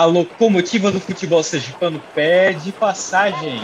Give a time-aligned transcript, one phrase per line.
[0.00, 3.60] A locomotiva do futebol sergipano pede passagem.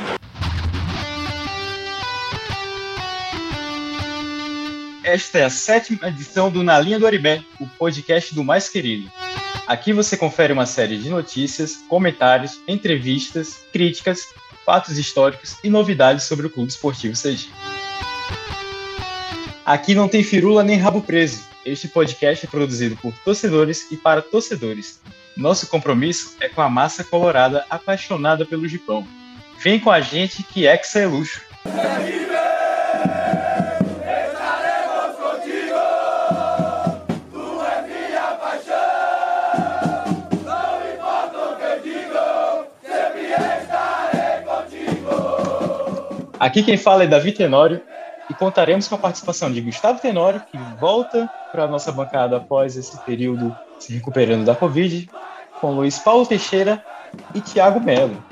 [5.03, 9.11] Esta é a sétima edição do Na Linha do Aribé, o podcast do mais querido.
[9.67, 14.27] Aqui você confere uma série de notícias, comentários, entrevistas, críticas,
[14.62, 17.55] fatos históricos e novidades sobre o Clube Esportivo Sergipe.
[19.64, 21.43] Aqui não tem firula nem rabo preso.
[21.64, 25.00] Este podcast é produzido por torcedores e para torcedores.
[25.36, 29.07] Nosso compromisso é com a massa colorada apaixonada pelo Gipão.
[29.62, 31.43] Vem com a gente que Hexa é luxo.
[46.41, 47.83] Aqui quem fala é Davi Tenório
[48.31, 52.77] e contaremos com a participação de Gustavo Tenório, que volta para a nossa bancada após
[52.77, 55.09] esse período se recuperando da Covid,
[55.61, 56.85] com Luiz Paulo Teixeira
[57.35, 58.23] e Tiago Melo.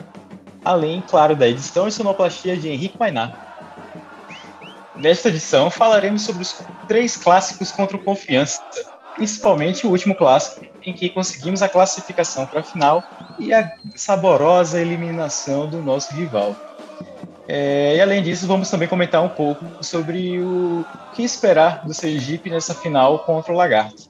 [0.65, 3.33] Além, claro, da edição e sonoplastia de Henrique Mainá.
[4.97, 8.63] Nesta edição falaremos sobre os três clássicos contra o Confiança,
[9.17, 13.03] principalmente o último clássico, em que conseguimos a classificação para a final
[13.39, 16.55] e a saborosa eliminação do nosso rival.
[17.47, 22.49] É, e além disso, vamos também comentar um pouco sobre o que esperar do Sergipe
[22.49, 24.09] nessa final contra o Lagarto.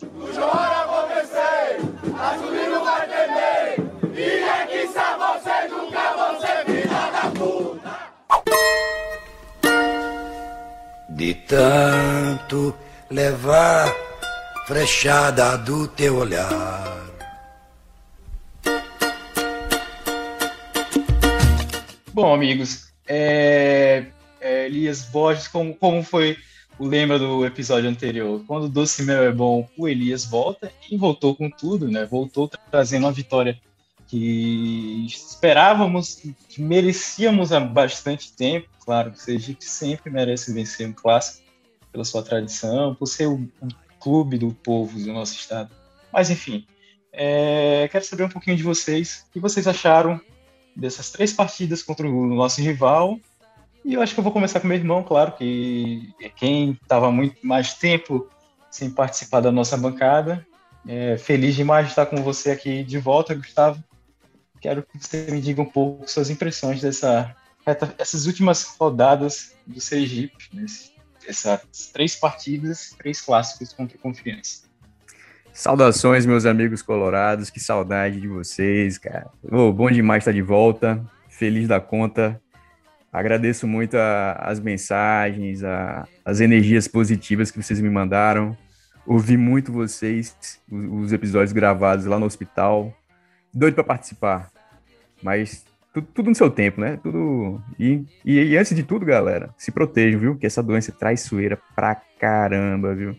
[11.15, 12.75] De tanto
[13.09, 13.95] levar
[14.67, 16.95] frechada do teu olhar.
[22.12, 24.06] Bom, amigos, é,
[24.41, 26.37] é, Elias Borges, como, como foi
[26.81, 28.43] o lembra do episódio anterior?
[28.47, 32.05] Quando o Doce Mel é bom, o Elias volta e voltou com tudo, né?
[32.05, 33.56] Voltou trazendo uma vitória
[34.15, 38.69] que esperávamos, que merecíamos há bastante tempo.
[38.84, 41.43] Claro que o Sergipe sempre merece vencer um clássico
[41.91, 43.49] pela sua tradição, por ser o,
[43.99, 45.75] clube do povo do nosso estado.
[46.12, 46.66] Mas enfim,
[47.11, 49.25] é, quero saber um pouquinho de vocês.
[49.28, 50.21] O que vocês acharam
[50.77, 53.19] dessas três partidas contra o nosso rival.
[53.84, 57.11] E eu acho que eu vou começar com meu irmão, claro, que é quem estava
[57.11, 58.28] muito mais tempo
[58.71, 60.47] sem participar da nossa bancada.
[60.87, 63.83] É, feliz demais de estar com você aqui de volta, Gustavo.
[64.64, 67.36] Quero que você me diga um pouco suas impressões dessa
[67.98, 70.64] essas últimas rodadas do Sergipe, né?
[71.28, 74.62] essas três partidas, três clássicos contra o Confiança.
[75.52, 79.30] Saudações, meus amigos colorados, que saudade de vocês, cara.
[79.52, 82.41] Oh, bom demais estar de volta, feliz da conta.
[83.12, 88.56] Agradeço muito a, as mensagens, a, as energias positivas que vocês me mandaram.
[89.06, 90.34] Ouvi muito vocês,
[90.72, 92.94] os, os episódios gravados lá no hospital.
[93.54, 94.50] Doido para participar,
[95.22, 96.98] mas tudo, tudo, no seu tempo, né?
[97.03, 97.62] Tudo.
[97.78, 100.37] E, e, e antes de tudo, galera, se protejam, viu?
[100.37, 103.16] Que essa doença é traiçoeira pra caramba, viu?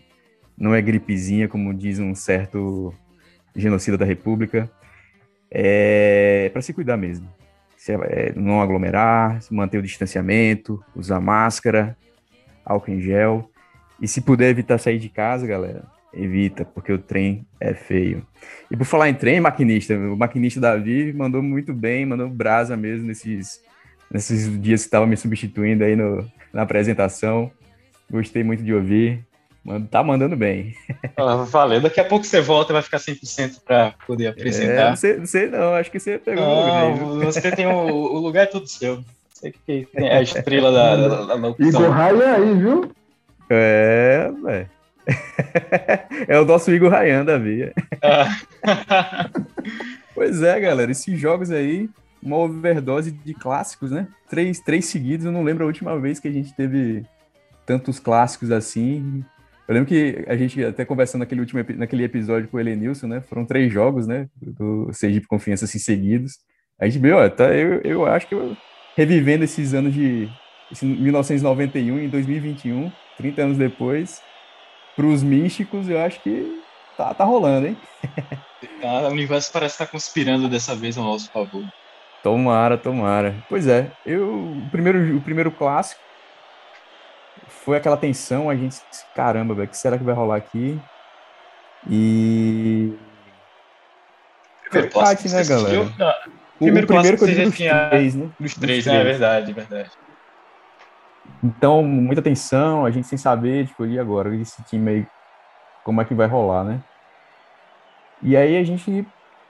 [0.56, 2.94] não é gripezinha, como diz um certo
[3.54, 4.70] genocida da República.
[5.50, 7.28] É para se cuidar mesmo.
[7.76, 11.96] Se é, não aglomerar, manter o distanciamento, usar máscara,
[12.64, 13.50] álcool em gel.
[14.00, 15.84] E se puder evitar sair de casa, galera,
[16.16, 18.26] evita, porque o trem é feio.
[18.70, 23.06] E por falar em trem, maquinista, o maquinista Davi mandou muito bem, mandou brasa mesmo
[23.06, 23.60] nesses,
[24.10, 27.50] nesses dias que estava me substituindo aí no, na apresentação.
[28.10, 29.24] Gostei muito de ouvir.
[29.90, 30.74] Tá mandando bem.
[31.16, 31.80] Ah, valeu.
[31.80, 34.72] Daqui a pouco você volta e vai ficar 100% para poder apresentar.
[34.72, 37.26] É, não, sei, não sei não, acho que você pegou não, o lugar.
[37.26, 39.02] Você tem o, o, lugar é todo seu.
[39.28, 41.68] Você que tem a estrela da, da, da locução.
[41.68, 42.90] Igor Rayan aí, viu?
[43.50, 44.75] É, velho.
[46.28, 47.72] é o nosso Igor Rayan da Via.
[48.02, 49.30] Ah.
[50.14, 50.90] pois é, galera.
[50.90, 51.88] Esses jogos aí,
[52.22, 54.06] uma overdose de clássicos, né?
[54.28, 55.26] Três, três seguidos.
[55.26, 57.04] Eu não lembro a última vez que a gente teve
[57.64, 59.24] tantos clássicos assim.
[59.66, 63.20] Eu lembro que a gente até conversando naquele último naquele episódio com o Elenilson, né?
[63.20, 64.28] Foram três jogos, né?
[64.40, 66.38] Do Sergipe Confiança assim, seguidos.
[66.78, 68.56] A gente viu, ó, tá, eu, eu acho que eu,
[68.96, 70.28] revivendo esses anos de
[70.70, 74.20] esse 1991 e 2021, 30 anos depois,
[74.96, 76.62] para os místicos, eu acho que
[76.96, 77.76] tá, tá rolando, hein?
[78.82, 81.62] Ah, o universo parece estar conspirando dessa vez ao nosso favor.
[82.22, 83.36] Tomara, tomara.
[83.48, 86.00] Pois é, eu o primeiro, o primeiro clássico
[87.48, 88.80] foi aquela tensão, a gente,
[89.14, 90.80] caramba, o que será que vai rolar aqui?
[91.88, 92.92] E.
[94.70, 95.84] Primeiro empate, né, galera?
[95.98, 96.14] Não,
[96.56, 97.88] o primeiro, primeiro que eu digo dos tinha...
[97.90, 98.30] três, né?
[98.40, 99.00] Dos três, dos né?
[99.00, 99.90] É verdade, verdade.
[101.42, 104.34] Então, muita tensão, a gente sem saber, tipo, e agora?
[104.34, 105.06] Esse time aí,
[105.84, 106.80] como é que vai rolar, né?
[108.22, 109.06] E aí a gente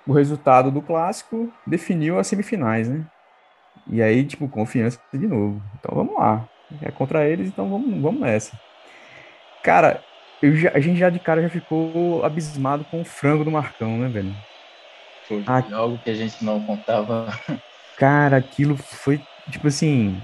[0.07, 3.05] o resultado do clássico definiu as semifinais, né?
[3.89, 5.61] E aí, tipo, confiança de novo.
[5.79, 6.49] Então vamos lá.
[6.83, 8.59] É contra eles, então vamos, vamos nessa.
[9.63, 10.03] Cara,
[10.43, 14.09] já, a gente já de cara já ficou abismado com o frango do Marcão, né,
[14.09, 14.35] velho?
[15.27, 17.29] Foi ah, algo que a gente não contava.
[17.97, 20.21] Cara, aquilo foi, tipo assim,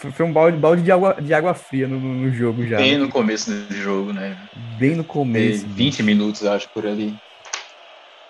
[0.00, 2.78] foi, um balde, balde de, água, de água fria no, no jogo já.
[2.78, 2.98] Bem né?
[2.98, 4.36] no começo do jogo, né?
[4.78, 5.66] Bem no começo.
[5.66, 7.14] 20 minutos, acho, por ali.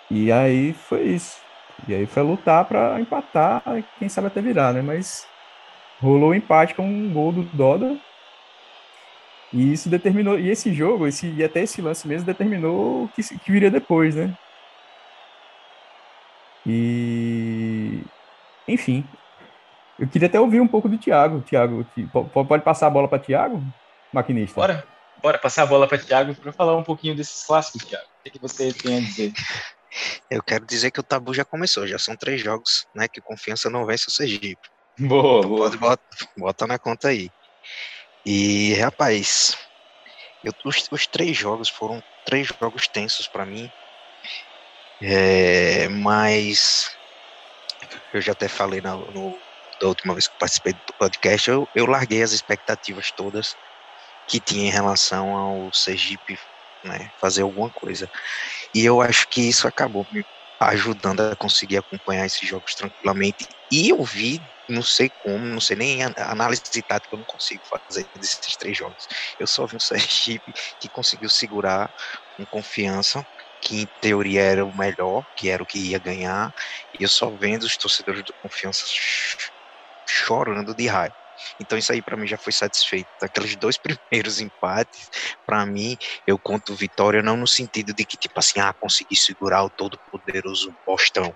[0.09, 1.37] E aí foi isso.
[1.87, 3.63] E aí foi lutar para empatar,
[3.97, 4.81] quem sabe até virar, né?
[4.81, 5.25] Mas
[6.01, 7.97] rolou o um empate com um gol do Doda.
[9.53, 13.21] E isso determinou, e esse jogo, esse, e até esse lance mesmo, determinou o que,
[13.21, 14.33] que viria depois, né?
[16.65, 18.01] E.
[18.67, 19.05] Enfim.
[20.01, 21.43] Eu queria até ouvir um pouco do Thiago.
[21.43, 21.85] Thiago,
[22.47, 23.63] pode passar a bola para Thiago,
[24.11, 24.59] maquinista?
[24.59, 24.83] Bora,
[25.21, 28.07] bora passar a bola para Thiago para falar um pouquinho desses clássicos, Thiago.
[28.25, 29.31] O que, você tem a dizer?
[30.27, 33.07] Eu quero dizer que o tabu já começou, já são três jogos, né?
[33.07, 34.69] Que confiança não vence o Sergipe.
[34.97, 35.69] Boa, então, boa.
[35.69, 36.03] Pode bota,
[36.35, 37.29] bota na conta aí.
[38.25, 39.55] E, rapaz,
[40.43, 43.71] eu, os, os, três jogos foram três jogos tensos para mim.
[44.99, 46.95] É, mas
[48.11, 49.37] eu já até falei na, no,
[49.81, 53.55] da última vez que participei do podcast, eu, eu larguei as expectativas todas
[54.27, 56.37] que tinha em relação ao Sergipe
[56.83, 58.09] né, fazer alguma coisa.
[58.73, 60.23] E eu acho que isso acabou me
[60.59, 63.47] ajudando a conseguir acompanhar esses jogos tranquilamente.
[63.71, 68.09] E eu vi, não sei como, não sei nem análise tática, eu não consigo fazer
[68.15, 69.07] desses três jogos.
[69.39, 71.91] Eu só vi um Sergipe que conseguiu segurar
[72.37, 73.25] com confiança,
[73.59, 76.51] que em teoria era o melhor, que era o que ia ganhar,
[76.97, 78.83] e eu só vendo os torcedores do confiança
[80.11, 81.15] chorando de raiva.
[81.59, 83.09] Então isso aí para mim já foi satisfeito.
[83.21, 83.77] Aqueles dois
[84.11, 85.09] primeiros empates,
[85.45, 85.97] para mim,
[86.27, 89.99] eu conto vitória não no sentido de que tipo assim, ah, consegui segurar o todo
[90.11, 91.35] poderoso Bostão,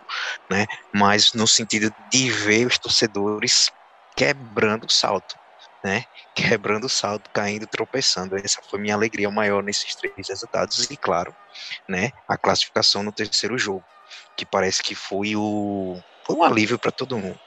[0.51, 0.66] né?
[0.94, 3.72] Mas no sentido de ver os torcedores
[4.16, 5.36] quebrando o salto,
[5.83, 6.04] né?
[6.36, 8.36] Quebrando o salto, caindo, tropeçando.
[8.38, 11.36] Essa foi minha alegria maior nesses três resultados e claro,
[11.89, 13.86] né, a classificação no terceiro jogo,
[14.38, 17.39] que parece que foi o foi um alívio para todo mundo.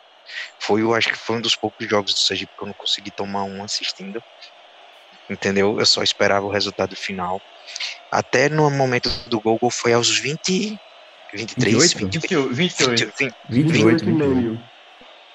[0.61, 3.11] Foi, eu acho que foi um dos poucos jogos do Sergipe que eu não consegui
[3.11, 4.23] tomar um assistindo.
[5.31, 5.79] Entendeu?
[5.79, 7.41] Eu só esperava o resultado final.
[8.11, 10.81] Até no momento do gol, gol foi aos 20,
[11.35, 14.65] 23, 28, 28, 28, 28, 28.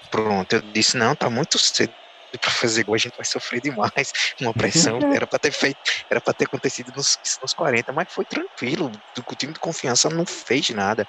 [0.10, 1.94] Pronto, eu disse, não, tá muito cedo
[2.40, 4.12] para fazer gol, a gente vai sofrer demais.
[4.42, 5.80] Uma pressão, era para ter feito,
[6.10, 8.92] era para ter acontecido nos, nos 40, mas foi tranquilo.
[9.28, 11.08] O time de confiança não fez nada,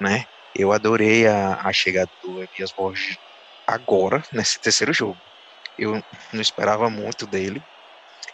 [0.00, 0.24] né?
[0.54, 3.16] Eu adorei a, a chegada do Elias Borges
[3.66, 5.16] agora, nesse terceiro jogo.
[5.78, 6.02] Eu
[6.32, 7.62] não esperava muito dele.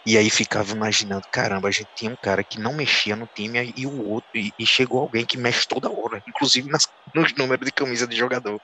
[0.05, 3.73] E aí ficava imaginando, caramba, a gente tinha um cara que não mexia no time
[3.75, 7.65] e o outro, e, e chegou alguém que mexe toda hora, inclusive nas, nos números
[7.65, 8.59] de camisa de jogador.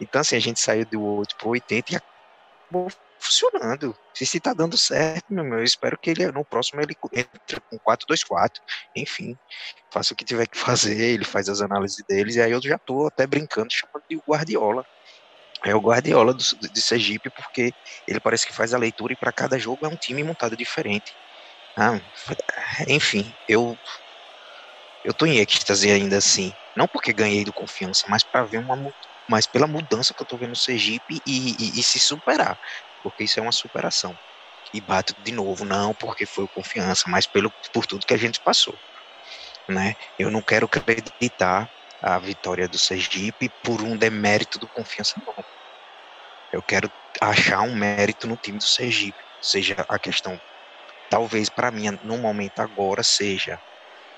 [0.00, 2.88] Então, assim, a gente saiu do 8 para 80 e acabou
[3.20, 3.94] funcionando.
[4.16, 7.78] Se se tá dando certo, meu, eu espero que ele no próximo ele entre com
[7.80, 8.60] 4-2-4,
[8.96, 9.38] enfim,
[9.92, 12.78] faça o que tiver que fazer, ele faz as análises deles, e aí eu já
[12.84, 14.84] tô até brincando, chamando de Guardiola.
[15.64, 16.42] É o Guardiola do,
[16.72, 17.74] de Sergipe, porque
[18.06, 21.16] ele parece que faz a leitura e para cada jogo é um time montado diferente.
[21.78, 22.00] Ah,
[22.88, 23.78] enfim, eu
[25.04, 28.76] eu tô em êxtase ainda assim, não porque ganhei do confiança, mas para ver uma
[29.30, 32.58] mas pela mudança que eu tô vendo no Sergipe e, e, e se superar
[33.02, 34.14] porque isso é uma superação.
[34.72, 38.40] E bato de novo, não porque foi confiança, mas pelo, por tudo que a gente
[38.40, 38.74] passou.
[39.68, 39.94] Né?
[40.18, 41.70] Eu não quero acreditar
[42.02, 45.34] a vitória do Sergipe por um demérito do confiança, não.
[46.52, 46.90] Eu quero
[47.20, 50.40] achar um mérito no time do Sergipe, seja a questão,
[51.10, 53.58] talvez para mim, no momento agora, seja,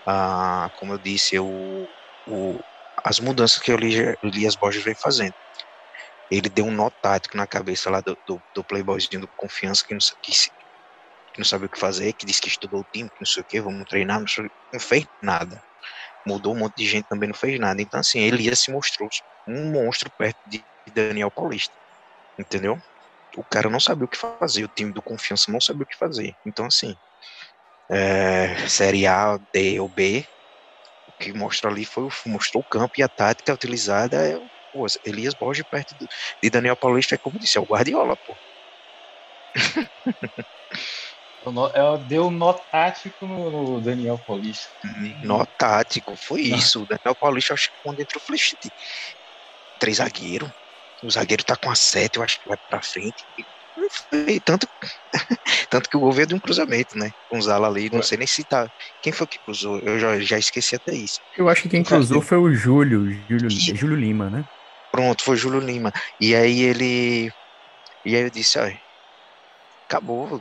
[0.07, 1.47] ah, como eu disse, eu,
[2.27, 2.61] o,
[3.05, 3.79] as mudanças que o
[4.23, 5.35] Elias Borges vem fazendo
[6.31, 9.93] ele deu um nó tático na cabeça lá do, do, do playboyzinho do confiança que
[9.93, 13.21] não, que, que não sabe o que fazer, que disse que estudou o time, que
[13.21, 15.61] não sei o que, vamos treinar, não, sei, não fez nada.
[16.27, 17.83] Mudou um monte de gente também não fez nada.
[17.83, 19.09] Então, assim, ele ia se mostrou
[19.49, 21.75] um monstro perto de Daniel Paulista.
[22.39, 22.79] Entendeu?
[23.37, 25.97] O cara não sabia o que fazer, o time do confiança não sabia o que
[25.97, 26.35] fazer.
[26.47, 26.95] Então, assim,
[27.91, 30.25] é, Série A, D ou B,
[31.09, 34.39] o que mostra ali foi mostrou o campo e a tática utilizada é
[34.73, 35.95] Pô, Elias Borges perto
[36.43, 38.35] de Daniel Paulista é como disse, é o Guardiola, pô.
[42.07, 44.69] Deu nó tático no, Daniel Paulista.
[45.25, 46.83] Nó tático, foi isso.
[46.83, 48.41] O Daniel Paulista, acho que quando entrou, falei,
[49.79, 50.51] três zagueiros.
[51.03, 53.25] O zagueiro tá com a sete, eu acho que vai pra frente.
[54.11, 54.69] foi tanto,
[55.71, 57.11] tanto que o gol veio de um cruzamento, né?
[57.27, 58.69] Com o Zala ali, não sei nem se tá.
[59.01, 59.79] Quem foi que cruzou?
[59.79, 61.19] Eu já, já esqueci até isso.
[61.39, 64.45] Eu acho que quem cruzou foi o Júlio, Júlio, Júlio Lima, né?
[64.91, 65.93] Pronto, foi Júlio Lima.
[66.19, 67.29] E aí ele.
[68.05, 68.79] E aí eu disse, olha,
[69.89, 70.41] acabou.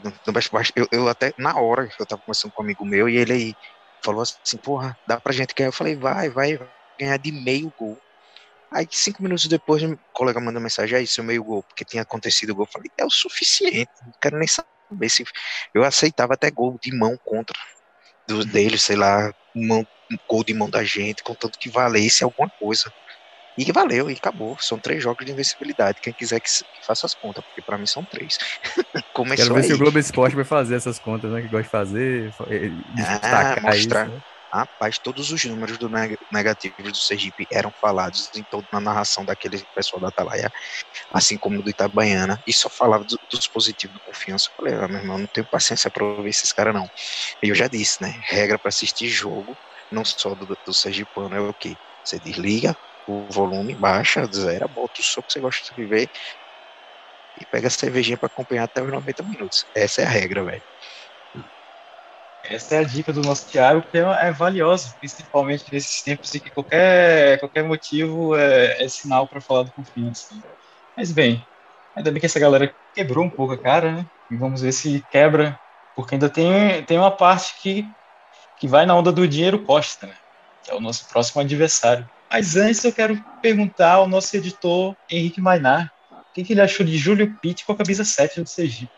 [0.75, 3.55] Eu, eu até, na hora, eu tava conversando com um amigo meu, e ele aí
[4.03, 5.69] falou assim, porra, dá pra gente ganhar.
[5.69, 6.57] Eu falei, vai, vai,
[6.99, 8.01] ganhar de meio gol.
[8.73, 12.51] Aí, cinco minutos depois, o colega mandou mensagem, aí, seu meio gol, porque tinha acontecido
[12.51, 12.65] o gol.
[12.65, 15.23] Eu falei, é o suficiente, não quero nem saber se.
[15.73, 17.57] Eu aceitava até gol de mão contra
[18.27, 19.87] dos deles, sei lá, mão,
[20.29, 22.91] gol de mão da gente, contanto que valesse alguma coisa.
[23.59, 24.57] E valeu, e acabou.
[24.57, 25.99] São três jogos de invencibilidade.
[26.01, 26.49] Quem quiser que,
[26.81, 28.37] faça as contas, porque para mim são três.
[29.13, 29.67] Começou Quero ver aí.
[29.67, 31.41] se o Globo Esporte vai fazer essas contas, né?
[31.41, 32.71] Que gosta de fazer, eh,
[33.21, 34.05] ah, mostrar.
[34.05, 34.21] Isso, né?
[34.51, 35.89] Rapaz, todos os números do
[36.31, 40.49] negativos do Sergipe eram falados em toda a narração daquele pessoal da Atalaia,
[41.11, 44.49] assim como do Itabaiana, e só falava do, dos positivos do confiança.
[44.49, 46.89] Eu falei, ah, meu irmão, não tenho paciência para ouvir esses caras, não.
[47.43, 48.19] E eu já disse, né?
[48.23, 49.53] Regra para assistir jogo,
[49.91, 51.75] não só do, do Sergipano, é o quê?
[52.03, 52.75] Você desliga
[53.09, 56.09] o volume, baixa, zero, bota o som que você gosta de ver
[57.35, 59.65] e pega a cervejinha para acompanhar até os 90 minutos.
[59.73, 60.63] Essa é a regra, velho.
[62.43, 66.39] Essa é a dica do nosso Thiago, que é, é valiosa, principalmente nesses tempos em
[66.39, 70.33] que qualquer, qualquer motivo é, é sinal para falar do confiança.
[70.95, 71.45] Mas bem,
[71.95, 74.05] ainda bem que essa galera quebrou um pouco a cara, né?
[74.29, 75.59] E vamos ver se quebra,
[75.95, 77.93] porque ainda tem, tem uma parte que,
[78.57, 80.15] que vai na onda do dinheiro Costa, né?
[80.63, 82.09] Que é o nosso próximo adversário.
[82.31, 86.85] Mas antes eu quero perguntar ao nosso editor Henrique Mainar o que, que ele achou
[86.85, 88.91] de Júlio Pitt com a camisa 7 do Sergipe.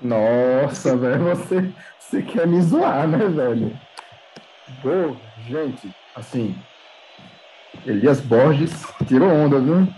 [0.00, 3.78] Nossa, velho, você, você quer me zoar, né, velho?
[4.80, 5.16] Pô,
[5.48, 6.56] gente, assim,
[7.84, 8.70] Elias Borges
[9.06, 9.88] tirou onda, viu?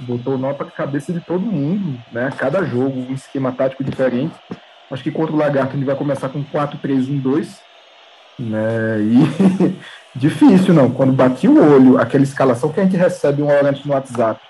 [0.00, 2.30] Botou nó pra cabeça de todo mundo, né?
[2.36, 4.34] Cada jogo, um esquema tático diferente.
[4.90, 7.58] Acho que contra o Lagarto ele vai começar com 4-3-1-2,
[8.38, 9.00] né?
[9.00, 9.78] E
[10.14, 10.90] difícil, não.
[10.90, 14.40] Quando bati o olho, aquela escalação que a gente recebe uma hora antes no WhatsApp,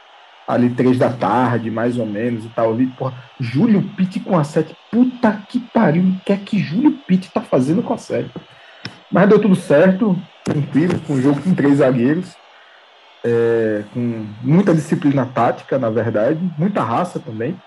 [0.46, 2.72] ali três da tarde, mais ou menos, e tal.
[2.72, 4.74] Ali, porra, Júlio Pitt com a sete.
[4.90, 8.30] Puta que pariu, o que é que Júlio Pitt tá fazendo com a sete?
[9.10, 12.34] Mas deu tudo certo, tranquilo, com um jogo com três zagueiros,
[13.24, 17.58] é, com muita disciplina tática, na verdade, muita raça também,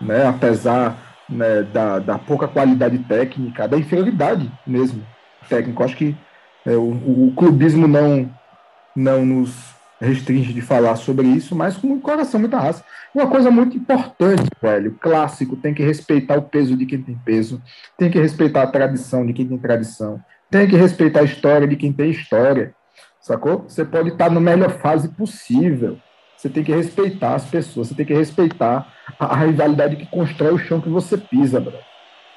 [0.00, 0.26] né?
[0.26, 0.96] Apesar
[1.28, 5.04] né, da, da pouca qualidade técnica, da inferioridade mesmo
[5.48, 5.84] técnica.
[5.84, 6.16] Acho que
[6.68, 8.30] é, o, o clubismo não,
[8.94, 12.84] não nos restringe de falar sobre isso, mas com o coração, muita raça.
[13.14, 17.62] Uma coisa muito importante, velho, clássico, tem que respeitar o peso de quem tem peso,
[17.96, 20.20] tem que respeitar a tradição de quem tem tradição,
[20.50, 22.74] tem que respeitar a história de quem tem história,
[23.18, 23.64] sacou?
[23.66, 25.98] Você pode estar na melhor fase possível,
[26.36, 30.52] você tem que respeitar as pessoas, você tem que respeitar a, a rivalidade que constrói
[30.52, 31.74] o chão que você pisa, bro.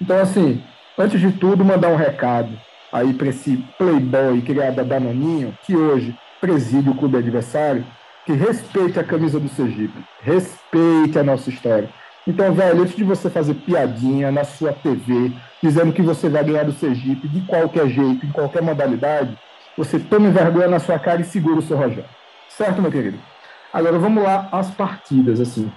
[0.01, 0.63] Então, assim,
[0.97, 2.57] antes de tudo, mandar um recado
[2.91, 7.85] aí para esse playboy criado a Danoninho, que hoje preside o clube adversário,
[8.25, 11.89] que respeite a camisa do Sergipe, respeite a nossa história.
[12.27, 15.31] Então, velho, antes de você fazer piadinha na sua TV,
[15.61, 19.37] dizendo que você vai ganhar do Sergipe de qualquer jeito, em qualquer modalidade,
[19.75, 22.05] você tome vergonha na sua cara e segura o seu Rogério.
[22.49, 23.17] Certo, meu querido?
[23.73, 25.71] Agora vamos lá às partidas, assim.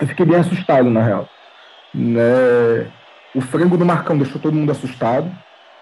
[0.00, 1.28] Eu fiquei bem assustado, na real.
[1.92, 2.86] Né?
[3.34, 5.30] O frango do Marcão deixou todo mundo assustado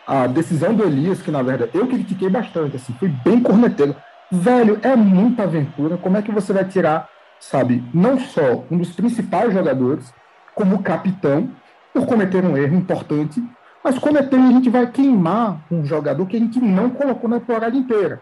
[0.07, 3.97] a decisão do Elias, que na verdade eu critiquei bastante, assim, fui bem corneteiro.
[4.31, 5.97] Velho, é muita aventura.
[5.97, 7.09] Como é que você vai tirar,
[7.41, 10.13] sabe, não só um dos principais jogadores,
[10.55, 11.51] como capitão,
[11.93, 13.43] por cometer um erro importante,
[13.83, 17.77] mas cometendo a gente vai queimar um jogador que a gente não colocou na temporada
[17.77, 18.21] inteira.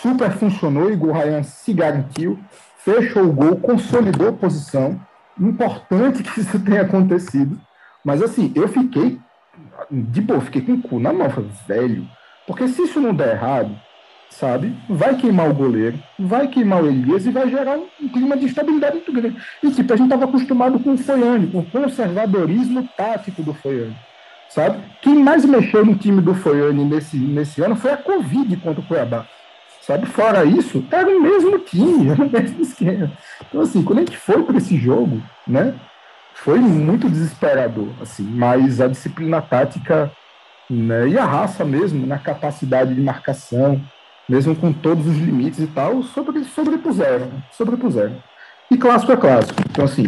[0.00, 2.38] Super funcionou, Igor Ryan se garantiu,
[2.78, 5.00] fechou o gol, consolidou a posição.
[5.38, 7.58] Importante que isso tenha acontecido.
[8.04, 9.18] Mas assim, eu fiquei
[9.90, 11.28] de boa, fiquei com o cu na mão,
[11.66, 12.06] velho,
[12.46, 13.74] porque se isso não der errado,
[14.30, 18.44] sabe, vai queimar o goleiro, vai queimar o Elias e vai gerar um, clima de
[18.44, 19.36] instabilidade muito grande.
[19.62, 23.96] E tipo, a gente estava acostumado com o Foiane, com o conservadorismo tático do Foiane,
[24.48, 24.78] sabe?
[25.02, 28.86] Quem mais mexeu no time do Foiane nesse, nesse ano foi a Covid contra o
[28.86, 29.26] Cuiabá.
[29.80, 33.10] Sabe, fora isso, era o mesmo time, era o mesmo esquema.
[33.48, 35.74] Então, assim, quando a gente foi para esse jogo, né,
[36.42, 40.10] foi muito desesperador, assim, mas a disciplina tática
[40.70, 43.80] né, e a raça mesmo, na capacidade de marcação,
[44.28, 48.22] mesmo com todos os limites e tal, sobre, sobrepuseram, sobrepuseram.
[48.70, 49.60] E clássico é clássico.
[49.68, 50.04] Então, assim,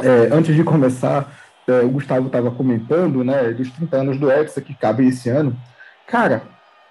[0.00, 1.32] é, antes de começar,
[1.66, 5.56] é, o Gustavo estava comentando, né, dos 30 anos do Hexa que cabe esse ano.
[6.06, 6.42] Cara,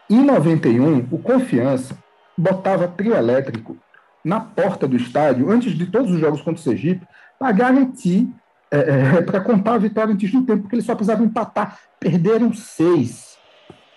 [0.10, 1.96] em 91, o Confiança
[2.38, 3.78] botava trio elétrico
[4.24, 7.06] na porta do estádio, antes de todos os jogos contra o Sergipe,
[7.38, 8.28] para garantir,
[8.72, 11.80] é, é, para contar a vitória antes do tempo, porque eles só precisavam empatar.
[12.00, 13.38] Perderam seis,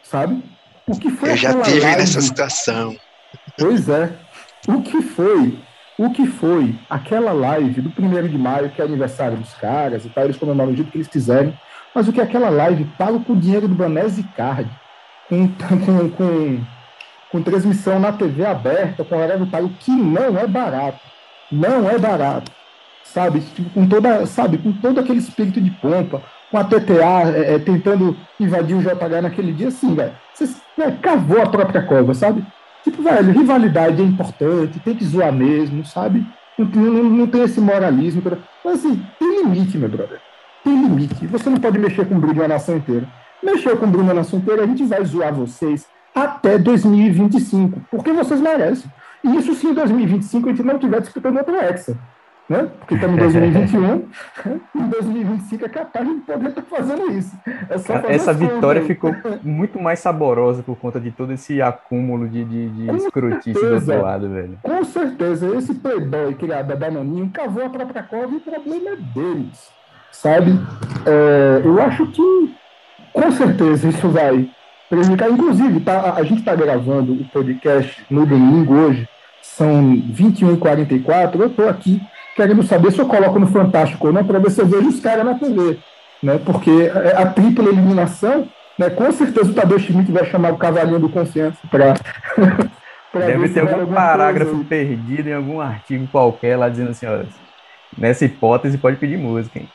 [0.03, 0.43] sabe?
[0.87, 2.01] O que foi Eu já tive live?
[2.01, 2.97] nessa situação.
[3.59, 4.13] Pois é.
[4.69, 5.59] O que foi?
[5.99, 10.09] O que foi aquela live do primeiro de maio, que é aniversário dos caras e
[10.09, 11.57] tal, eles comemoram o jeito que eles quiserem,
[11.95, 14.71] mas o que é aquela live paga com o dinheiro do Banese Card,
[15.29, 16.65] com, com, com,
[17.31, 21.01] com, transmissão na TV aberta, com horário pago, que não é barato.
[21.51, 22.51] Não é barato.
[23.13, 23.41] Sabe?
[23.41, 24.59] Tipo, com, toda, sabe?
[24.59, 29.23] com todo aquele espírito de pompa, com a TTA é, é, tentando invadir o JH
[29.23, 30.13] naquele dia, assim, velho.
[30.35, 30.49] Você
[30.81, 32.45] é, cavou a própria cova, sabe?
[32.83, 36.27] Tipo, velho, rivalidade é importante, tem que zoar mesmo, sabe?
[36.59, 38.23] Não, não, não tem esse moralismo.
[38.65, 40.21] Mas assim, tem limite, meu brother
[40.65, 41.27] tem limite.
[41.27, 43.09] Você não pode mexer com o Bruno a nação inteira.
[43.43, 48.13] Mexer com o Bruno a nação inteira, a gente vai zoar vocês até 2025, porque
[48.13, 48.91] vocês merecem.
[49.25, 51.97] E isso se em 2025 a gente não estiver disputando outra Hexa.
[52.49, 52.69] Né?
[52.79, 54.09] Porque estamos em 2021,
[54.75, 57.37] em 2025 é capaz de poder estar fazendo isso.
[57.47, 62.69] É Essa vitória ficou muito mais saborosa por conta de todo esse acúmulo de, de,
[62.69, 64.59] de escrotice do outro lado, velho.
[64.63, 68.97] Com certeza, esse playboy criado da Danoninho cavou a própria cova e o problema é
[68.97, 69.73] deles
[70.13, 70.53] sabe?
[71.07, 72.55] É, eu acho que,
[73.13, 74.49] com certeza, isso vai
[74.89, 75.31] prejudicar.
[75.31, 79.09] Inclusive, tá, a gente está gravando o podcast no domingo hoje,
[79.41, 79.83] são
[80.13, 81.41] 21h44.
[81.41, 82.01] Eu estou aqui
[82.35, 85.01] querendo saber se eu coloco no Fantástico ou não, para ver se eu vejo os
[85.01, 85.79] caras na TV.
[86.23, 86.39] Né?
[86.45, 88.49] Porque a tripla eliminação,
[88.79, 91.95] né, com certeza o Tadeu Schmidt vai chamar o cavalinho do confiança para.
[93.15, 94.65] Deve ter algum parágrafo coisa.
[94.65, 97.27] perdido em algum artigo qualquer lá dizendo assim: olha,
[97.99, 99.69] nessa hipótese pode pedir música, hein?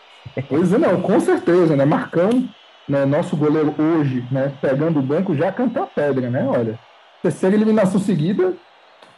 [0.50, 1.86] Pois é, não, com certeza, né?
[1.86, 2.50] Marcão,
[2.90, 6.48] né, nosso goleiro hoje, né, pegando o banco, já cantou a pedra, né?
[6.48, 6.80] Olha,
[7.22, 8.54] terceira eliminação seguida,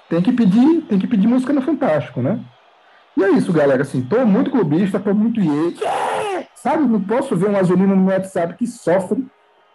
[0.09, 2.39] tem que pedir, tem que pedir música no Fantástico, né?
[3.19, 3.81] E é isso, galera.
[3.81, 5.73] Assim, tô muito clubista, tô muito iê,
[6.55, 6.83] sabe?
[6.83, 9.27] Não posso ver um azulino no WhatsApp que sofre,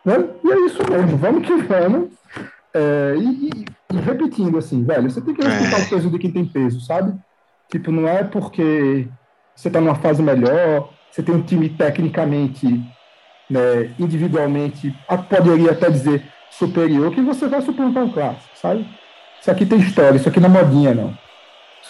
[0.03, 0.15] né?
[0.43, 2.09] E é isso mesmo, vamos que vamos.
[2.73, 6.33] É, e, e, e, repetindo, assim, velho, você tem que respeitar o peso de quem
[6.33, 7.15] tem peso, sabe?
[7.71, 9.07] Tipo, não é porque
[9.55, 12.67] você tá numa fase melhor, você tem um time tecnicamente,
[13.49, 14.93] né, individualmente,
[15.29, 18.89] poderia até dizer superior, que você vai suplantar um clássico, sabe?
[19.41, 21.24] Isso aqui tem história, isso aqui não é modinha, não.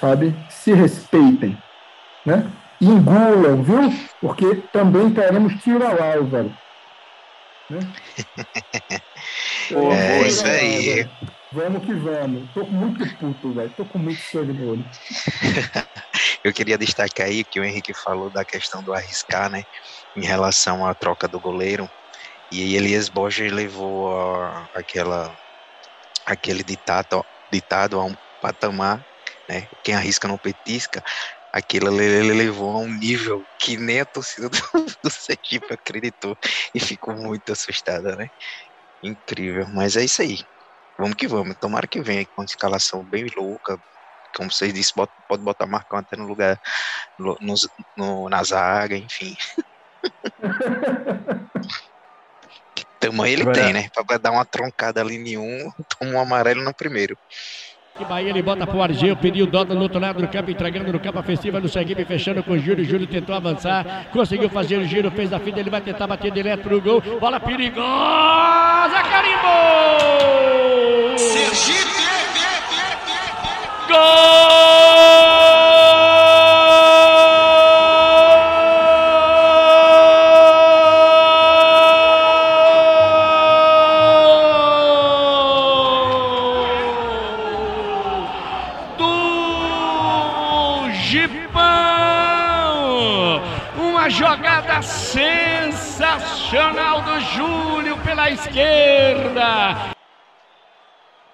[0.00, 0.34] Sabe?
[0.50, 1.56] Se respeitem,
[2.26, 2.50] né?
[2.80, 3.80] E engulam, viu?
[4.20, 6.54] Porque também teremos tiro ao alvo,
[7.70, 7.78] Né?
[9.70, 11.08] é isso aí.
[11.52, 12.50] Vamos que vamos.
[12.52, 13.72] Tô muito puto, velho.
[13.76, 14.84] Tô com muito sangue no olho.
[16.42, 19.62] Eu queria destacar aí que o Henrique falou da questão do arriscar, né?
[20.16, 21.88] Em relação à troca do goleiro.
[22.50, 25.34] E Elias Borges levou a, aquela,
[26.26, 29.04] aquele ditado, ditado a um patamar,
[29.48, 29.68] né?
[29.82, 31.02] Quem arrisca não petisca.
[31.52, 34.58] Aquilo ele levou a um nível que nem a torcida do,
[35.02, 36.36] do Sergipe acreditou
[36.74, 38.28] e ficou muito assustada, né?
[39.02, 40.38] Incrível, mas é isso aí.
[40.98, 41.56] Vamos que vamos.
[41.60, 43.78] Tomara que venha com uma escalação bem louca,
[44.36, 46.60] como vocês disseram, pode botar Marcão até no lugar,
[47.18, 47.36] no,
[47.96, 49.36] no, na zaga, enfim.
[52.98, 53.88] Tamanho ele tem, né?
[54.06, 57.16] Pra dar uma troncada ali em um, toma um amarelo no primeiro.
[57.96, 60.98] Que Bahia ele bota pro Argel, pediu Dota no outro lado do campo, entregando no
[60.98, 62.84] campo ofensiva no Seguibe, fechando com o Júlio.
[62.84, 66.62] Júlio tentou avançar, conseguiu fazer o giro, fez a fita, ele vai tentar bater direto
[66.62, 67.00] pro gol.
[67.20, 71.18] Bola perigosa, carimbou!
[71.18, 71.94] Sergipe!
[73.86, 75.33] Do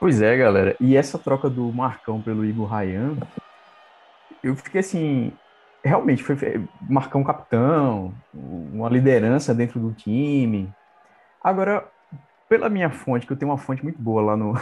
[0.00, 0.74] Pois é, galera.
[0.80, 3.18] E essa troca do Marcão pelo Igor Rayan,
[4.42, 5.30] eu fiquei assim,
[5.84, 6.36] realmente foi
[6.88, 10.72] Marcão capitão, uma liderança dentro do time.
[11.44, 11.86] Agora,
[12.48, 14.54] pela minha fonte, que eu tenho uma fonte muito boa lá no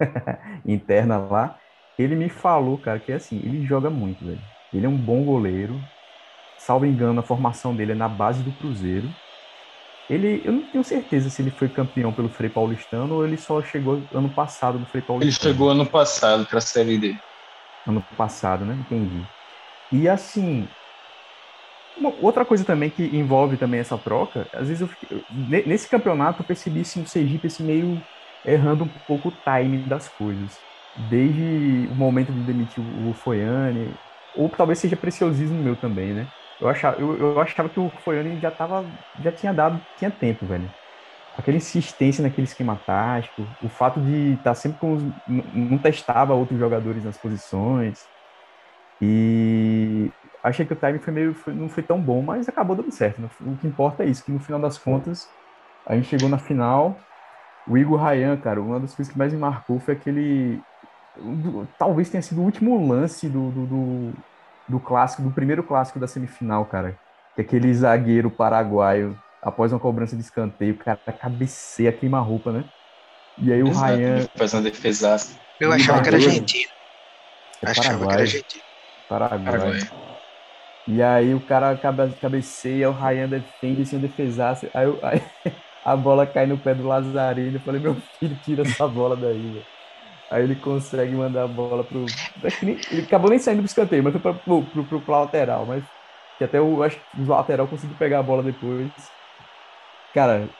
[0.64, 1.58] interna lá,
[1.98, 4.40] ele me falou, cara, que é assim, ele joga muito, velho.
[4.72, 5.78] Ele é um bom goleiro.
[6.56, 9.10] Salvo engano, a formação dele é na base do Cruzeiro.
[10.08, 13.62] Ele, eu não tenho certeza se ele foi campeão pelo Frei Paulistano ou ele só
[13.62, 15.50] chegou ano passado no Frei Paulistano.
[15.50, 17.18] Ele chegou ano passado para a Série D.
[17.86, 18.74] Ano passado, né?
[18.74, 19.26] Entendi.
[19.90, 20.68] E assim,
[21.96, 26.42] uma, outra coisa também que envolve também essa troca, às vezes eu fiquei, nesse campeonato
[26.42, 28.06] eu percebi assim, o Sergipe assim, meio
[28.44, 30.60] errando um pouco o time das coisas.
[30.94, 33.98] Desde o momento de demitir o Foiane,
[34.32, 36.28] ou talvez seja preciosismo meu também, né?
[36.60, 38.84] Eu achava, eu, eu achava que o Foiane já tava,
[39.22, 40.70] já tinha dado, tinha tempo, velho.
[41.36, 46.32] Aquela insistência naquele esquema tático, o fato de estar tá sempre com os, não testava
[46.32, 48.08] outros jogadores nas posições.
[49.00, 50.10] E
[50.42, 53.20] achei que o time foi meio, foi, não foi tão bom, mas acabou dando certo.
[53.20, 53.28] Né?
[53.42, 55.28] O que importa é isso, que no final das contas
[55.86, 56.98] a gente chegou na final.
[57.68, 60.62] O Igor Ryan, cara, uma das coisas que mais me marcou foi aquele
[61.78, 64.12] talvez tenha sido o último lance do, do, do,
[64.68, 66.96] do, clássico, do primeiro clássico da semifinal, cara.
[67.34, 72.64] Que aquele zagueiro paraguaio, após uma cobrança de escanteio, o cara cabeceia, queima-roupa, né?
[73.38, 74.26] E aí o Exato, Ryan.
[74.36, 75.38] Faz uma defesaça.
[75.60, 76.70] Eu achava que era argentino.
[77.62, 78.62] É achava que era argentino.
[79.08, 79.44] Paraguai.
[79.44, 80.06] Paraguai.
[80.88, 84.70] E aí o cara cabeceia, o Ryan defende sem defesaça.
[84.72, 85.22] Aí, aí,
[85.84, 87.56] a bola cai no pé do Lazarino.
[87.56, 89.75] Eu falei, meu filho, tira essa bola daí, velho.
[90.30, 92.12] Aí ele consegue mandar a bola pro.
[92.62, 95.66] Ele acabou nem saindo pro escanteio, mas foi pra, pro, pro, pro, pro lateral.
[95.66, 95.84] Mas
[96.38, 98.92] que até o, acho que o lateral conseguiu pegar a bola depois.
[100.12, 100.56] Cara,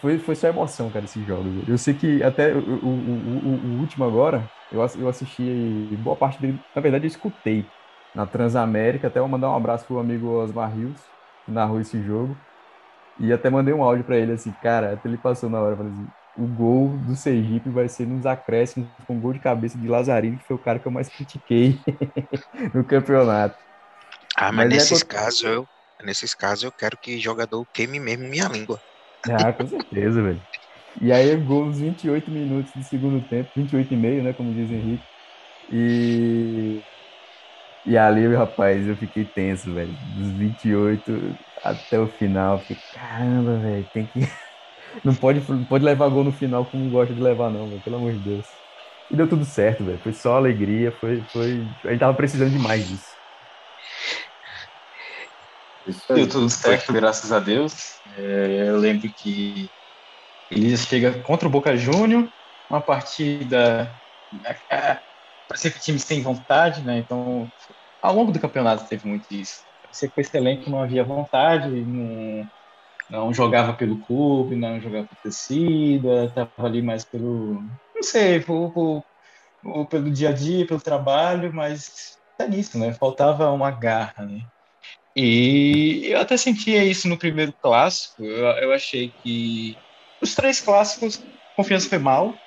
[0.00, 1.64] foi, foi só emoção, cara, esse jogo.
[1.68, 6.40] Eu sei que até o, o, o, o último agora, eu, eu assisti boa parte
[6.40, 6.64] dele.
[6.74, 7.72] Na verdade, eu escutei
[8.14, 9.08] na Transamérica.
[9.08, 11.10] Até vou mandar um abraço pro amigo Osmar Rios,
[11.44, 12.42] que narrou esse jogo.
[13.18, 15.92] E até mandei um áudio para ele assim, cara, até ele passou na hora, falei
[15.92, 19.88] assim, o gol do Sergipe vai ser nos acréscimos com um gol de cabeça de
[19.88, 21.78] Lazarino, que foi o cara que eu mais critiquei
[22.74, 23.56] no campeonato.
[24.36, 25.04] Ah, mas, mas é nesses é...
[25.04, 25.66] casos eu,
[26.04, 28.78] nesses casos eu quero que jogador queime mesmo minha língua.
[29.28, 30.42] Ah, com certeza, velho.
[31.00, 34.70] E aí gol nos 28 minutos do segundo tempo, 28 e meio, né, como diz
[34.70, 35.04] Henrique.
[35.72, 36.80] E
[37.86, 39.92] e ali, rapaz, eu fiquei tenso, velho.
[40.16, 44.45] Dos 28 até o final, fiquei, caramba, velho, tem que
[45.04, 47.96] não pode, não pode levar gol no final como gosta de levar, não, véio, pelo
[47.96, 48.46] amor de Deus.
[49.10, 50.00] E deu tudo certo, velho.
[50.02, 51.68] Foi só alegria, foi, foi.
[51.84, 53.16] A gente tava precisando demais disso.
[56.08, 58.00] Deu tudo certo, graças a Deus.
[58.16, 59.68] É, eu lembro que
[60.50, 62.28] Elias chega contra o Boca Júnior,
[62.68, 63.94] uma partida.
[64.70, 65.00] É,
[65.48, 66.98] parecia que o time sem vontade, né?
[66.98, 67.48] Então,
[68.02, 69.64] ao longo do campeonato teve muito isso.
[69.82, 72.44] Parecia que com esse elenco não havia vontade, não,
[73.08, 77.62] não jogava pelo clube, não jogava por torcida, estava ali mais pelo,
[77.94, 79.04] não sei, por, por,
[79.62, 82.92] por, pelo dia a dia, pelo trabalho, mas tá nisso, né?
[82.92, 84.40] Faltava uma garra, né?
[85.14, 88.22] E eu até sentia isso no primeiro clássico.
[88.22, 89.76] Eu, eu achei que
[90.20, 92.38] os três clássicos, confiança foi mal.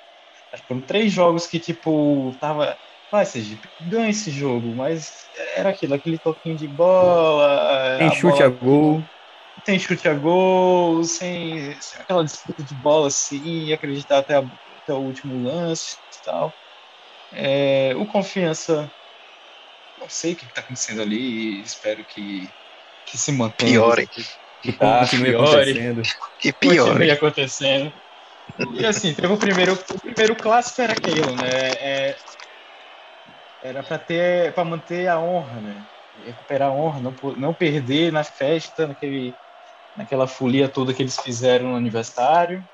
[0.52, 2.78] Acho que foram três jogos que, tipo, tava.
[3.10, 7.98] Vai, Sergipe, ganha esse jogo, mas era aquilo, aquele toquinho de bola.
[7.98, 9.10] Tem chute bola, a gol
[9.64, 14.92] tem chute a gol, sem, sem aquela disputa de bola assim, acreditar até, a, até
[14.92, 16.56] o último lance e tal.
[17.32, 18.90] É, o Confiança,
[19.96, 22.52] não sei o que está acontecendo ali, espero que,
[23.04, 23.72] que se mantenha.
[23.72, 24.08] Piore.
[24.08, 24.22] Que,
[24.62, 26.02] que tá, continue acontecendo.
[26.38, 26.88] Que pior.
[26.88, 27.92] Continue acontecendo.
[28.72, 31.70] E assim, teve o primeiro, o primeiro clássico era aquilo, né?
[31.78, 32.16] É,
[33.62, 35.86] era para ter, para manter a honra, né?
[36.16, 39.38] Recuperar a honra, não, não perder na festa, naquele
[39.94, 42.64] naquela folia toda que eles fizeram no aniversário.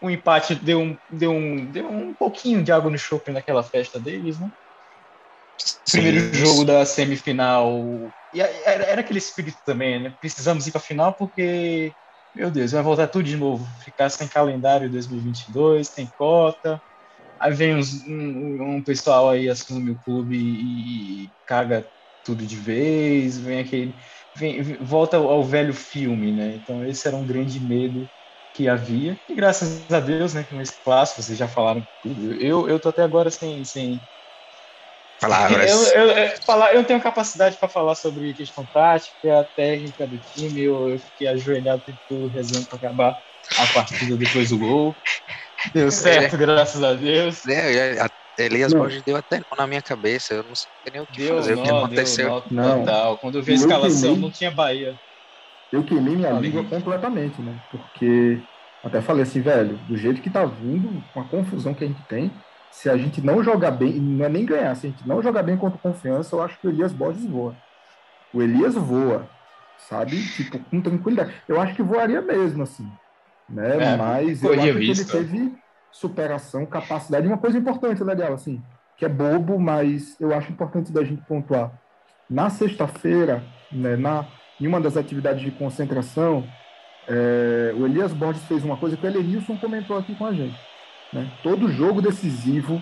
[0.00, 4.00] O empate deu um, deu um, deu um pouquinho de água no chope naquela festa
[4.00, 4.50] deles, né?
[5.58, 8.12] Sim, Primeiro jogo da semifinal.
[8.32, 10.16] E era, era aquele espírito também, né?
[10.20, 11.94] Precisamos ir para a final porque,
[12.34, 13.66] meu Deus, vai voltar tudo de novo.
[13.84, 16.80] Ficar sem calendário 2022, tem cota.
[17.40, 21.90] Aí vem uns, um, um, pessoal aí assume o clube e, e caga
[22.22, 23.38] tudo de vez.
[23.38, 23.96] Vem aquele
[24.40, 26.56] vem, volta ao velho filme, né?
[26.56, 28.10] Então esse era um grande medo
[28.52, 29.20] que havia.
[29.28, 32.32] E graças a Deus, né, com esse clássico, vocês já falaram tudo.
[32.34, 33.64] Eu, eu tô até agora sem.
[33.64, 34.00] sem...
[35.20, 35.70] Palavras.
[35.70, 40.62] Eu, eu, eu, falar, eu tenho capacidade para falar sobre questão tática, técnica do time.
[40.62, 43.18] Eu, eu fiquei ajoelhado todo rezando para acabar
[43.58, 44.96] a partida depois do gol.
[45.74, 46.38] Deu certo, é.
[46.38, 47.46] graças a Deus.
[47.46, 48.00] É,
[48.44, 51.56] Elias Borges deu até na minha cabeça, eu não sei nem o que deu fazer,
[51.56, 52.42] nó, o que aconteceu.
[52.50, 53.16] Não.
[53.16, 54.98] Quando eu vi a escalação, queimei, não tinha Bahia.
[55.72, 57.54] Eu queimei minha língua completamente, né?
[57.70, 58.40] Porque
[58.82, 62.02] até falei assim, velho, do jeito que tá vindo, com a confusão que a gente
[62.02, 62.32] tem,
[62.70, 65.42] se a gente não jogar bem, não é nem ganhar, se a gente não jogar
[65.42, 67.54] bem contra confiança, eu acho que o Elias Borges voa.
[68.32, 69.28] O Elias voa,
[69.76, 70.22] sabe?
[70.34, 71.34] Tipo, com tranquilidade.
[71.48, 72.88] Eu acho que voaria mesmo, assim.
[73.48, 73.92] Né?
[73.92, 75.52] É, Mas eu acho que ele teve
[75.90, 77.26] superação, capacidade.
[77.26, 78.62] Uma coisa importante, legal, assim,
[78.96, 81.72] que é bobo, mas eu acho importante da gente pontuar.
[82.28, 84.26] Na sexta-feira, né, na,
[84.60, 86.44] em uma das atividades de concentração,
[87.08, 90.58] é, o Elias Borges fez uma coisa que o Elenilson comentou aqui com a gente.
[91.12, 91.30] Né?
[91.42, 92.80] Todo jogo decisivo,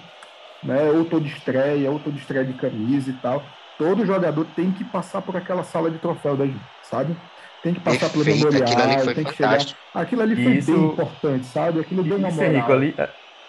[0.63, 3.43] né, ou todo estreia, ou todo estreia de camisa e tal,
[3.79, 7.17] todo jogador tem que passar por aquela sala de troféu da gente, sabe?
[7.63, 9.49] Tem que passar pelo Perfeito, memorial, aquilo ali foi tem que chegar.
[9.51, 9.81] fantástico.
[9.95, 11.81] Aquilo ali foi Isso- bem importante, sabe?
[11.81, 12.73] Aquilo deu uma Isso, moral.
[12.73, 12.95] Ali,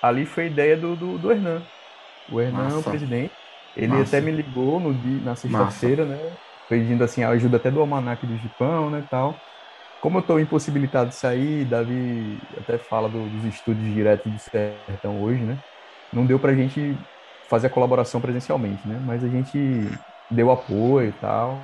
[0.01, 1.61] ali foi ideia do, do, do Hernan.
[2.31, 2.77] O Hernan, Massa.
[2.79, 3.31] o presidente,
[3.75, 4.17] ele Massa.
[4.17, 6.17] até me ligou no dia, na sexta-feira, né?
[6.67, 9.35] Pedindo assim, a ajuda até do Almanac do Gipão, né, tal.
[10.01, 15.21] Como eu estou impossibilitado de sair, Davi até fala do- dos estúdios direto do Sertão
[15.21, 15.57] hoje, né?
[16.13, 16.95] Não deu pra gente
[17.49, 18.99] fazer a colaboração presencialmente, né?
[19.05, 19.57] Mas a gente
[20.31, 21.61] deu apoio e tal.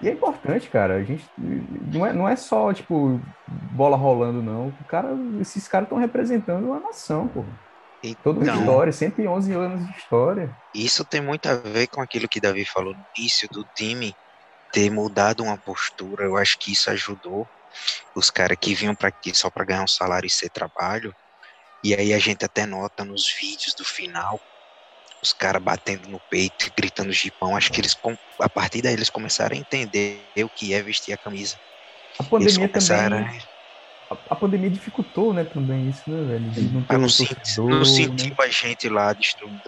[0.00, 0.96] E é importante, cara.
[0.96, 4.68] A gente não é, não é só, tipo, bola rolando, não.
[4.68, 5.08] O cara,
[5.40, 7.44] esses caras estão representando uma nação, pô.
[8.22, 10.54] Toda uma Então, história, 111 anos de história.
[10.74, 14.14] Isso tem muito a ver com aquilo que Davi falou no início do time
[14.72, 16.24] ter mudado uma postura.
[16.24, 17.48] Eu acho que isso ajudou
[18.14, 21.14] os caras que vinham para aqui só para ganhar um salário e ser trabalho.
[21.82, 24.38] E aí a gente até nota nos vídeos do final
[25.24, 27.56] os caras batendo no peito, gritando gipão.
[27.56, 27.96] Acho que eles
[28.40, 31.56] a partir daí eles começaram a entender o que é vestir a camisa.
[32.18, 33.40] A Eles pandemia começaram também.
[34.10, 36.50] A, a pandemia dificultou, né, também isso, né, velho?
[36.50, 38.36] De não ter a o não, senti- torcedor, né?
[38.40, 39.60] a gente lá destruindo,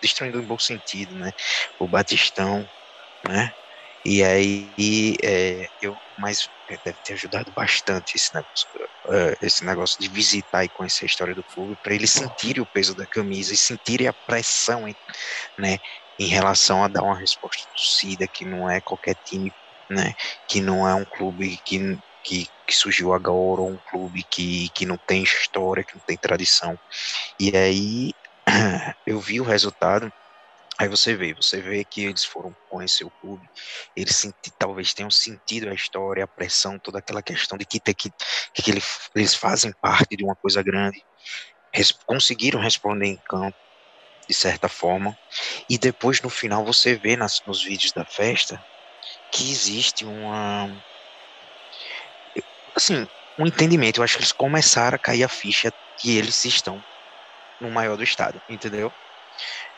[0.00, 1.32] destruindo em bom sentido, né?
[1.78, 2.66] O Batistão,
[3.28, 3.52] né?
[4.10, 8.66] E aí, é, eu, mas é, deve ter ajudado bastante esse negócio,
[9.12, 12.66] é, esse negócio de visitar e conhecer a história do clube, para eles sentirem o
[12.66, 14.84] peso da camisa e sentirem a pressão,
[15.58, 15.78] né?
[16.18, 19.54] Em relação a dar uma resposta torcida, que não é qualquer time,
[19.90, 20.14] né?
[20.48, 21.78] Que não é um clube que,
[22.24, 26.16] que, que surgiu agora, ou um clube que, que não tem história, que não tem
[26.18, 26.78] tradição.
[27.38, 28.14] E aí,
[29.06, 30.10] eu vi o resultado.
[30.80, 33.48] Aí você vê, você vê que eles foram conhecer o clube,
[33.96, 37.94] eles senti, talvez tenham sentido a história, a pressão, toda aquela questão de que, que,
[38.54, 38.80] que ele-
[39.14, 41.04] eles fazem parte de uma coisa grande,
[41.74, 43.56] res- conseguiram responder em campo,
[44.28, 45.18] de certa forma,
[45.68, 48.58] e depois no final você vê nas, nos vídeos da festa
[49.32, 50.68] que existe uma.
[52.74, 53.06] Assim,
[53.38, 53.98] um entendimento.
[54.00, 56.84] Eu acho que eles começaram a cair a ficha que eles estão
[57.60, 58.94] no maior do estado, entendeu?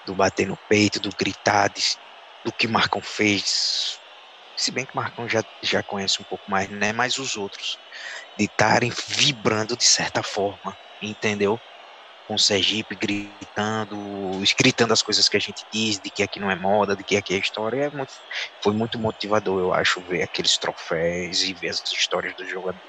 [0.05, 1.99] Do bater no peito, do gritar, de-
[2.45, 4.01] do que Marcão fez.
[4.57, 6.93] Se bem que Marcão já, já conhece um pouco mais, né?
[6.93, 7.81] Mas os outros,
[8.37, 11.63] de estarem vibrando de certa forma, entendeu?
[12.31, 13.97] Com o Sergipe gritando,
[14.57, 17.17] gritando as coisas que a gente diz, de que aqui não é moda, de que
[17.17, 18.13] aqui é história, é muito,
[18.63, 22.85] foi muito motivador, eu acho, ver aqueles troféus e ver as histórias dos jogadores.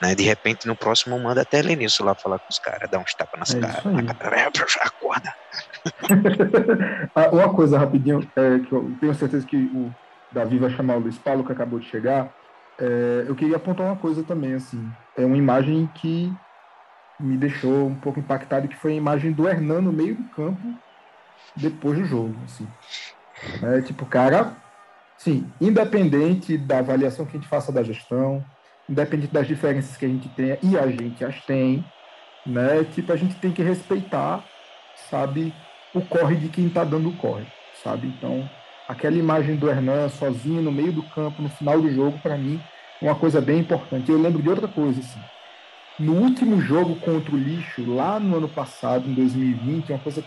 [0.00, 0.14] Né?
[0.14, 3.38] De repente, no próximo, manda até Lenilson lá falar com os caras, dar uns tapas
[3.38, 4.48] nas É caras, na cara, "É,
[4.80, 5.34] acorda.
[7.14, 9.92] Ah, Uma coisa rapidinho, é, que eu tenho certeza que o
[10.32, 12.32] Davi vai chamar o Luiz Paulo, que acabou de chegar.
[12.80, 14.90] É, eu queria apontar uma coisa também, assim.
[15.18, 16.32] É uma imagem que
[17.18, 20.60] me deixou um pouco impactado, que foi a imagem do Hernan no meio do campo
[21.56, 22.66] depois do jogo, assim.
[23.62, 24.56] É, tipo, cara,
[25.16, 28.44] sim, independente da avaliação que a gente faça da gestão,
[28.88, 31.84] independente das diferenças que a gente tenha, e a gente as tem,
[32.46, 32.84] né?
[32.92, 34.44] Tipo, a gente tem que respeitar,
[35.10, 35.54] sabe,
[35.94, 37.46] o corre de quem tá dando o corre,
[37.82, 38.08] sabe?
[38.08, 38.48] Então,
[38.88, 42.60] aquela imagem do Hernan sozinho no meio do campo, no final do jogo, para mim,
[43.00, 44.10] é uma coisa bem importante.
[44.10, 45.20] Eu lembro de outra coisa, assim.
[45.98, 50.24] No último jogo contra o Lixo, lá no ano passado, em 2020, uma coisa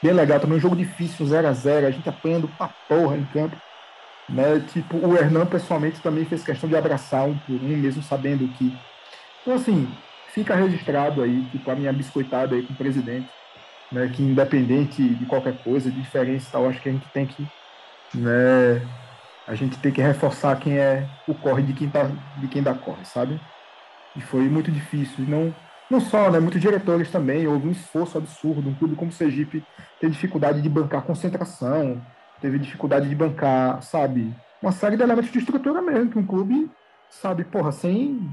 [0.00, 3.24] bem legal, também um jogo difícil, 0 a 0 a gente apanhando pra porra em
[3.26, 3.56] campo.
[4.28, 4.60] Né?
[4.72, 8.72] Tipo, o Hernan, pessoalmente, também fez questão de abraçar um por um, mesmo sabendo que.
[9.42, 9.88] Então, assim,
[10.28, 13.28] fica registrado aí, tipo, a minha biscoitada aí com o presidente,
[13.90, 14.08] né?
[14.14, 17.46] Que independente de qualquer coisa, de diferença e tal, acho que a gente tem que,
[18.14, 18.86] né?
[19.48, 22.74] A gente tem que reforçar quem é o corre de quem, tá, de quem dá
[22.74, 23.40] corre, sabe?
[24.18, 25.24] E foi muito difícil.
[25.28, 25.54] Não,
[25.88, 26.40] não só, né?
[26.40, 27.46] Muitos diretores também.
[27.46, 28.68] Houve um esforço absurdo.
[28.68, 29.64] Um clube como o Sergipe
[30.00, 32.02] teve dificuldade de bancar concentração,
[32.40, 34.34] teve dificuldade de bancar, sabe?
[34.60, 36.68] Uma série de elementos de estrutura mesmo, que um clube,
[37.08, 38.28] sabe, porra, sem.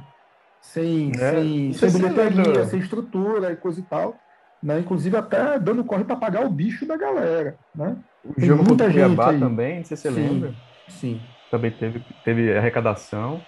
[0.60, 2.66] Sem, É, sem, isso sem bilheteria, lembra.
[2.66, 4.16] sem estrutura e coisa e tal.
[4.64, 4.80] Né?
[4.80, 7.56] Inclusive até dando corre para pagar o bicho da galera.
[7.76, 7.96] Né?
[8.24, 9.40] O Tem jogo muita Cuiabá gente aí.
[9.40, 10.28] também, não sei se você Sim.
[10.28, 10.54] lembra.
[10.88, 11.22] Sim.
[11.52, 13.40] Também teve, teve arrecadação.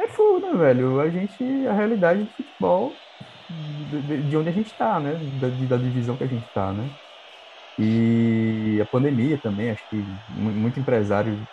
[0.00, 1.00] É foda, velho.
[1.00, 3.02] A gente, a realidade do futebol,
[3.48, 5.16] de, de- de onde a gente tá, né?
[5.34, 6.92] Da, da divisão que a gente tá, né?
[7.78, 11.48] E a pandemia também, acho que mu- muito empresário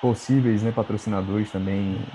[0.00, 0.72] possíveis, né?
[0.72, 2.06] Patrocinadores também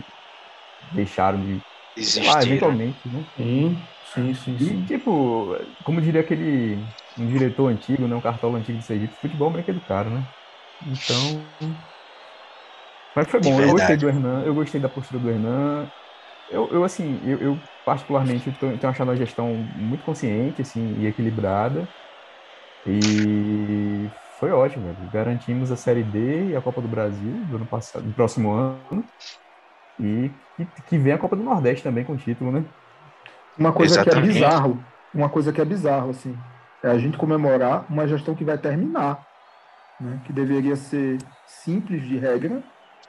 [0.82, 1.66] deixaram de.
[2.14, 2.44] Sei lá, Existir.
[2.44, 3.26] eventualmente, né?
[3.38, 4.86] Sim, sim, sim, E, sim.
[4.86, 9.50] tipo, como diria aquele um diretor antigo, né, um cartola antigo de Sergipe, futebol é
[9.50, 10.28] um brinquedo caro, né?
[10.86, 11.58] Então.
[13.16, 15.92] Mas foi bom, eu gostei do Hernan, eu gostei da postura do Hernan.
[16.48, 21.08] Eu, eu assim, eu, eu particularmente tô- tenho achado a gestão muito consciente, assim, e
[21.08, 21.90] equilibrada.
[22.86, 24.86] E foi ótimo.
[24.86, 25.10] Velho.
[25.10, 29.10] Garantimos a Série D e a Copa do Brasil do ano passado, do próximo ano.
[30.00, 32.70] E que, que vem a Copa do Nordeste também com título, né?
[33.58, 34.00] Uma coisa Exatamente.
[34.00, 36.44] que é bizarro, uma coisa que é bizarro, assim,
[36.84, 39.24] é a gente comemorar uma gestão que vai terminar,
[40.00, 40.22] né?
[40.26, 42.64] Que deveria ser simples de regra,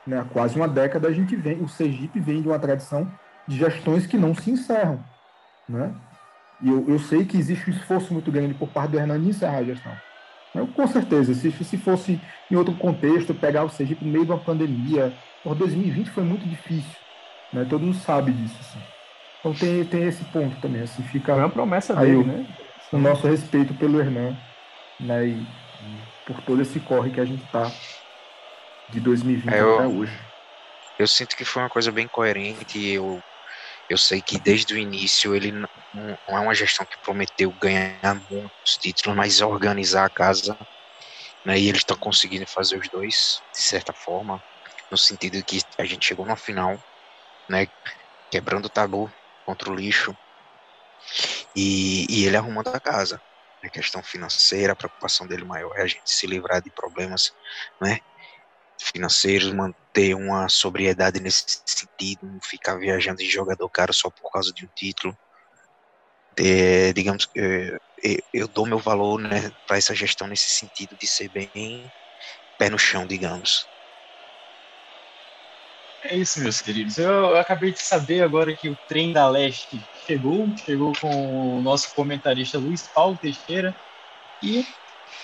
[0.07, 0.21] né?
[0.21, 3.11] Há quase uma década a gente vem, o Sergipe vem de uma tradição
[3.47, 5.03] de gestões que não se encerram,
[5.69, 5.95] né?
[6.61, 9.59] E eu, eu sei que existe um esforço muito grande por parte do Hernani encerrar
[9.59, 9.93] a gestão.
[10.55, 14.31] Eu, com certeza, se, se fosse em outro contexto, pegar o Sergipe no meio de
[14.33, 15.13] uma pandemia,
[15.43, 16.99] por 2020 foi muito difícil,
[17.53, 17.65] né?
[17.69, 18.79] Todo mundo sabe disso, assim.
[19.41, 22.47] Então tem, tem esse ponto também, assim, fica Foi uma promessa dele, eu- né?
[22.93, 24.37] o nosso respeito pelo Hernan,
[25.01, 25.27] né?
[25.27, 25.47] E,
[26.27, 27.71] por todo esse corre que a gente tá
[28.93, 30.33] de 2020 É, eu- até hoje.
[30.99, 32.79] Eu sinto que foi uma coisa bem coerente.
[32.79, 33.25] Eu,
[33.89, 38.15] eu sei que desde o início ele não não é uma gestão que prometeu ganhar
[38.31, 40.57] muitos títulos, mas organizar a casa.
[41.45, 44.43] Né, e eles estão conseguindo fazer os dois, de certa forma,
[44.91, 46.77] no sentido de que a gente chegou na final,
[47.51, 47.67] né,
[48.31, 49.11] quebrando o tabu
[49.45, 50.17] contra o lixo,
[51.55, 53.21] e, e ele arrumando a casa.
[53.65, 57.31] A questão financeira, a preocupação dele maior é a gente se livrar de problemas
[57.81, 57.99] né,
[58.83, 64.53] financeiros, manter uma sobriedade nesse sentido, não ficar viajando de jogador caro só por causa
[64.53, 65.17] de um título.
[66.39, 70.97] É, digamos que é, eu, eu dou meu valor né, para essa gestão nesse sentido
[70.97, 71.93] de ser bem
[72.59, 73.73] pé no chão, digamos.
[76.05, 76.99] É isso, meus queridos.
[76.99, 81.95] Eu acabei de saber agora que o trem da Leste chegou, chegou com o nosso
[81.95, 83.77] comentarista Luiz Paulo Teixeira
[84.43, 84.65] e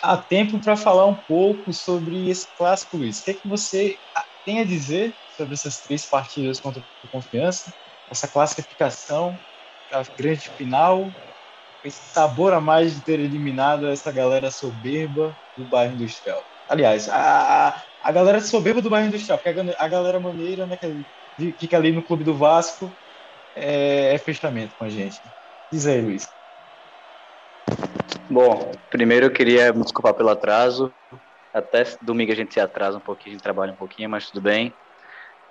[0.02, 3.20] há tempo para falar um pouco sobre esse clássico, Luiz.
[3.20, 3.98] O que, é que você
[4.44, 7.72] tem a dizer sobre essas três partidas contra o Confiança,
[8.10, 9.38] essa classificação,
[9.90, 11.12] a grande final,
[11.82, 16.44] esse sabor a mais de ter eliminado essa galera soberba do bairro industrial?
[16.66, 21.52] Aliás, a, a galera soberba do bairro industrial, porque a, a galera maneira, né, que
[21.58, 22.98] fica ali no clube do Vasco,
[23.54, 25.22] é, é fechamento com a gente.
[25.70, 26.37] Diz aí, Luiz.
[28.30, 30.92] Bom, primeiro eu queria me desculpar pelo atraso.
[31.52, 34.42] Até domingo a gente se atrasa um pouquinho, a gente trabalha um pouquinho, mas tudo
[34.42, 34.72] bem.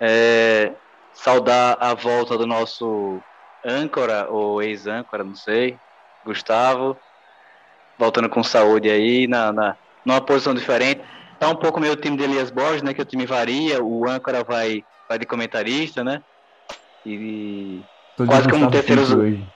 [0.00, 0.72] É,
[1.12, 3.20] saudar a volta do nosso
[3.66, 5.76] âncora, ou ex-âncora, não sei,
[6.24, 6.96] Gustavo,
[7.98, 11.02] voltando com saúde aí, na, na, numa posição diferente.
[11.40, 14.08] Tá um pouco meio o time de Elias Borges, né, que o time varia, o
[14.08, 16.20] âncora vai, vai de comentarista, né,
[17.04, 17.80] e
[18.16, 19.48] Tô Quase como Gustavo terceiro-.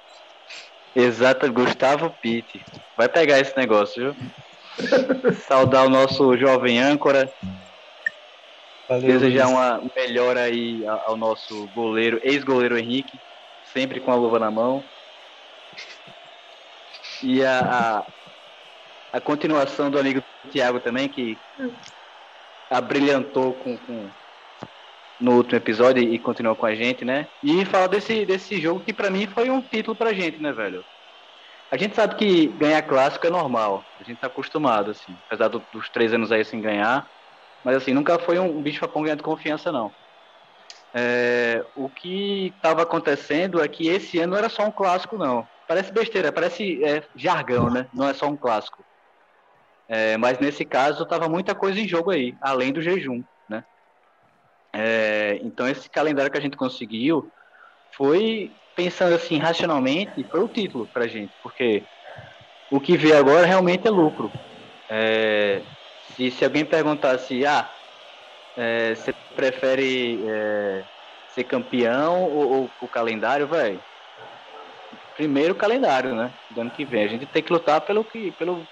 [0.95, 2.65] Exato, Gustavo Pitt.
[2.97, 4.33] Vai pegar esse negócio, viu?
[5.49, 7.27] Saudar o nosso jovem âncora,
[8.89, 9.57] Valeu, desejar Luiz.
[9.59, 13.21] uma melhora aí ao nosso goleiro, ex-goleiro Henrique,
[13.73, 14.85] sempre com a luva na mão.
[17.23, 17.61] E a,
[17.99, 18.07] a,
[19.13, 21.39] a continuação do amigo Thiago também, que
[22.71, 24.11] abrilhantou com, com-
[25.23, 27.29] no último episódio e continuou com a gente, né?
[27.43, 30.85] E falar desse, desse jogo que pra mim foi um título pra gente, né, velho?
[31.71, 35.67] A gente sabe que ganhar clássico é normal, a gente tá acostumado, assim, apesar do-
[35.73, 37.07] dos três anos aí sem ganhar,
[37.65, 39.95] mas assim, nunca foi um, um bicho papão ganhar de confiança, não.
[40.95, 45.49] É, o que estava acontecendo é que esse ano era só um clássico, não.
[45.67, 47.89] Parece besteira, parece é, jargão, né?
[47.93, 48.85] Não é só um clássico.
[49.89, 53.23] É, mas nesse caso tava muita coisa em jogo aí, além do jejum?
[54.73, 57.31] É, então esse calendário que a gente conseguiu
[57.95, 61.87] foi pensando assim racionalmente, foi o título pra gente, porque
[62.71, 64.33] o que vê agora realmente é lucro.
[64.91, 65.63] É,
[66.01, 67.71] se, se alguém perguntasse, ah,
[68.57, 70.85] é, você prefere é,
[71.27, 73.83] ser campeão ou, ou o calendário, velho?
[75.15, 76.33] Primeiro o calendário, né?
[76.51, 77.05] Do ano que vem.
[77.05, 78.69] A gente tem que lutar pelo, que, pelo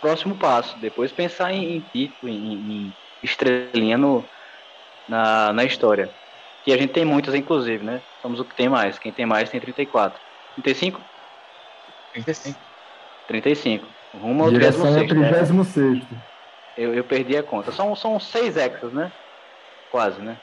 [0.00, 0.78] próximo passo.
[0.80, 4.28] Depois pensar em, em título, em, em estrelinha no,
[5.08, 6.10] na, na história.
[6.64, 8.00] Que a gente tem muitas, inclusive, né?
[8.20, 8.98] Somos o que tem mais.
[8.98, 10.20] Quem tem mais tem 34.
[10.56, 11.00] 35?
[12.12, 12.58] 35.
[13.28, 13.86] 35.
[14.14, 15.50] Rumo ao Direção ao 36.
[15.50, 15.64] né?
[15.64, 16.02] 36
[16.76, 17.70] Eu, eu perdi a conta.
[17.70, 19.12] São, são seis hexas, né?
[19.90, 20.36] Quase, né?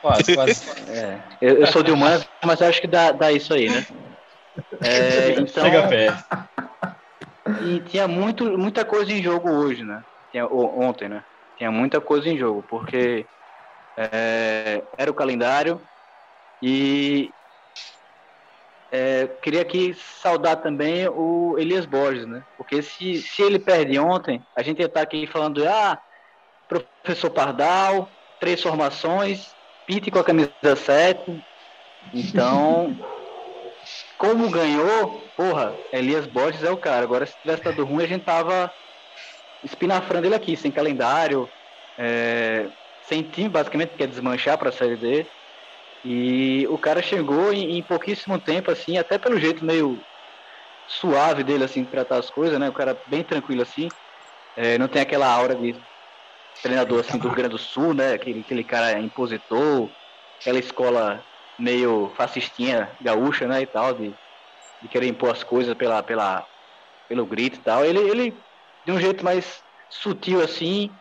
[0.00, 0.70] Quase, quase.
[0.90, 1.20] É.
[1.40, 3.86] Eu, eu sou de humanas, mas acho que dá, dá isso aí, né?
[4.82, 6.24] É, então, Chega perto.
[7.62, 10.02] e tinha muito, muita coisa em jogo hoje, né?
[10.32, 11.22] Tinha, ontem, né?
[11.56, 13.26] Tinha muita coisa em jogo, porque
[14.12, 15.80] é, era o calendário
[16.62, 17.30] e
[18.90, 22.42] é, queria aqui saudar também o Elias Borges, né?
[22.56, 25.98] Porque se, se ele perde ontem, a gente ia estar aqui falando, ah,
[26.68, 28.08] professor Pardal,
[28.40, 29.54] três formações,
[29.86, 31.20] Pite com a camisa 7.
[32.14, 32.96] Então,
[34.18, 37.04] como ganhou, porra, Elias Borges é o cara.
[37.04, 38.72] Agora, se tivesse dado ruim, a gente tava
[39.62, 41.48] espinafrando ele aqui, sem calendário,
[41.98, 42.66] é,
[43.10, 45.28] sem time, basicamente, que é desmanchar para a Série D.
[46.04, 50.06] E o cara chegou em, em, pouquíssimo tempo, assim, até pelo jeito meio
[50.86, 52.68] suave dele, assim, de tratar as coisas, né?
[52.68, 53.88] O cara bem tranquilo, assim.
[54.56, 55.74] É, não tem aquela aura de
[56.62, 58.12] treinador, assim, do Rio Grande do Sul, né?
[58.14, 59.92] Aquele, aquele cara impositor,
[60.40, 61.24] aquela escola
[61.58, 64.14] meio fascistinha, gaúcha, né, e tal, de,
[64.80, 66.46] de querer impor as coisas pela, pela,
[67.08, 67.84] pelo grito e tal.
[67.84, 68.32] Ele, ele,
[68.84, 70.99] de um jeito mais sutil, assim,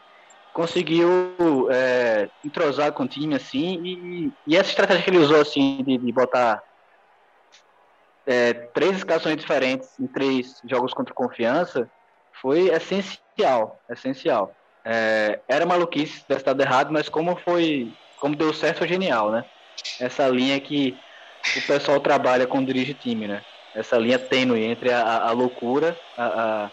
[0.59, 5.81] conseguiu é, entrosar com o time assim e, e, essa estratégia que ele usou assim
[5.85, 6.61] de, de botar
[8.25, 11.89] é, três escalações diferentes em três jogos contra confiança
[12.41, 14.53] foi essencial essencial.
[14.85, 19.45] É, era maluquice ter estado errado mas como foi como deu certo foi genial né?
[20.01, 20.99] Essa linha que
[21.57, 23.43] o pessoal trabalha quando dirige time né?
[23.73, 26.25] Essa linha tênue entre a, a loucura a,
[26.65, 26.71] a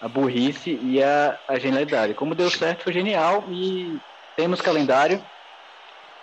[0.00, 2.14] a burrice e a, a genialidade.
[2.14, 3.98] Como deu certo, foi genial e
[4.36, 5.20] temos calendário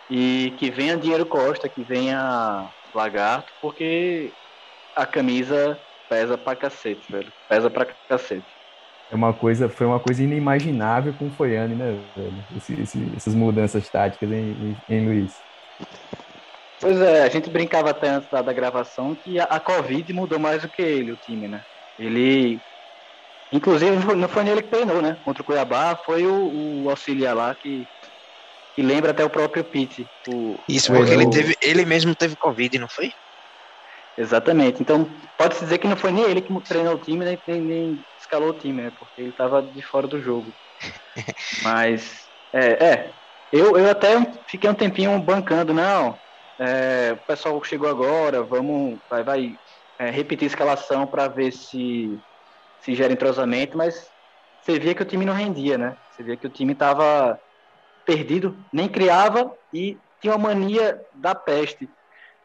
[0.09, 4.32] e que venha dinheiro Costa, que venha Lagarto, porque
[4.95, 5.78] a camisa
[6.09, 7.32] pesa pra cacete, velho.
[7.49, 8.45] Pesa pra cacete.
[9.11, 12.43] É uma coisa, foi uma coisa inimaginável com o Foiane, né, velho?
[12.55, 15.34] Esse, esse, essas mudanças táticas em, em Luiz.
[16.80, 20.39] Pois é, a gente brincava até antes da, da gravação que a, a Covid mudou
[20.39, 21.61] mais do que ele, o time, né?
[21.99, 22.59] Ele
[23.52, 25.16] Inclusive, não foi nele que treinou, né?
[25.24, 27.88] Contra o Cuiabá, foi o, o auxiliar lá que,
[28.76, 30.10] que lembra até o próprio Pitt.
[30.30, 33.12] O, Isso, porque o, ele, teve, ele mesmo teve Covid, não foi?
[34.18, 34.82] Exatamente.
[34.82, 38.06] Então, pode-se dizer que não foi nem ele que treinou o time, nem, nem, nem
[38.18, 38.91] escalou o time, né?
[38.98, 40.56] Porque ele estava de fora do jogo.
[41.64, 43.14] Mas, é, é.
[43.52, 44.16] Eu, eu até
[44.50, 46.20] fiquei um tempinho bancando, não.
[46.60, 49.56] É, o pessoal chegou agora, vamos, vai, vai
[50.00, 52.20] é, repetir a escalação para ver se
[52.86, 54.12] se gera entrosamento, mas
[54.62, 55.98] você via que o time não rendia, né?
[56.12, 57.40] Você via que o time estava
[58.06, 61.90] perdido, nem criava e tinha uma mania da peste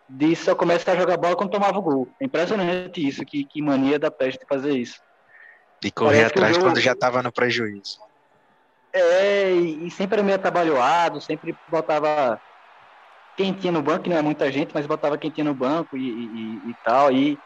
[0.09, 2.09] de só começar a jogar bola quando tomava o gol.
[2.18, 4.99] É impressionante isso, que, que mania da peste fazer isso.
[5.84, 6.66] E correr Parece atrás jogo...
[6.68, 7.99] quando já estava no prejuízo.
[8.93, 12.41] É, e, e sempre era meio atabalhoado, sempre botava
[13.36, 15.97] quem tinha no banco, que não é muita gente, mas botava quem tinha no banco
[15.97, 17.12] e, e, e tal.
[17.12, 17.38] E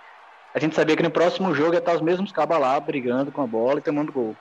[0.55, 3.43] a gente sabia que no próximo jogo ia estar os mesmos cabas lá brigando com
[3.43, 4.37] a bola e tomando gol.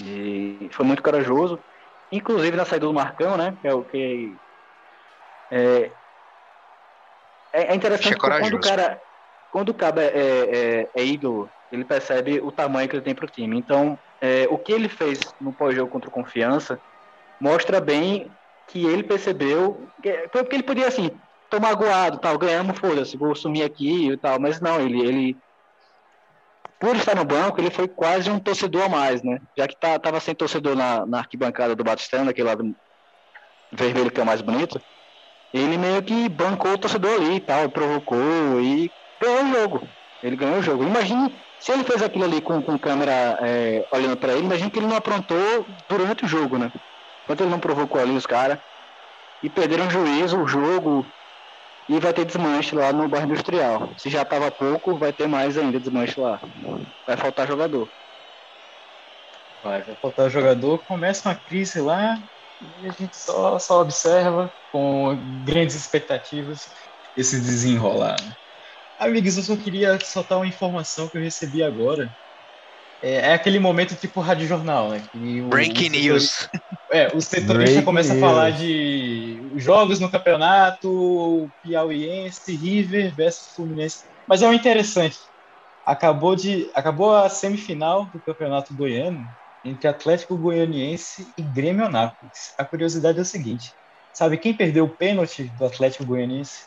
[0.00, 1.58] E foi muito corajoso.
[2.10, 3.54] Inclusive na saída do Marcão, né?
[3.60, 4.34] Que é o que.
[5.50, 5.90] É,
[7.52, 9.00] é, é interessante quando o cara.
[9.52, 13.24] Quando o cabo é, é, é, ídolo, ele percebe o tamanho que ele tem para
[13.24, 13.56] o time.
[13.56, 16.78] Então, é, o que ele fez no pós-jogo contra o Confiança
[17.40, 18.30] mostra bem
[18.66, 19.88] que ele percebeu.
[20.02, 21.10] Que, porque ele podia, assim,
[21.50, 24.40] tô magoado, tal, ganhamos, foda-se, vou sumir aqui e tal.
[24.40, 25.36] Mas não, ele, ele.
[26.78, 29.38] Por estar no banco, ele foi quase um torcedor a mais, né?
[29.56, 32.76] Já que tá, tava sem torcedor na, na arquibancada do Batistão, daquele lado
[33.72, 34.80] vermelho que é o mais bonito.
[35.54, 38.90] Ele meio que bancou o torcedor ali e tal, provocou e
[39.20, 39.88] ganhou o jogo.
[40.22, 40.84] Ele ganhou o jogo.
[40.84, 44.78] Imagine se ele fez aquilo ali com, com câmera é, olhando para ele, imagine que
[44.78, 46.70] ele não aprontou durante o jogo, né?
[47.24, 48.58] Enquanto ele não provocou ali os caras
[49.42, 51.06] e perderam o juízo, o jogo,
[51.88, 53.92] e vai ter desmanche lá no bairro industrial.
[53.96, 56.40] Se já estava pouco, vai ter mais ainda desmanche lá.
[57.06, 57.88] Vai faltar jogador.
[59.62, 60.78] Vai, vai faltar jogador.
[60.78, 62.18] Começa uma crise lá
[62.60, 66.70] e a gente só, só observa com grandes expectativas
[67.16, 68.16] esse desenrolar.
[68.20, 68.32] Né?
[68.98, 72.10] Amigos, eu só queria soltar uma informação que eu recebi agora
[73.02, 75.02] é, é, aquele momento tipo rádio jornal, né?
[75.48, 76.48] Breaking news.
[76.90, 78.22] É, o setorista começa news.
[78.22, 79.15] a falar de
[79.58, 84.04] jogos no campeonato, Piauiense, River versus Fluminense.
[84.26, 85.18] Mas é o interessante.
[85.84, 89.24] Acabou de acabou a semifinal do Campeonato Goiano
[89.64, 92.54] entre Atlético Goianiense e Grêmio Anápolis.
[92.58, 93.72] A curiosidade é o seguinte:
[94.12, 96.66] sabe quem perdeu o pênalti do Atlético Goianiense?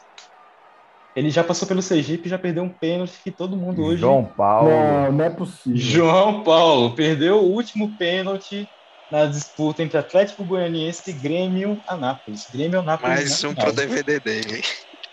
[1.16, 4.02] Ele já passou pelo Sergipe, já perdeu um pênalti que todo mundo hoje.
[4.02, 4.70] João Paulo.
[4.70, 5.78] Não, não é possível.
[5.78, 8.68] João Paulo perdeu o último pênalti
[9.12, 12.48] na disputa entre Atlético Goianiense e Grêmio Anápolis.
[12.52, 13.16] Grêmio Anápolis.
[13.16, 14.64] Mais um pro DVD dele.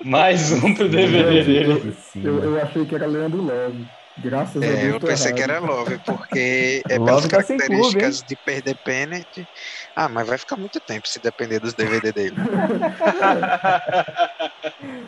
[0.04, 1.96] Mais um pro DVD dele.
[2.16, 3.86] Eu, eu achei que era Leandro Love.
[4.18, 4.94] Graças é, a Deus.
[4.94, 9.46] Eu pensei que era Love, porque é pelas tá características clube, de perder pênalti.
[9.94, 12.36] Ah, mas vai ficar muito tempo se depender dos DVD dele.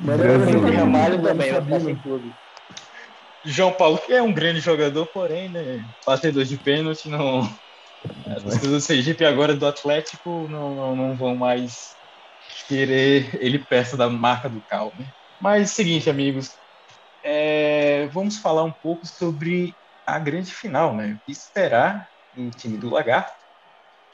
[0.01, 2.31] mas o Ramalho também vai ficar sem clube.
[3.45, 5.83] João Paulo, que é um grande jogador, porém, né?
[6.07, 7.49] Batedor de pênalti, não.
[8.27, 11.97] As pessoas do Sergipe agora do Atlético não, não, não, vão mais
[12.67, 15.11] querer ele perto da marca do Cal, né?
[15.41, 16.59] Mas seguinte, amigos,
[17.23, 19.77] é, vamos falar um pouco sobre
[20.07, 21.15] a grande final, né?
[21.15, 23.39] O que esperar um time do Lagarto,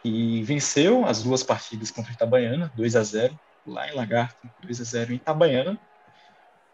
[0.05, 4.80] e venceu as duas partidas contra o Itabaiana, 2 a 0 lá em Lagarto, 2
[4.80, 5.80] a 0 em Itabaiana.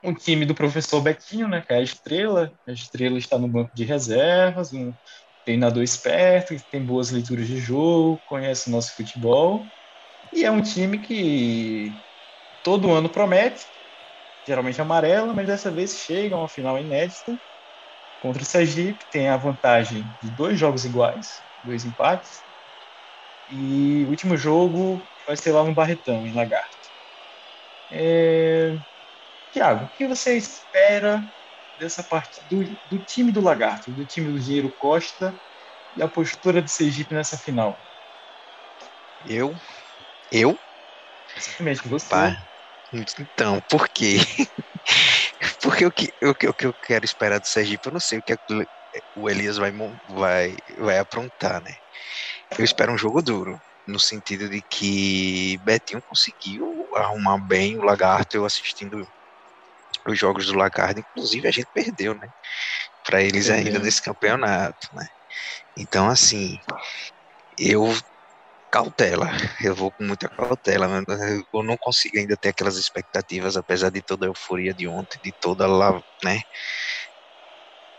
[0.02, 2.52] Um time do professor Betinho, né, que é a estrela.
[2.66, 4.92] A estrela está no banco de reservas, um
[5.44, 9.70] treinador esperto, que tem boas leituras de jogo, conhece o nosso futebol.
[10.32, 12.00] E é um time que
[12.62, 13.66] todo ano promete,
[14.46, 17.38] geralmente amarela, mas dessa vez chega a uma final inédita
[18.18, 22.44] contra o Sergipe, tem a vantagem de dois jogos iguais, dois empates.
[23.48, 26.88] E o último jogo vai ser lá no Barretão, em Lagarto.
[27.90, 28.78] É...
[29.50, 31.24] Tiago, o que você espera
[31.80, 35.40] dessa parte do, do time do Lagarto, do time do Dinheiro Costa
[35.96, 37.82] e a postura do Sergipe nessa final?
[39.24, 39.56] Eu?
[40.30, 40.58] Eu?
[41.36, 42.08] Exatamente, você.
[42.08, 42.36] Pá.
[42.92, 44.18] Então, por quê?
[45.62, 48.18] Porque o que, o, que, o que eu quero esperar do Sergipe, eu não sei
[48.18, 48.36] o que
[49.14, 49.72] o Elias vai,
[50.04, 51.72] vai, vai aprontar, né?
[52.58, 58.36] Eu espero um jogo duro, no sentido de que Betinho conseguiu arrumar bem o Lagarto,
[58.36, 59.06] eu assistindo
[60.08, 62.28] os jogos do Lagarto, inclusive a gente perdeu, né?
[63.02, 65.06] Para eles ainda nesse campeonato, né?
[65.76, 66.58] Então, assim,
[67.58, 67.92] eu
[68.70, 69.26] cautela.
[69.62, 70.86] Eu vou com muita cautela.
[71.52, 75.32] Eu não consigo ainda ter aquelas expectativas, apesar de toda a euforia de ontem, de
[75.38, 76.40] toda lá, né?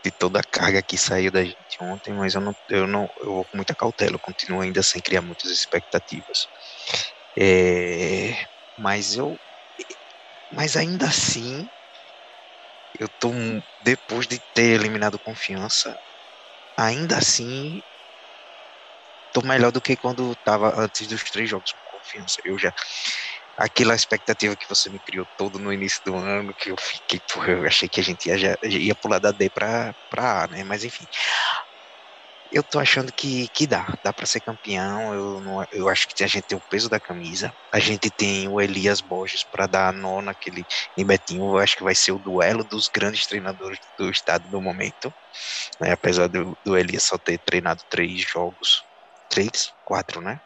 [0.04, 3.26] De toda a carga que saiu da gente ontem, mas eu não, eu não, eu
[3.26, 4.16] vou com muita cautela.
[4.16, 6.48] Eu continuo ainda sem criar muitas expectativas.
[7.38, 8.46] É,
[8.76, 9.40] mas eu,
[10.50, 11.70] mas ainda assim,
[12.98, 13.30] eu tô
[13.80, 15.98] depois de ter eliminado confiança,
[16.76, 17.82] ainda assim
[19.32, 22.36] tô melhor do que quando tava antes dos três jogos com confiança.
[22.44, 22.72] Eu já.
[23.56, 27.52] Aquela expectativa que você me criou todo no início do ano, que eu fiquei, porra,
[27.52, 30.64] eu achei que a gente ia, já, ia pular da D pra, pra A, né?
[30.64, 31.06] Mas enfim.
[32.52, 35.14] Eu tô achando que, que dá, dá para ser campeão.
[35.14, 37.52] Eu, não, eu acho que a gente tem o peso da camisa.
[37.72, 41.44] A gente tem o Elias Borges para dar a nona naquele em Betinho.
[41.44, 45.14] Eu acho que vai ser o duelo dos grandes treinadores do estado no momento.
[45.80, 45.92] Né?
[45.92, 48.92] Apesar do, do Elias só ter treinado três jogos
[49.32, 50.38] três, quatro, né?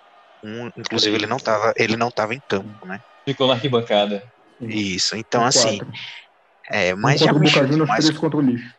[0.44, 3.00] Um, inclusive ele não tava, ele não tava em campo, né?
[3.28, 4.22] Ficou na arquibancada.
[4.60, 5.80] Isso, então assim,
[6.70, 8.74] é, mas um já mexeu mais contra o lixo.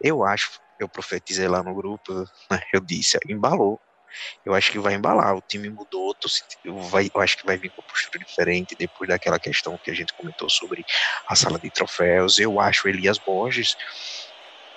[0.00, 0.50] Eu acho,
[0.82, 2.12] eu profetizei lá no grupo,
[2.50, 3.80] né, eu disse, embalou.
[4.44, 6.14] Eu acho que vai embalar, o time mudou,
[6.64, 9.94] eu, vai, eu acho que vai vir com postura diferente depois daquela questão que a
[9.94, 10.84] gente comentou sobre
[11.26, 12.38] a sala de troféus.
[12.38, 13.74] Eu acho Elias Borges,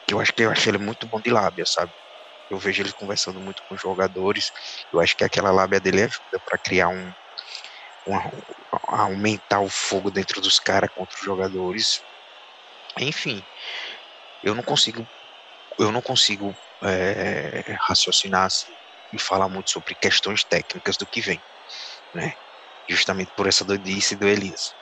[0.09, 1.91] eu acho que eu acho ele muito bom de lábia, sabe?
[2.49, 4.51] Eu vejo ele conversando muito com os jogadores.
[4.93, 7.11] Eu acho que aquela lábia dele ajuda para criar um,
[8.07, 8.17] um,
[8.87, 12.03] aumentar o fogo dentro dos caras contra os jogadores.
[12.99, 13.45] Enfim,
[14.43, 15.09] eu não consigo,
[15.79, 16.53] eu não consigo
[16.83, 18.73] é, raciocinar assim,
[19.11, 21.43] e falar muito sobre questões técnicas do que vem,
[22.13, 22.33] né?
[22.89, 24.75] Justamente por essa doidice do Elias,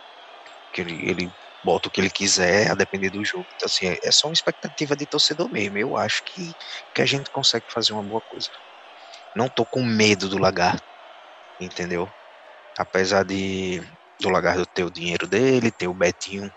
[0.73, 1.33] que ele, ele
[1.63, 3.47] bota o que ele quiser, a depender do jogo.
[3.55, 5.77] Então, assim, é, é só uma expectativa de torcedor mesmo.
[5.77, 6.55] Eu acho que,
[6.93, 8.49] que a gente consegue fazer uma boa coisa.
[9.35, 10.83] Não tô com medo do Lagarto,
[11.59, 12.13] entendeu?
[12.77, 13.81] Apesar de
[14.19, 16.49] do Lagarto ter o dinheiro dele, ter o Betinho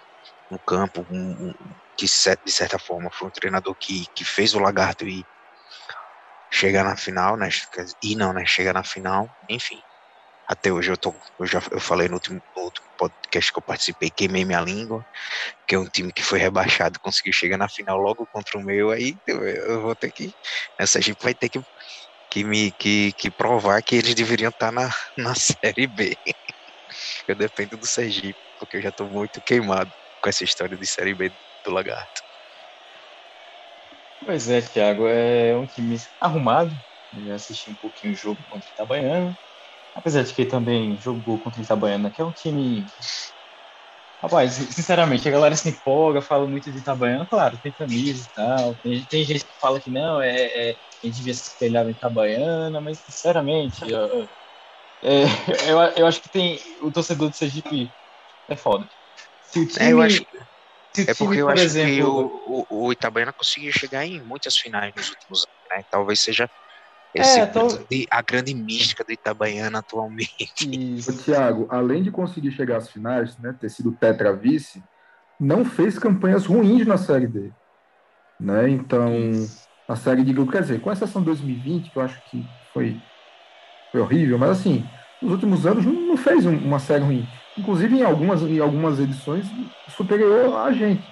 [0.50, 1.16] no campo, um,
[1.50, 5.24] um, que de certa forma foi um treinador que, que fez o Lagarto e
[6.52, 7.48] chegar na final, né?
[8.02, 8.44] E não, né?
[8.46, 9.80] Chegar na final, enfim.
[10.46, 13.62] Até hoje eu tô, eu já eu falei no último, no último podcast que eu
[13.62, 15.04] participei, queimei minha língua,
[15.66, 18.90] que é um time que foi rebaixado, conseguiu chegar na final logo contra o meu,
[18.90, 20.32] aí eu, vou ter que,
[20.78, 21.60] essa gente vai ter que,
[22.30, 24.88] que me que, que provar que eles deveriam estar na,
[25.18, 26.16] na série B.
[27.26, 29.90] Eu dependo do Sergipe, porque eu já estou muito queimado
[30.22, 31.32] com essa história de série B
[31.66, 32.22] do Lagarto.
[34.24, 36.74] Pois é, Thiago, é um time arrumado.
[37.14, 39.38] Eu assisti um pouquinho o jogo contra o Itabaiana.
[39.94, 42.86] Apesar de que também jogou contra o Itabaiana, que é um time.
[44.22, 48.74] Rapaz, sinceramente, a galera se empolga, fala muito de Itabaiana, claro, tem camisa e tal.
[48.76, 51.90] Tem, tem gente que fala que não, é, é, a gente devia se espelhar no
[51.90, 54.28] Itabaiana, mas sinceramente, eu,
[55.02, 55.24] é,
[55.70, 56.58] eu, eu acho que tem.
[56.82, 57.94] O torcedor do Sergipe
[58.48, 58.88] é foda.
[59.40, 60.24] Se o time, é, eu acho,
[60.98, 64.94] é porque eu acho exemplo, que o, o, o Itabaiana conseguiu chegar em muitas finais
[64.94, 65.84] nos últimos anos, né?
[65.90, 66.48] Talvez seja
[67.16, 67.66] esse é, tô...
[68.10, 70.68] a grande mística do Itabaiana atualmente.
[70.96, 71.10] Isso.
[71.10, 74.82] O Thiago, além de conseguir chegar às finais, né, ter sido tetra vice,
[75.40, 77.50] não fez campanhas ruins na Série D.
[78.38, 78.68] Né?
[78.68, 79.66] Então, Isso.
[79.88, 83.00] a Série de grupo, quer dizer, com exceção de 2020, que eu acho que foi,
[83.90, 84.86] foi horrível, mas assim,
[85.22, 87.26] nos últimos anos não fez uma série ruim.
[87.58, 89.46] Inclusive, em algumas, em algumas edições,
[89.96, 91.02] superior a gente.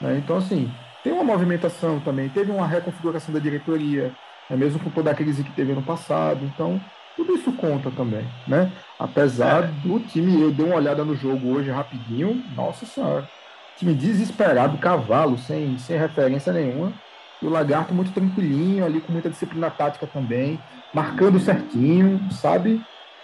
[0.00, 0.18] Né?
[0.18, 0.70] Então, assim,
[1.02, 4.12] tem uma movimentação também, teve uma reconfiguração da diretoria,
[4.48, 6.44] é mesmo com toda a crise que teve no passado.
[6.44, 6.80] Então,
[7.16, 8.70] tudo isso conta também, né?
[8.98, 9.66] Apesar é.
[9.82, 13.28] do time, eu dei uma olhada no jogo hoje rapidinho, nossa senhora,
[13.76, 16.92] time desesperado, cavalo, sem, sem referência nenhuma,
[17.40, 20.58] e o Lagarto muito tranquilinho ali, com muita disciplina tática também,
[20.94, 22.80] marcando certinho, sabe?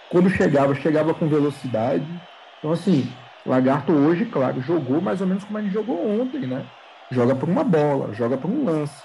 [0.09, 2.05] Quando chegava, chegava com velocidade.
[2.59, 3.11] Então, assim,
[3.45, 6.65] Lagarto hoje, claro, jogou mais ou menos como gente jogou ontem, né?
[7.11, 9.01] Joga por uma bola, joga por um lance.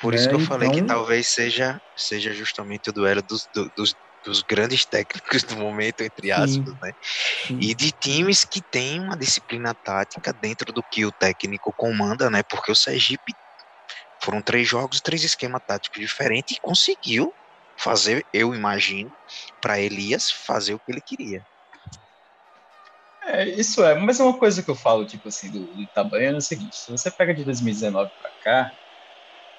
[0.00, 0.48] Por isso que eu então...
[0.48, 5.56] falei que então talvez seja, seja justamente o duelo dos, dos, dos grandes técnicos do
[5.56, 6.78] momento, entre aspas, Sim.
[6.80, 6.92] né?
[7.46, 7.58] Sim.
[7.60, 12.42] E de times que têm uma disciplina tática dentro do que o técnico comanda, né?
[12.42, 13.34] Porque o Sergipe
[14.22, 17.34] foram três jogos, três esquemas táticos diferentes e conseguiu
[17.76, 19.12] fazer, eu imagino,
[19.60, 21.44] para Elias fazer o que ele queria.
[23.26, 26.36] É, isso é, mas é uma coisa que eu falo, tipo assim, do, do Itabaiana
[26.36, 28.70] é o seguinte, se você pega de 2019 para cá,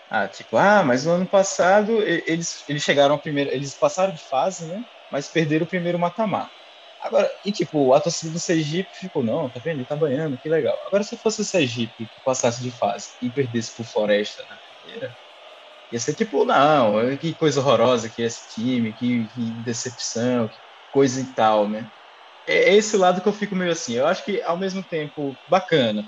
[0.10, 4.68] ah, tipo, ah, mas no ano passado eles, eles chegaram primeiro, eles passaram de fase,
[4.68, 4.84] né?
[5.10, 6.54] Mas perderam o primeiro mata-mata.
[7.00, 9.80] Agora, e tipo, a torcida do Sergipe ficou, não, tá vendo?
[9.80, 10.78] Ele tá banhando, que legal.
[10.88, 15.16] Agora, se fosse o Sergipe que passasse de fase e perdesse por Floresta na primeira,
[15.92, 20.58] ia ser tipo, não, que coisa horrorosa que é esse time, que, que decepção, que
[20.92, 21.92] coisa e tal, né?
[22.48, 23.94] É esse lado que eu fico meio assim.
[23.94, 26.04] Eu acho que, ao mesmo tempo, bacana,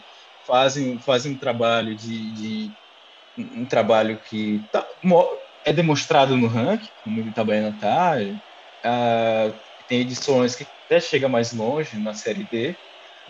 [0.45, 2.75] fazem, fazem um trabalho de, de
[3.37, 4.87] um trabalho que tá,
[5.63, 8.17] é demonstrado no ranking, como o Itabaiana está.
[8.85, 12.77] Uh, tem edições que até chega mais longe na Série D,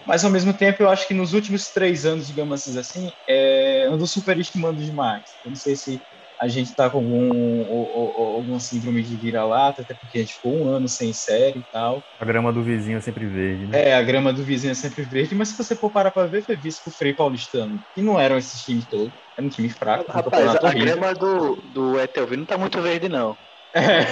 [0.05, 4.07] mas ao mesmo tempo eu acho que nos últimos três anos, digamos assim, é, andou
[4.07, 5.39] superestimando demais.
[5.43, 6.05] Eu não sei se
[6.39, 10.35] a gente está com algum, ou, ou, alguma síndrome de vira-lata, até porque a gente
[10.35, 12.03] ficou um ano sem série e tal.
[12.19, 13.89] A grama do vizinho é sempre verde, né?
[13.89, 16.43] É, a grama do vizinho é sempre verde, mas se você for parar para ver,
[16.43, 19.69] foi visto com o Frei Paulistano, e não eram esses times todos, era um time
[19.69, 20.11] fraco.
[20.11, 20.85] Rapaz, a horrível.
[20.85, 23.35] grama do, do Etelvino não tá muito verde, não.
[23.73, 24.03] É,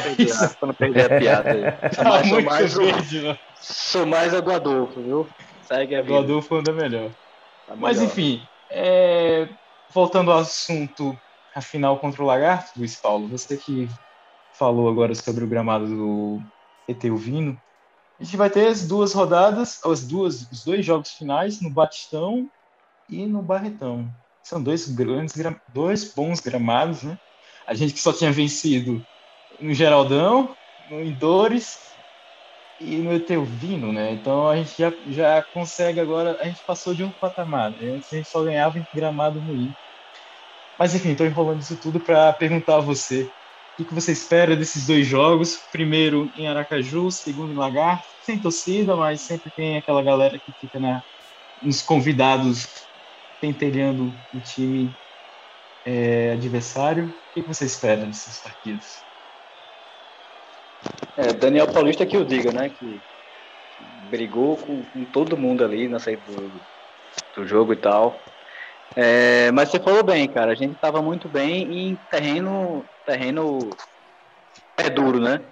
[0.59, 1.63] para não perder a piada aí.
[1.95, 5.27] Tá mais, muito mais verde, o, Sou mais a do Adolfo, viu?
[5.63, 6.13] Segue a vida.
[6.13, 7.09] Do Adolfo anda melhor.
[7.67, 8.11] Tá mas melhor.
[8.11, 9.47] enfim, é...
[9.91, 11.15] voltando ao assunto
[11.55, 13.87] a final contra o Lagarto, Luiz Paulo, você que
[14.53, 16.41] falou agora sobre o gramado do
[16.87, 17.57] Eteuvino,
[18.19, 22.49] a gente vai ter as duas rodadas, as duas, os dois jogos finais no Batistão
[23.09, 24.09] e no Barretão.
[24.43, 25.33] São dois grandes,
[25.73, 27.17] dois bons gramados, né?
[27.65, 29.01] A gente que só tinha vencido
[29.59, 30.55] no Geraldão,
[30.89, 31.95] no Indores
[32.79, 34.11] e no Eteuvino, né?
[34.11, 37.71] Então a gente já, já consegue agora, a gente passou de um patamar.
[37.71, 38.01] Né?
[38.11, 39.73] A gente só ganhava em gramado ruim.
[40.77, 43.33] Mas enfim, estou enrolando isso tudo para perguntar a você
[43.77, 45.67] o que você espera desses dois jogos.
[45.71, 50.79] Primeiro em Aracaju, segundo em Lagarto, sem torcida, mas sempre tem aquela galera que fica
[50.79, 51.03] na,
[51.61, 52.89] nos convidados
[53.39, 54.97] pentelhando o time
[55.83, 57.09] é, adversário.
[57.09, 59.05] O que você espera desses partidos?
[61.17, 62.69] É, Daniel Paulista que o diga, né?
[62.69, 63.03] Que
[63.77, 66.63] brigou com, com todo mundo ali na saída do,
[67.33, 68.23] do jogo e tal.
[68.95, 70.51] É, mas você falou bem, cara.
[70.51, 73.69] A gente estava muito bem em terreno, terreno
[74.77, 75.43] é duro, né?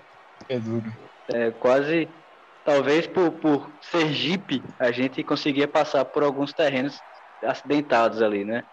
[0.50, 0.92] É duro.
[1.34, 2.10] É, quase,
[2.64, 7.02] talvez por, por Sergipe, a gente conseguia passar por alguns terrenos
[7.44, 8.64] acidentados ali, né?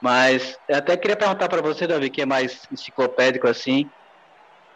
[0.00, 3.90] Mas eu até queria perguntar para você, Davi, que é mais enciclopédico assim,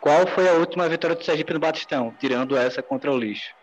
[0.01, 3.55] qual foi a última vitória do Sergipe no Batistão, tirando essa contra o lixo?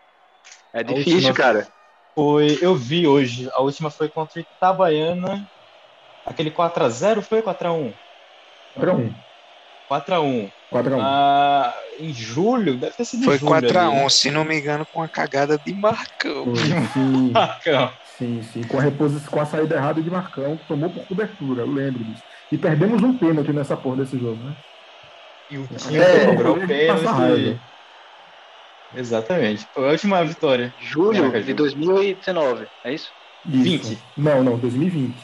[0.72, 1.68] É difícil, cara.
[2.14, 5.46] Foi, eu vi hoje, a última foi contra Itabaiana
[6.24, 7.92] Aquele 4x0 foi 4x1?
[8.78, 9.14] 4x1.
[9.90, 10.52] 4x1.
[10.72, 10.98] 4x1.
[11.00, 15.58] Ah, em julho, deve ter sido Foi 4x1, se não me engano, com a cagada
[15.58, 16.54] de Marcão.
[16.54, 17.92] Sim, Marcão.
[18.16, 18.62] Sim, sim.
[18.64, 22.04] Com a, reposição, com a saída errada de Marcão, que tomou por cobertura, eu lembro
[22.04, 22.22] disso.
[22.52, 24.54] E perdemos um pênalti nessa porra desse jogo, né?
[25.50, 27.60] E o time é, cobrou pênalti.
[28.94, 29.66] Exatamente.
[29.72, 30.74] Foi a última vitória.
[30.80, 33.10] Julho de 2019, é isso?
[33.46, 33.88] isso?
[33.88, 33.98] 20.
[34.16, 35.14] Não, não, 2020.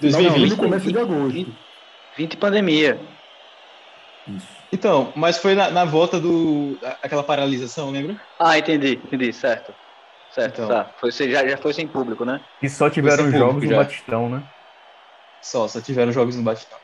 [0.00, 0.40] 2020.
[0.40, 1.32] Não, no começo de agosto.
[1.32, 1.56] 20,
[2.16, 3.00] 20 pandemia.
[4.26, 4.60] Isso.
[4.72, 6.78] Então, mas foi na, na, volta do.
[7.02, 8.20] aquela paralisação, lembra?
[8.38, 9.74] Ah, entendi, entendi, certo.
[10.30, 10.68] Certo, então.
[10.68, 10.90] tá.
[11.00, 12.40] Foi, já, já foi sem público, né?
[12.62, 14.42] E só tiveram jogos no Batistão, né?
[15.42, 16.78] Só, só tiveram jogos no Batistão.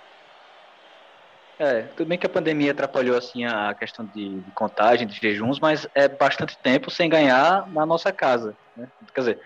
[1.58, 5.58] É, tudo bem que a pandemia atrapalhou assim a questão de, de, contagem, de jejuns,
[5.58, 8.88] mas é bastante tempo sem ganhar na nossa casa, né?
[9.14, 9.40] Quer dizer,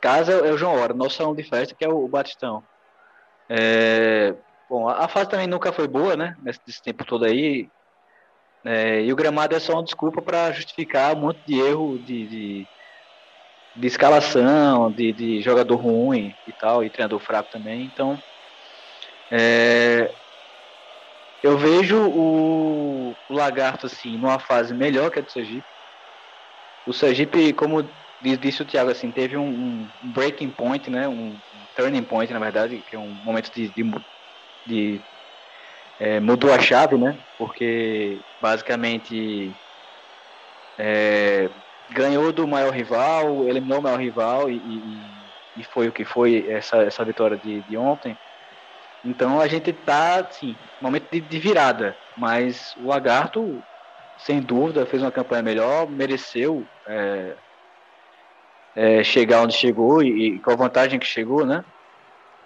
[0.00, 2.62] casa é o João Hora, nosso salão de festa que é o Batistão.
[3.48, 4.34] É,
[4.68, 6.36] bom, a fase também nunca foi boa, né?
[6.42, 7.68] Nesse, tempo todo aí.
[8.64, 12.26] É, e o gramado é só uma desculpa para justificar um monte de erro de,
[12.26, 12.66] de,
[13.76, 17.84] de escalação, de, de, jogador ruim e tal, e treinador fraco também.
[17.84, 18.16] Então,
[19.30, 20.10] é,
[21.42, 25.66] Eu vejo o, o Lagarto assim numa fase melhor que a do Sergipe.
[26.86, 27.82] O Sergipe, como
[28.36, 31.08] disse o Thiago, assim, teve um, um breaking point, né?
[31.08, 31.38] Um
[31.74, 33.90] turning point, na verdade, que é um momento de, de,
[34.66, 35.04] de
[35.98, 37.18] é, mudou a chave, né?
[37.36, 39.54] Porque basicamente
[40.78, 41.50] é,
[41.90, 46.46] ganhou do maior rival, eliminou o maior rival e, e, e foi o que foi
[46.48, 48.16] essa, essa vitória de, de ontem.
[49.04, 53.62] Então a gente está, assim, momento de, de, virada, mas o Lagarto,
[54.16, 57.36] sem dúvida, fez uma campanha melhor, mereceu é,
[58.74, 61.64] é, chegar onde chegou e, e, com a vantagem que chegou, né?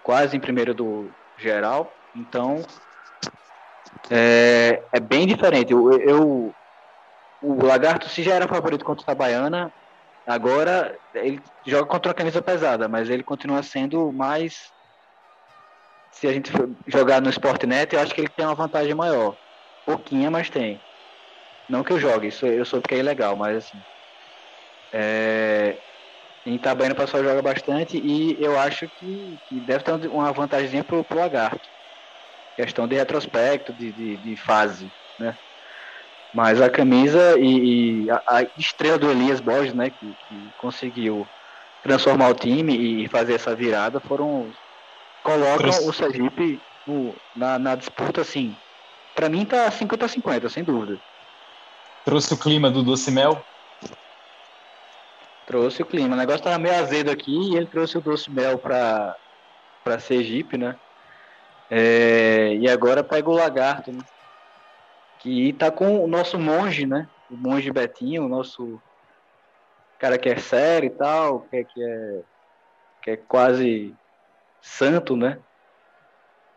[0.02, 1.92] Quase em primeiro do geral.
[2.14, 2.62] Então
[4.10, 5.72] é, é bem diferente.
[5.72, 6.54] Eu, eu,
[7.42, 9.72] o Lagarto, se já era favorito contra o Tabaiana,
[10.26, 14.72] agora ele joga contra uma camisa pesada, mas ele continua sendo mais.
[16.12, 16.50] Se a gente
[16.86, 19.36] jogar no Sportnet, eu acho que ele tem uma vantagem maior.
[19.86, 20.80] Pouquinha, mas tem.
[21.68, 23.78] Não que eu jogue, isso eu sou porque é ilegal, mas assim.
[24.92, 25.76] É,
[26.46, 30.82] em Itabaiana o pessoal joga bastante e eu acho que, que deve ter uma vantagem
[30.82, 31.68] pro, pro Lagarto.
[32.56, 35.36] Questão de retrospecto, de, de, de fase, né?
[36.32, 41.26] Mas a camisa e, e a, a, estrela do Elias Borges, né, que, que, conseguiu
[41.82, 44.50] transformar o time e fazer essa virada, foram
[45.22, 48.54] colocam o Sergipe no, na, na, disputa assim.
[49.14, 50.98] Para mim tá 50 a 50, sem dúvida.
[52.04, 53.42] Trouxe o clima do Doce Mel?
[55.48, 56.14] Trouxe o clima.
[56.14, 59.16] O negócio tava meio azedo aqui e ele trouxe o Doce Mel para
[59.82, 60.76] para Sergipe, né?
[61.70, 64.04] É, e agora pega o Lagarto, né?
[65.18, 67.08] que tá com o nosso monge, né?
[67.30, 68.80] O monge Betinho, o nosso
[69.98, 72.22] cara que é sério e tal, que é, que é,
[73.02, 73.94] que é quase
[74.60, 75.38] santo, né?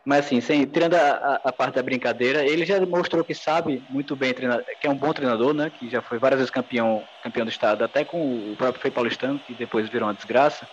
[0.04, 4.16] Mas assim, sem, tirando a, a, parte da brincadeira, ele já mostrou que sabe muito
[4.16, 5.70] bem treinar, que é um bom treinador, né?
[5.70, 8.18] Que já foi várias vezes campeão, campeão do estado, até com
[8.52, 10.68] o próprio Frei Paulistano, que depois virou uma desgraça.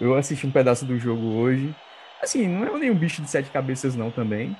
[0.00, 1.72] eu assisti um pedaço do jogo hoje.
[2.20, 4.56] Assim, não é nenhum bicho de sete cabeças, não, também.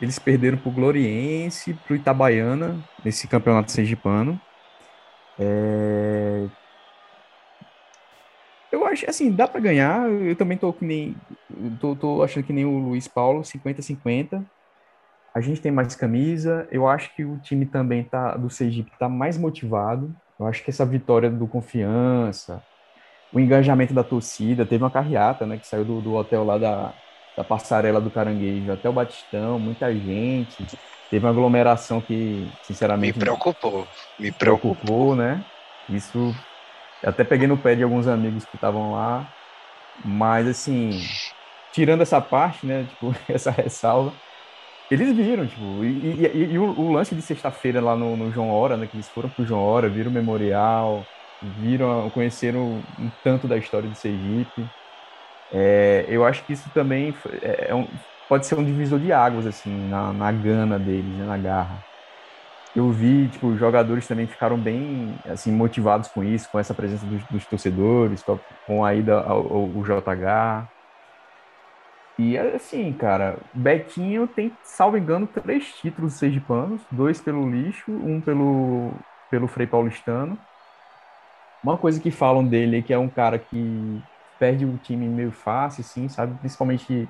[0.00, 4.40] Eles perderam pro Gloriense, pro Itabaiana, nesse campeonato sergipano.
[5.38, 6.46] É...
[8.74, 10.10] Eu acho, assim, dá para ganhar.
[10.10, 11.14] Eu também tô que nem.
[11.80, 14.44] Tô, tô achando que nem o Luiz Paulo, 50-50.
[15.32, 16.66] A gente tem mais camisa.
[16.72, 20.12] Eu acho que o time também tá, do Sergipe tá mais motivado.
[20.38, 22.60] Eu acho que essa vitória do Confiança,
[23.32, 26.92] o engajamento da torcida, teve uma carreata, né, que saiu do, do hotel lá da,
[27.36, 30.66] da passarela do Caranguejo até o Batistão, muita gente,
[31.08, 33.16] teve uma aglomeração que, sinceramente...
[33.16, 33.86] Me preocupou,
[34.18, 35.44] me preocupou, preocupou né,
[35.88, 36.34] isso,
[37.04, 39.26] até peguei no pé de alguns amigos que estavam lá,
[40.04, 40.90] mas, assim,
[41.72, 44.12] tirando essa parte, né, tipo, essa ressalva,
[44.90, 48.50] eles viram, tipo, e, e, e o, o, lance de sexta-feira lá no, no João
[48.50, 51.04] Hora, né, que eles foram pro João Hora, viram o memorial,
[51.42, 54.66] viram, conheceram um tanto da história do Sergipe.
[55.52, 57.86] É, eu acho que isso também é, é um,
[58.28, 61.84] pode ser um divisor de águas, assim, na, na gana deles, né, na garra.
[62.74, 67.06] Eu vi, tipo, os jogadores também ficaram bem, assim, motivados com isso, com essa presença
[67.06, 68.24] dos, dos torcedores,
[68.66, 70.68] com a ida ao, ao, ao JH.
[72.18, 78.92] E assim, cara, Betinho tem, salvo engano, três títulos sergipanos, dois pelo lixo, um pelo,
[79.30, 80.38] pelo Frei Paulistano.
[81.62, 84.02] Uma coisa que falam dele é que é um cara que
[84.38, 86.38] perde o time meio fácil, assim, sabe?
[86.38, 87.08] Principalmente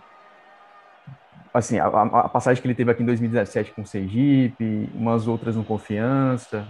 [1.54, 5.54] assim, a, a, passagem que ele teve aqui em 2017 com o Sergipe, umas outras
[5.54, 6.66] no Confiança,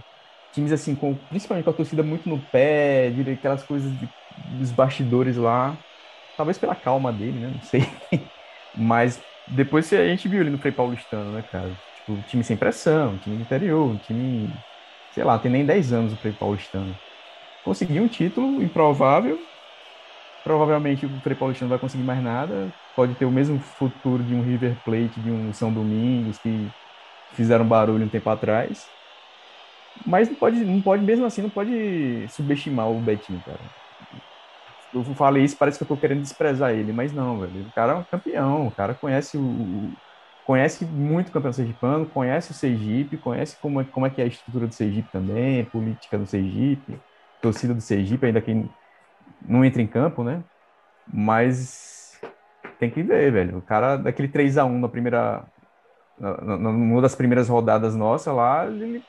[0.53, 4.09] times assim, com, principalmente com a torcida muito no pé, aquelas coisas de,
[4.59, 5.75] dos bastidores lá,
[6.37, 7.51] talvez pela calma dele, né?
[7.53, 7.89] Não sei.
[8.77, 11.71] Mas depois a gente viu ele no Frei Paulistano, né, cara?
[11.97, 14.49] Tipo, time sem pressão, time interior, time,
[15.13, 16.95] sei lá, tem nem 10 anos o Frei Paulistano.
[17.63, 19.39] Conseguiu um título improvável.
[20.45, 22.71] Provavelmente o Frei Paulistano vai conseguir mais nada.
[22.95, 26.71] Pode ter o mesmo futuro de um River Plate, de um São Domingos, que
[27.33, 28.87] fizeram barulho um tempo atrás.
[30.05, 33.59] Mas não pode, não pode, mesmo assim, não pode subestimar o Betinho, cara
[34.95, 37.67] eu falei isso, parece que eu tô querendo desprezar ele, mas não, velho.
[37.67, 39.91] O cara é um campeão, o cara conhece o.
[40.45, 44.25] Conhece muito o campeão sergipano, conhece o Sergipe, conhece como é, como é que é
[44.25, 46.99] a estrutura do Sergipe também, política do Sergipe,
[47.41, 48.63] torcida do Sergipe, ainda que
[49.41, 50.43] não entra em campo, né?
[51.07, 52.19] Mas
[52.79, 53.57] tem que ver, velho.
[53.57, 55.45] O cara, daquele 3 a 1 na primeira.
[56.19, 59.03] Na, numa das primeiras rodadas nossa lá, ele,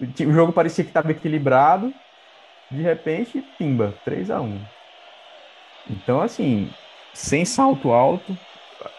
[0.00, 1.92] o jogo parecia que estava equilibrado,
[2.70, 4.58] de repente, pimba, 3 a 1
[5.88, 6.68] então, assim,
[7.14, 8.36] sem salto alto,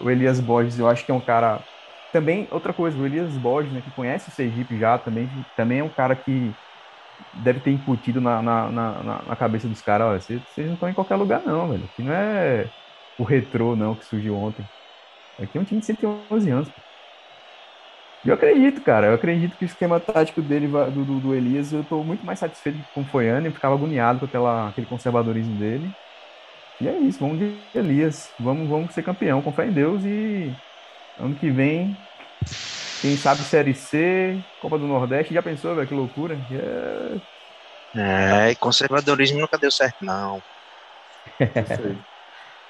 [0.02, 1.60] o Elias Borges, eu acho que é um cara.
[2.14, 5.84] Também, outra coisa, o Elias Borges, né, que conhece o Sergipe já, também, também é
[5.84, 6.54] um cara que
[7.34, 10.94] deve ter incutido na, na, na, na cabeça dos caras: olha, vocês, não estão em
[10.94, 11.84] qualquer lugar, não, velho.
[11.84, 12.68] Aqui não é
[13.18, 14.66] o retrô, não, que surgiu ontem.
[15.42, 16.70] Aqui é um time de 111 anos.
[18.26, 21.72] E eu acredito, cara, eu acredito que o esquema tático dele, do, do, do Elias,
[21.72, 25.56] eu estou muito mais satisfeito com foi ano, eu ficava agoniado com aquela, aquele conservadorismo
[25.58, 25.90] dele.
[26.80, 28.30] E é isso, vamos de Elias.
[28.40, 30.04] Vamos, vamos ser campeão, com fé em Deus.
[30.04, 30.52] E
[31.20, 31.96] ano que vem,
[33.02, 35.34] quem sabe Série C, Copa do Nordeste.
[35.34, 35.88] Já pensou, velho?
[35.88, 36.38] Que loucura.
[37.96, 38.50] É...
[38.50, 40.42] é, conservadorismo nunca deu certo, não.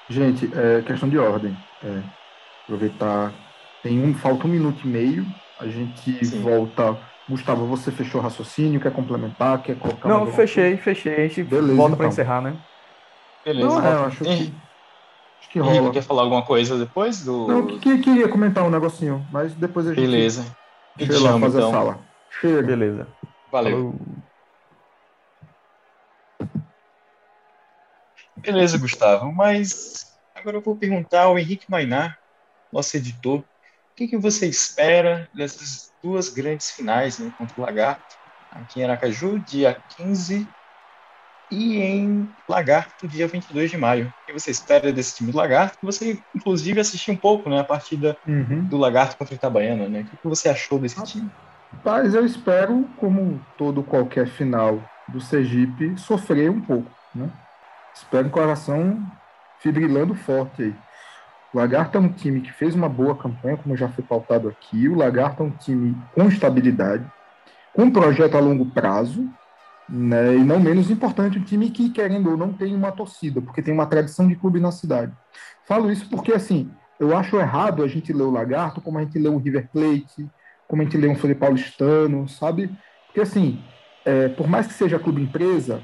[0.08, 1.56] Gente, é questão de ordem.
[1.82, 2.02] É,
[2.64, 3.32] aproveitar.
[3.82, 5.26] Tem um, falta um minuto e meio.
[5.58, 6.40] A gente Sim.
[6.40, 6.96] volta.
[7.28, 8.80] Gustavo, você fechou o raciocínio?
[8.80, 9.60] Quer complementar?
[9.62, 11.14] Quer colocar Não, fechei, fechei.
[11.14, 11.96] A gente Beleza, volta então.
[11.98, 12.56] para encerrar, né?
[13.44, 13.68] Beleza.
[13.68, 14.54] Não, é, eu acho que,
[15.38, 15.90] acho que rola.
[15.90, 17.46] quer falar alguma coisa depois do.
[17.46, 20.00] Não, que, que, queria comentar um negocinho, mas depois a gente.
[20.00, 20.44] Beleza.
[20.98, 21.70] Chega lá fazer então.
[21.70, 21.98] a sala.
[22.40, 22.62] Chega.
[22.62, 23.06] Beleza.
[23.50, 23.94] Valeu.
[28.36, 29.32] Beleza, Gustavo.
[29.32, 32.18] Mas agora eu vou perguntar ao Henrique Mainar,
[32.72, 33.44] nosso editor, o
[33.96, 38.16] que, que você espera dessas duas grandes finais né, contra o Lagarto,
[38.52, 40.46] aqui em Aracaju, dia 15
[41.50, 44.12] e em Lagarto, dia 22 de maio.
[44.22, 45.78] O que você espera desse time do Lagarto?
[45.82, 48.64] Você, inclusive, assistiu um pouco né, a partida uhum.
[48.64, 49.88] do Lagarto contra o Itabaiana.
[49.88, 50.00] Né?
[50.00, 51.30] O que você achou desse time?
[51.84, 56.90] Mas eu espero, como todo qualquer final do Sergipe, sofrer um pouco.
[57.14, 57.30] Né?
[57.94, 59.02] Espero um coração
[59.60, 60.74] fibrilando forte aí.
[61.52, 64.88] O Lagarto é um time que fez uma boa campanha, como já foi pautado aqui.
[64.88, 67.04] O Lagarto é um time com estabilidade,
[67.72, 69.26] com um projeto a longo prazo,
[69.88, 70.36] né?
[70.36, 73.72] E não menos importante, um time que, querendo ou não, tem uma torcida, porque tem
[73.72, 75.12] uma tradição de clube na cidade.
[75.66, 76.70] Falo isso porque, assim,
[77.00, 80.28] eu acho errado a gente ler o Lagarto como a gente lê um River Plate,
[80.66, 82.70] como a gente lê um Felipe Paulistano, sabe?
[83.06, 83.62] Porque, assim,
[84.04, 85.82] é, por mais que seja clube empresa,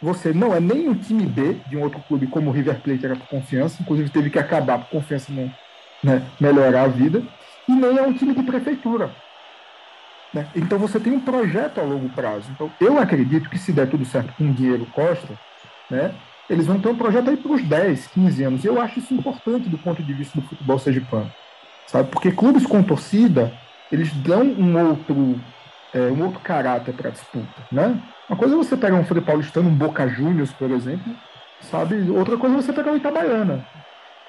[0.00, 3.04] você não é nem um time B de um outro clube como o River Plate
[3.04, 5.50] era por confiança, inclusive teve que acabar por confiança não
[6.02, 7.22] né, melhorar a vida,
[7.68, 9.10] e nem é um time de prefeitura.
[10.36, 10.46] Né?
[10.54, 12.50] Então você tem um projeto a longo prazo.
[12.50, 15.32] Então eu acredito que se der tudo certo com o dinheiro Costa,
[15.90, 16.14] né,
[16.48, 18.64] eles vão ter um projeto aí para os 10, 15 anos.
[18.64, 21.32] E eu acho isso importante do ponto de vista do futebol sergipano.
[21.86, 22.10] Sabe?
[22.10, 23.50] Porque clubes com torcida,
[23.90, 25.40] eles dão um outro,
[25.94, 27.62] é, um outro caráter para a disputa.
[27.72, 27.98] Né?
[28.28, 31.14] Uma coisa é você pegar um Frei Paulistano, um Boca Juniors, por exemplo,
[31.62, 32.10] sabe?
[32.10, 33.64] Outra coisa é você pegar o Itabaiana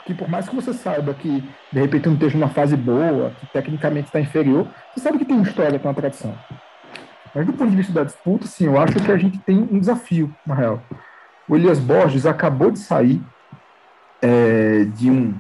[0.07, 3.45] que por mais que você saiba que de repente não esteja numa fase boa, que
[3.47, 6.33] tecnicamente está inferior, você sabe que tem uma história, tem uma tradição.
[7.35, 9.77] Mas do ponto de vista da disputa, sim, eu acho que a gente tem um
[9.77, 10.81] desafio, na real.
[11.47, 13.21] O Elias Borges acabou de sair
[14.21, 15.37] é, de um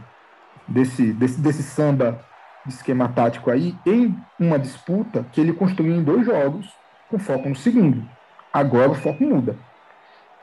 [0.67, 2.19] desse, desse, desse samba
[2.65, 6.69] de esquema tático aí em uma disputa que ele construiu em dois jogos
[7.09, 8.03] com foco no segundo.
[8.51, 9.55] Agora o foco muda.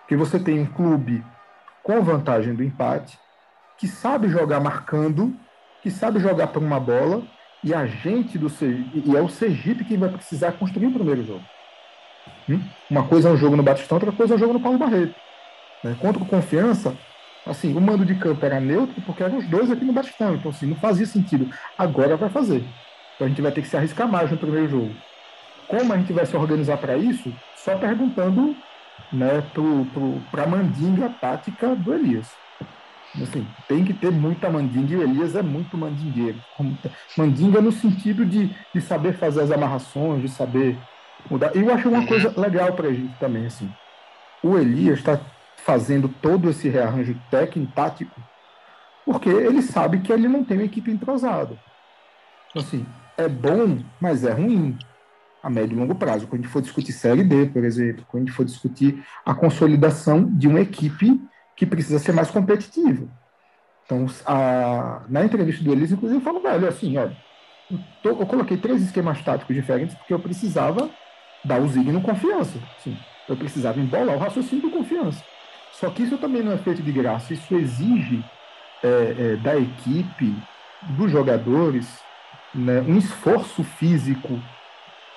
[0.00, 1.22] Porque você tem um clube
[1.82, 3.18] com vantagem do empate,
[3.78, 5.34] que sabe jogar marcando,
[5.82, 7.22] que sabe jogar por uma bola,
[7.62, 11.24] e a gente do Sergipe, e é o Sergipe que vai precisar construir o primeiro
[11.24, 11.44] jogo.
[12.48, 12.60] Hum?
[12.90, 15.14] Uma coisa é um jogo no Batistão, outra coisa é um jogo no Paulo Barreto.
[15.82, 15.96] Né?
[16.00, 16.96] Contra o Confiança,
[17.46, 20.34] Assim, o mando de campo era neutro porque eram os dois aqui no Batistão.
[20.34, 21.50] Então, assim, não fazia sentido.
[21.76, 22.64] Agora vai fazer.
[23.14, 24.94] Então a gente vai ter que se arriscar mais no primeiro jogo.
[25.68, 27.32] Como a gente vai se organizar para isso?
[27.54, 28.56] Só perguntando
[29.12, 29.42] né,
[30.30, 32.32] para a mandinga tática do Elias.
[33.22, 36.36] Assim, tem que ter muita mandinga e o Elias é muito mandingueiro.
[37.16, 40.76] Mandinga no sentido de, de saber fazer as amarrações, de saber
[41.30, 41.54] mudar.
[41.54, 43.46] E eu acho uma coisa legal para a gente também.
[43.46, 43.72] Assim,
[44.42, 45.20] o Elias está
[45.58, 48.20] fazendo todo esse rearranjo técnico, tático,
[49.04, 51.56] porque ele sabe que ele não tem uma equipe entrosada.
[52.54, 52.84] Assim,
[53.16, 54.76] é bom, mas é ruim
[55.42, 56.26] a médio e longo prazo.
[56.26, 59.34] Quando a gente for discutir Série D, por exemplo, quando a gente for discutir a
[59.34, 61.20] consolidação de uma equipe
[61.56, 63.06] que precisa ser mais competitiva.
[63.84, 67.10] Então, a, na entrevista do Elis, inclusive, eu falo, velho, assim, eu,
[68.02, 70.88] tô, eu, coloquei três esquemas táticos diferentes porque eu precisava
[71.44, 72.58] dar o Zigno confiança.
[72.78, 72.96] Assim,
[73.28, 75.22] eu precisava embolar o raciocínio do confiança.
[75.72, 78.24] Só que isso também não é feito de graça, isso exige
[78.82, 78.88] é,
[79.18, 80.34] é, da equipe,
[80.90, 82.00] dos jogadores,
[82.54, 84.40] né, um esforço físico,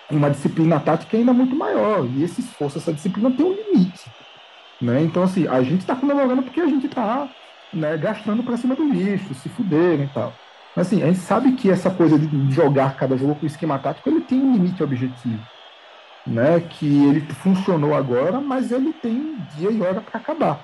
[0.09, 2.05] uma disciplina tática ainda muito maior.
[2.05, 4.09] E esse esforço, essa disciplina tem um limite.
[4.81, 5.01] Né?
[5.03, 7.29] Então, assim, a gente está comemorando porque a gente está
[7.73, 10.33] né, gastando para cima do lixo, se fuderam e tal.
[10.75, 14.07] Mas, assim, a gente sabe que essa coisa de jogar cada jogo com esquema tático,
[14.07, 15.41] ele tem um limite objetivo.
[16.25, 20.59] Né, que ele funcionou agora, mas ele tem dia e hora para acabar.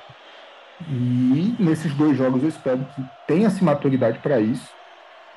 [0.89, 4.69] E nesses dois jogos eu espero que tenha essa maturidade para isso,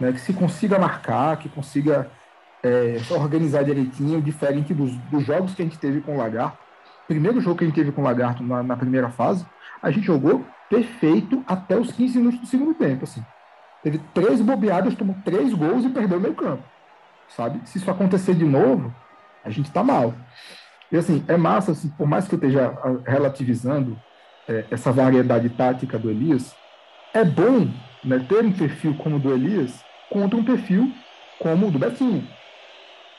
[0.01, 2.11] né, que se consiga marcar, que consiga
[2.61, 6.66] é, organizar direitinho, diferente dos, dos jogos que a gente teve com o Lagarto
[7.07, 9.47] primeiro jogo que a gente teve com o Lagarto na, na, primeira fase,
[9.83, 13.05] a gente jogou perfeito até os 15 minutos do segundo tempo.
[13.05, 13.25] Assim.
[13.83, 16.63] Teve três bobeadas, tomou três gols e perdeu o meio campo.
[17.29, 17.61] Sabe?
[17.65, 18.95] Se isso acontecer de novo,
[19.45, 20.15] a gente tá mal.
[20.91, 23.99] E assim, é massa, assim, por mais que eu esteja ah, relativizando
[24.49, 26.55] é, essa variedade tática do Elias,
[27.13, 27.69] é bom
[28.05, 30.93] né, ter um perfil como o do Elias contra um perfil
[31.39, 32.27] como o do Betinho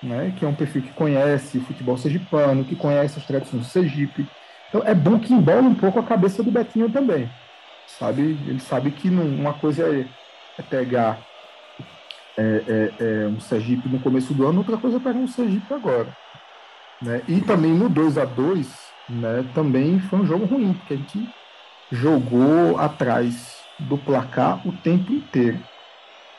[0.01, 3.69] né, que é um perfil que conhece o futebol sergipano, que conhece as tradições do
[3.69, 4.27] Sergipe.
[4.69, 7.29] Então é bom que embola um pouco a cabeça do Betinho também.
[7.87, 8.37] Sabe?
[8.47, 10.05] Ele sabe que não, uma coisa é,
[10.57, 11.19] é pegar
[12.37, 15.73] é, é, é, um Sergipe no começo do ano, outra coisa é pegar um Sergipe
[15.73, 16.07] agora.
[17.01, 17.21] Né?
[17.27, 21.29] E também no 2 a 2 né, também foi um jogo ruim, porque a gente
[21.91, 25.59] jogou atrás do placar o tempo inteiro.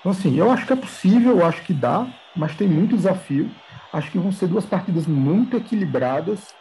[0.00, 2.06] Então, assim, eu acho que é possível, eu acho que dá,
[2.36, 3.50] mas tem muito desafio.
[3.92, 6.54] Acho que vão ser duas partidas muito equilibradas.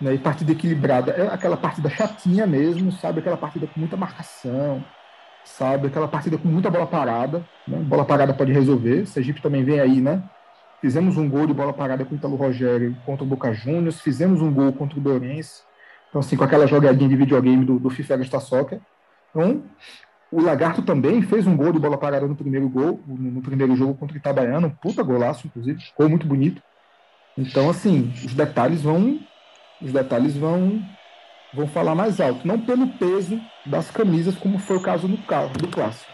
[0.00, 0.14] Né?
[0.14, 3.20] E partida equilibrada é aquela partida chatinha mesmo, sabe?
[3.20, 4.84] Aquela partida com muita marcação,
[5.44, 5.86] sabe?
[5.86, 7.44] Aquela partida com muita bola parada.
[7.66, 7.78] Né?
[7.78, 9.06] Bola parada pode resolver.
[9.06, 10.22] Sergipe também vem aí, né?
[10.80, 14.42] Fizemos um gol de bola parada com o Italo Rogério contra o Boca Juniors, fizemos
[14.42, 15.62] um gol contra o Dourense.
[16.08, 18.80] Então, assim, com aquela jogadinha de videogame do, do FIFA Gasta Soccer.
[19.30, 19.62] Então,
[20.32, 23.94] o Lagarto também fez um gol de bola parada no primeiro gol, no primeiro jogo
[23.94, 26.62] contra o Itabaiana, um puta golaço, inclusive, ficou muito bonito.
[27.36, 29.20] Então, assim, os detalhes vão,
[29.80, 30.82] os detalhes vão,
[31.52, 35.68] vão falar mais alto, não pelo peso das camisas, como foi o caso do, do
[35.68, 36.10] clássico,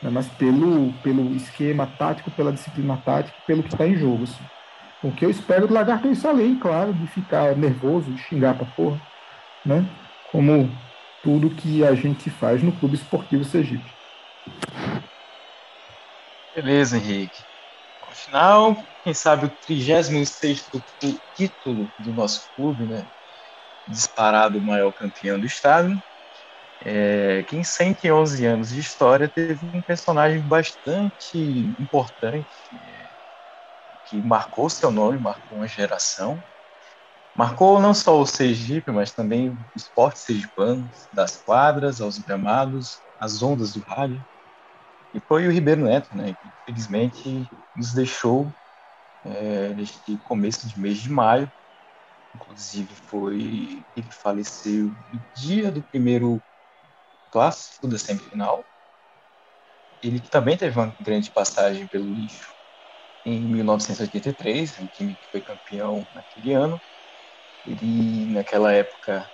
[0.00, 4.22] né, mas pelo, pelo esquema tático, pela disciplina tática, pelo que está em jogo.
[4.22, 4.44] Assim.
[5.02, 8.54] O que eu espero do Lagarto é isso além, claro, de ficar nervoso, de xingar
[8.54, 9.00] pra porra,
[9.64, 9.84] né?
[10.30, 10.70] Como
[11.26, 13.90] tudo que a gente faz no Clube Esportivo Sergipe.
[16.54, 17.42] Beleza, Henrique.
[18.00, 20.70] Afinal, quem sabe o 36
[21.34, 23.04] título do nosso clube, né?
[23.88, 26.00] Disparado o maior campeão do estado.
[26.80, 32.46] É, que em 111 anos de história teve um personagem bastante importante,
[32.84, 33.08] é,
[34.04, 36.40] que marcou seu nome, marcou uma geração,
[37.36, 43.42] Marcou não só o Sergipe, mas também o esporte sergipano, das quadras aos gramados, as
[43.42, 44.24] ondas do rádio.
[45.12, 48.54] E foi o Ribeiro Neto, né, que infelizmente nos deixou
[49.22, 51.52] é, neste começo de mês de maio.
[52.34, 56.42] Inclusive foi ele faleceu no dia do primeiro
[57.30, 58.66] clássico da semifinal.
[60.02, 62.54] Ele também teve uma grande passagem pelo lixo
[63.24, 66.80] em 1983, um time que foi campeão naquele ano.
[67.66, 69.30] Ele, naquela época,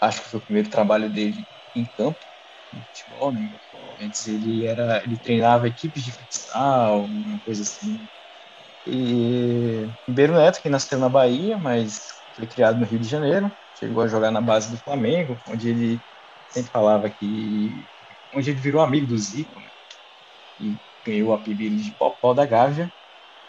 [0.00, 2.24] acho que foi o primeiro trabalho dele em campo,
[2.72, 3.58] no futebol, né?
[4.00, 8.08] Antes ele era, ele treinava equipes de futsal, uma coisa assim.
[8.86, 12.00] E Ribeiro Neto, que nasceu na Bahia, mas
[12.34, 16.04] foi criado no Rio de Janeiro, chegou a jogar na base do Flamengo, onde ele
[16.48, 17.88] sempre falava que
[18.34, 19.70] onde ele virou amigo do Zico, né?
[20.58, 22.92] e ganhou o apelido de Popó da Gávea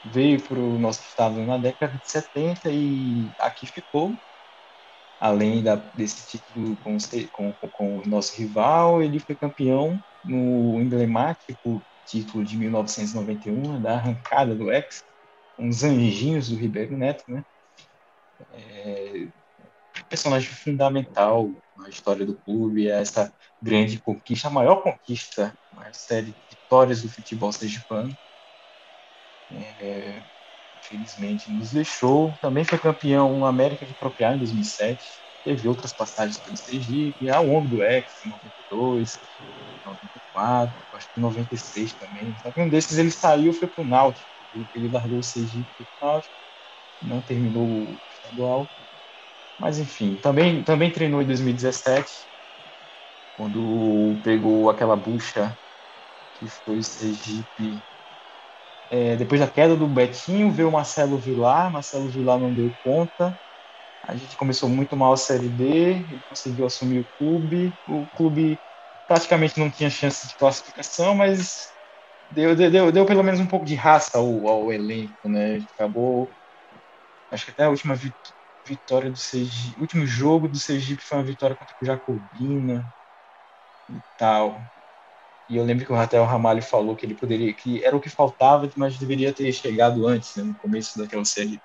[0.03, 4.17] veio para o nosso estado na década de 70 e aqui ficou.
[5.19, 6.97] além da, desse título com,
[7.31, 14.55] com, com, o nosso rival, ele foi campeão no emblemático título de 1991, da arrancada
[14.55, 15.03] do ex,
[15.57, 17.43] os anjinhos do Ribeiro Neto, né?
[18.51, 19.27] É,
[20.09, 26.33] personagem fundamental na história do clube, é essa grande conquista, a maior conquista, a série
[26.33, 28.09] de vitórias do futebol sergipano.
[29.53, 30.23] É,
[30.77, 32.37] infelizmente nos deixou.
[32.41, 35.21] Também foi campeão América de Propriedade em 2007.
[35.43, 39.19] Teve outras passagens pelo Sergipe, ao longo do X, em 92,
[39.83, 42.37] 94, acho que em 96 também.
[42.37, 44.29] Só que um desses ele saiu foi para o Náutico.
[44.53, 46.35] Ele largou o Sergipe para o Náutico,
[47.01, 48.69] não terminou o estadual.
[49.57, 52.29] Mas enfim, também, também treinou em 2017,
[53.33, 55.57] quando pegou aquela bucha
[56.33, 57.83] que foi o Sergipe.
[58.93, 63.39] É, depois da queda do Betinho, veio o Marcelo Vilar, Marcelo Vilar não deu conta.
[64.03, 67.79] A gente começou muito mal a Série D, ele conseguiu assumir o clube.
[67.87, 68.61] O clube
[69.07, 71.69] praticamente não tinha chance de classificação, mas
[72.29, 75.59] deu, deu, deu pelo menos um pouco de raça ao, ao elenco, né?
[75.73, 76.35] Acabou.
[77.31, 77.95] Acho que até a última
[78.67, 82.85] vitória do Sergipe, último jogo do Sergipe foi uma vitória contra o Jacobina
[83.89, 84.65] e tal.
[85.51, 88.07] E eu lembro que o Rafael Ramalho falou que ele poderia, que era o que
[88.09, 91.61] faltava, mas deveria ter chegado antes, né, no começo daquela série.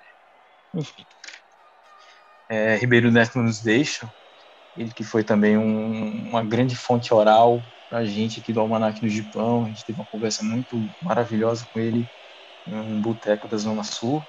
[0.73, 1.05] Enfim.
[2.49, 4.13] É, Ribeiro Neto nos deixa,
[4.75, 9.01] ele que foi também um, uma grande fonte oral para a gente aqui do Almanac
[9.01, 9.63] no Gipão.
[9.63, 12.11] A gente teve uma conversa muito maravilhosa com ele
[12.65, 14.21] em um boteco da Zona Sul.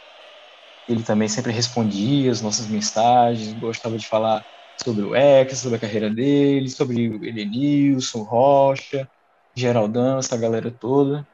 [0.86, 4.46] Ele também sempre respondia as nossas mensagens, gostava de falar
[4.80, 9.10] sobre o Ex, sobre a carreira dele, sobre o Elenilson, Rocha,
[9.58, 11.26] Geraldão, essa galera toda.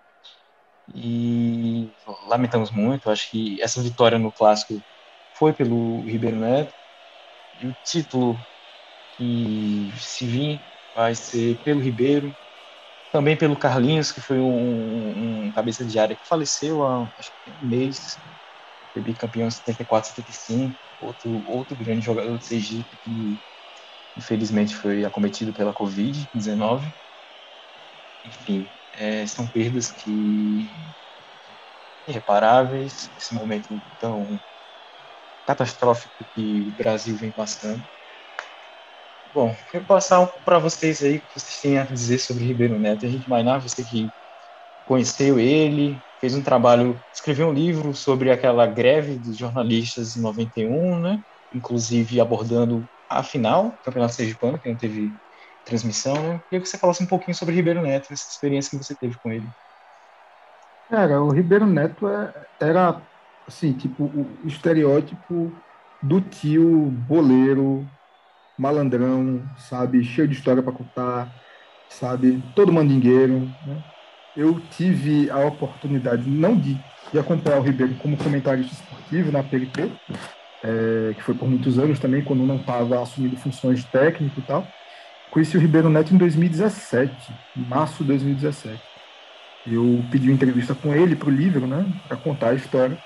[0.95, 1.95] E
[2.29, 4.75] lamentamos muito, acho que essa vitória no clássico
[5.37, 6.75] foi pelo Ribeiro Neto.
[7.55, 8.47] E o título
[9.13, 12.37] que se vir vai ser pelo Ribeiro,
[13.13, 17.51] também pelo Carlinhos, que foi um, um cabeça de área que faleceu há acho que
[17.53, 18.19] um mês,
[18.93, 23.41] foi bicampeão em 74, 75, outro, outro grande jogador do Sergipe que
[24.17, 26.93] infelizmente foi acometido pela Covid-19.
[28.25, 30.71] Enfim, é, são perdas que
[32.07, 34.41] irreparáveis, esse momento tão
[35.45, 37.85] catastrófico que o Brasil vem passando.
[39.33, 42.79] Bom, eu vou passar para vocês aí o que vocês têm a dizer sobre Ribeiro
[42.79, 43.05] Neto.
[43.05, 44.15] A gente vai lá, você que
[44.85, 51.01] conheceu ele, fez um trabalho, escreveu um livro sobre aquela greve dos jornalistas em 91,
[51.01, 51.21] né?
[51.53, 55.17] Inclusive abordando a final Campeonato Sergipano, que não teve
[55.65, 56.41] transmissão, né?
[56.49, 59.33] Queria que você falasse um pouquinho sobre Ribeiro Neto, essa experiência que você teve com
[59.33, 59.47] ele.
[60.91, 63.01] Cara, o Ribeiro Neto é, era,
[63.49, 65.53] assim, tipo, o estereótipo
[66.03, 67.89] do tio boleiro,
[68.59, 70.05] malandrão, sabe?
[70.05, 71.33] Cheio de história para contar,
[71.89, 72.43] sabe?
[72.55, 73.83] Todo mandingueiro, né?
[74.37, 76.79] eu tive a oportunidade não de,
[77.13, 79.91] de acompanhar o Ribeiro como comentarista esportivo na PLP,
[80.63, 84.43] é, que foi por muitos anos também, quando não estava assumindo funções de técnico e
[84.43, 84.67] tal.
[85.35, 87.13] Conheci o Ribeiro Neto em 2017,
[87.57, 88.81] março de 2017.
[89.67, 92.97] Eu pedi uma entrevista com ele para o livro, né, para contar a história,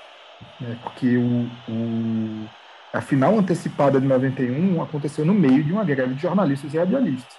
[0.61, 2.47] né, porque o, o,
[2.93, 7.35] a final antecipada de 91 aconteceu no meio de uma greve de jornalistas e radialistas.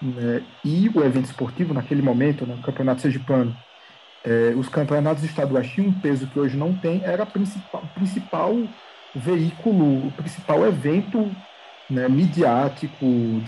[0.00, 0.42] Né?
[0.64, 3.54] E o evento esportivo, naquele momento, né, o Campeonato Sergipano,
[4.24, 8.56] é, os campeonatos estaduais tinham um peso que hoje não tem, era o principal, principal
[9.14, 11.30] veículo, o principal evento
[11.88, 13.42] né, midiático,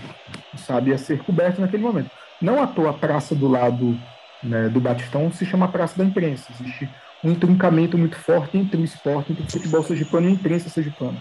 [0.57, 2.11] sabe, a ser coberto naquele momento.
[2.41, 3.97] Não à toa a praça do lado
[4.43, 6.51] né, do Batistão se chama Praça da Imprensa.
[6.59, 6.89] Existe
[7.23, 11.19] um entroncamento muito forte entre o esporte, entre o futebol sergipano e a imprensa sergipana.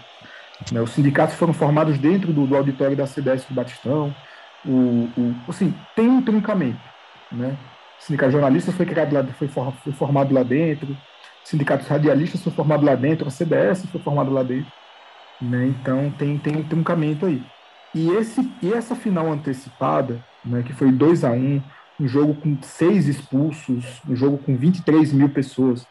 [0.70, 4.14] Né, os sindicatos foram formados dentro do, do auditório da CBS do Batistão,
[4.64, 6.80] o, o, assim, tem um truncamento,
[7.30, 7.56] né?
[7.98, 10.96] O sindicato de jornalistas foi criado lá, foi, for, foi formado lá dentro, o
[11.48, 14.70] sindicato radialistas foi formado lá dentro, a CBS foi formado lá dentro,
[15.40, 15.66] né?
[15.66, 17.42] Então tem, tem um truncamento aí.
[17.94, 21.62] E, esse, e essa final antecipada, né, que foi 2 a 1 um,
[22.00, 25.86] um jogo com seis expulsos, um jogo com 23 mil pessoas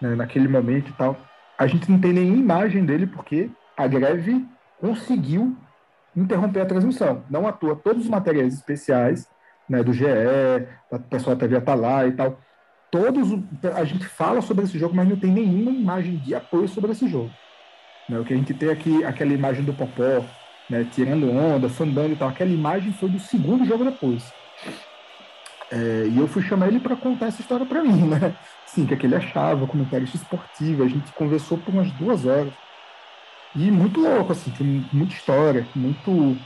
[0.00, 1.16] né, naquele momento e tal,
[1.58, 4.46] a gente não tem nenhuma imagem dele porque a greve
[4.80, 5.56] conseguiu
[6.16, 7.24] interromper a transmissão.
[7.28, 9.28] Não à toa, todos os materiais especiais
[9.68, 10.04] né, do GE,
[10.90, 12.38] da pessoal da TV Atalá e tal,
[12.90, 13.28] todos,
[13.74, 17.08] a gente fala sobre esse jogo, mas não tem nenhuma imagem de apoio sobre esse
[17.08, 17.30] jogo.
[18.10, 20.24] Né, o que a gente tem aqui, aquela imagem do Popó,
[20.68, 24.24] né, tirando onda, fandando e tal, aquela imagem foi do segundo jogo depois.
[25.70, 28.34] É, e eu fui chamar ele para contar essa história para mim, né?
[28.66, 30.82] Sim, que, é que ele achava, comentarista esportivo.
[30.82, 32.52] A gente conversou por umas duas horas.
[33.54, 36.36] E muito louco, assim, tem muita história, muito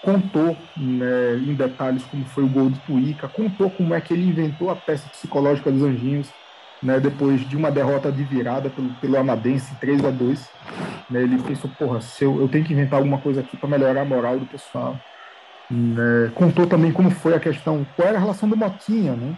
[0.00, 4.28] contou né, em detalhes como foi o gol do Tuica, contou como é que ele
[4.28, 6.30] inventou a peça psicológica dos Anjinhos,
[6.80, 10.48] né, depois de uma derrota de virada pelo, pelo Amadense 3 a 2
[11.10, 14.02] né, ele pensou, porra, se eu, eu tenho que inventar alguma coisa aqui para melhorar
[14.02, 14.98] a moral do pessoal.
[15.70, 19.36] Né, contou também como foi a questão, qual era a relação do Motinha, né,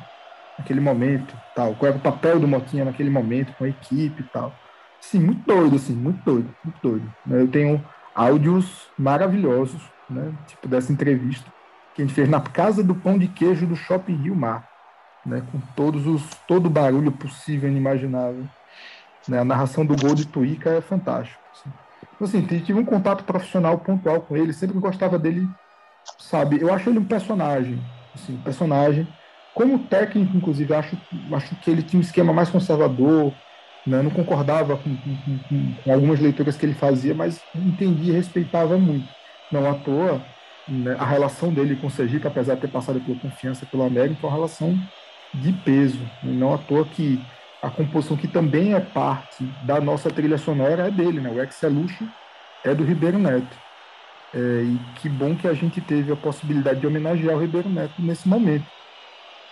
[0.59, 4.27] naquele momento, tal, qual era o papel do Motinha naquele momento com a equipe e
[4.33, 4.55] tal.
[5.01, 7.15] Sim, muito doido, assim, muito doido, muito doido.
[7.27, 7.85] Né, eu tenho
[8.15, 11.51] áudios maravilhosos, né, tipo dessa entrevista
[11.95, 14.71] que a gente fez na casa do pão de queijo do Shopping Rio Mar
[15.25, 18.45] né, com todos os, todo o barulho possível e inimaginável.
[19.29, 21.41] Né, a narração do gol de Tuíca é fantástica.
[21.61, 21.73] Assim.
[22.15, 25.49] Então, assim, tive um contato profissional pontual com ele, sempre gostava dele,
[26.19, 26.61] sabe?
[26.61, 27.81] Eu acho ele um personagem,
[28.15, 29.07] assim, personagem.
[29.55, 30.97] Como técnico, inclusive, acho,
[31.33, 33.33] acho que ele tinha um esquema mais conservador,
[33.87, 34.03] né?
[34.03, 38.79] não concordava com, com, com, com, algumas leituras que ele fazia, mas entendia e respeitava
[38.79, 39.09] muito.
[39.51, 40.23] Não à toa,
[40.69, 40.97] né?
[40.99, 44.27] a relação dele com o Sergipe, apesar de ter passado pela confiança pelo América, é
[44.27, 44.79] uma relação
[45.35, 46.01] de peso.
[46.23, 47.21] E não à toa que
[47.63, 51.31] a composição que também é parte da nossa trilha sonora é dele, né?
[51.31, 52.09] O Exceluxo
[52.65, 53.57] é do Ribeiro Neto.
[54.33, 57.95] É, e que bom que a gente teve a possibilidade de homenagear o Ribeiro Neto
[57.99, 58.67] nesse momento.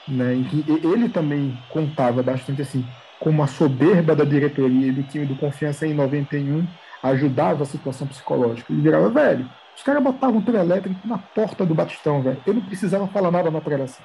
[0.06, 0.34] Né?
[0.34, 2.86] Em que ele também contava bastante assim,
[3.20, 6.66] como a soberba da diretoria e do time do Confiança em 91
[7.02, 8.72] ajudava a situação psicológica.
[8.72, 12.40] Ele virava, velho, os caras botavam um trio elétrico na porta do Batistão, velho.
[12.46, 14.04] Eu não precisava falar nada na preleção.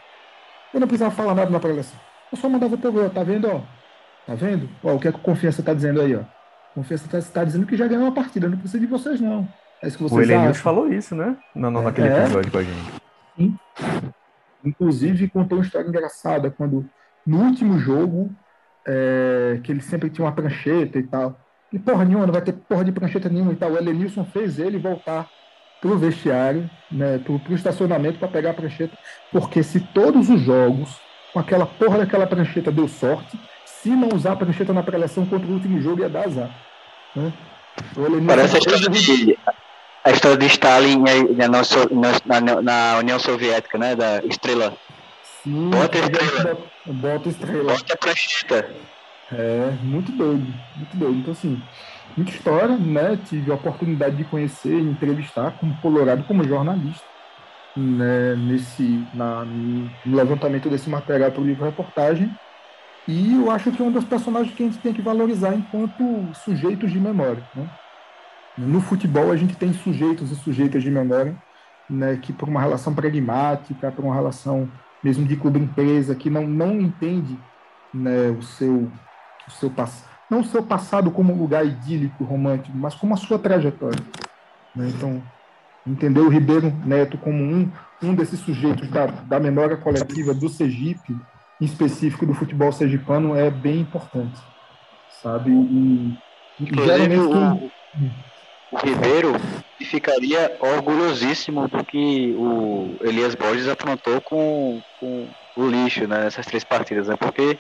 [0.74, 1.98] Eu não precisava falar nada na preleção.
[2.32, 3.62] Eu só mandava o povo, tá vendo, ó?
[4.26, 4.70] Tá vendo?
[4.84, 6.22] Ó, o que, é que o Confiança tá dizendo aí, ó?
[6.74, 9.48] Confiança tá, tá dizendo que já ganhou uma partida, não precisa de vocês, não.
[9.82, 11.36] É isso que vocês o Elenilson falou isso, né?
[11.54, 12.94] Não, não, naquele é, episódio com a gente.
[13.36, 13.60] Sim.
[14.64, 16.90] Inclusive, contou uma história engraçada quando,
[17.26, 18.34] no último jogo,
[18.88, 21.38] é, que ele sempre tinha uma prancheta e tal.
[21.72, 23.72] E porra nenhuma, não vai ter porra de prancheta nenhuma e tal.
[23.72, 25.30] O Elenilson fez ele voltar
[25.82, 28.98] para o vestiário, né, para o estacionamento para pegar a prancheta,
[29.34, 30.98] porque se todos os jogos
[31.34, 33.38] com aquela porra daquela prancheta deu sorte,
[33.84, 36.50] se não usar a prancheta na preleção contra o último jogo ia dar azar.
[37.14, 37.34] Né?
[38.26, 39.38] Parece a história, de,
[40.06, 43.94] a história de Stalin na, na, na, União Soviética, né?
[43.94, 44.74] Da estrela.
[45.44, 46.58] Sim, bota a estrela.
[46.86, 47.74] Bota estrela.
[47.74, 48.70] Bota a prancheta.
[49.34, 51.18] É, muito doido, muito doido.
[51.20, 51.62] Então, assim,
[52.16, 53.20] muita história, né?
[53.28, 57.06] Tive a oportunidade de conhecer e entrevistar como Colorado, como jornalista,
[57.76, 58.36] né?
[58.36, 62.34] Nesse, na, no levantamento desse material para o livro reportagem.
[63.08, 66.34] E eu acho que é um dos personagens que a gente tem que valorizar enquanto
[66.34, 67.44] sujeitos de memória.
[67.56, 67.70] Né?
[68.58, 71.36] No futebol, a gente tem sujeitos e sujeitas de memória
[71.90, 74.72] né, que, por uma relação pragmática, por uma relação
[75.04, 77.38] mesmo de clube-empresa, que não, não entende
[77.94, 78.90] né, o seu,
[79.48, 83.18] o seu passado não o seu passado como um lugar idílico, romântico, mas como a
[83.18, 84.04] sua trajetória.
[84.76, 84.88] Né?
[84.88, 85.22] Então,
[85.86, 87.72] entender o Ribeiro Neto como um,
[88.02, 91.16] um desses sujeitos da, da memória coletiva do Sergipe,
[91.60, 94.40] específico do futebol sergipano, é bem importante,
[95.22, 95.52] sabe?
[95.52, 96.18] E,
[96.60, 97.72] Inclusive, o,
[98.72, 99.34] o Ribeiro
[99.80, 106.64] ficaria orgulhosíssimo do que o Elias Borges aprontou com, com o lixo né, nessas três
[106.64, 107.16] partidas, né?
[107.16, 107.58] porque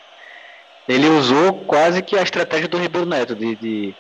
[0.87, 3.95] ele usou quase que a estratégia do Ribeiro Neto de, de,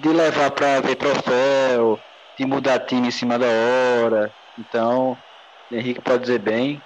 [0.00, 1.98] de levar para ver troféu,
[2.38, 4.32] de mudar time em cima da hora.
[4.58, 5.16] Então,
[5.70, 6.80] Henrique pode dizer bem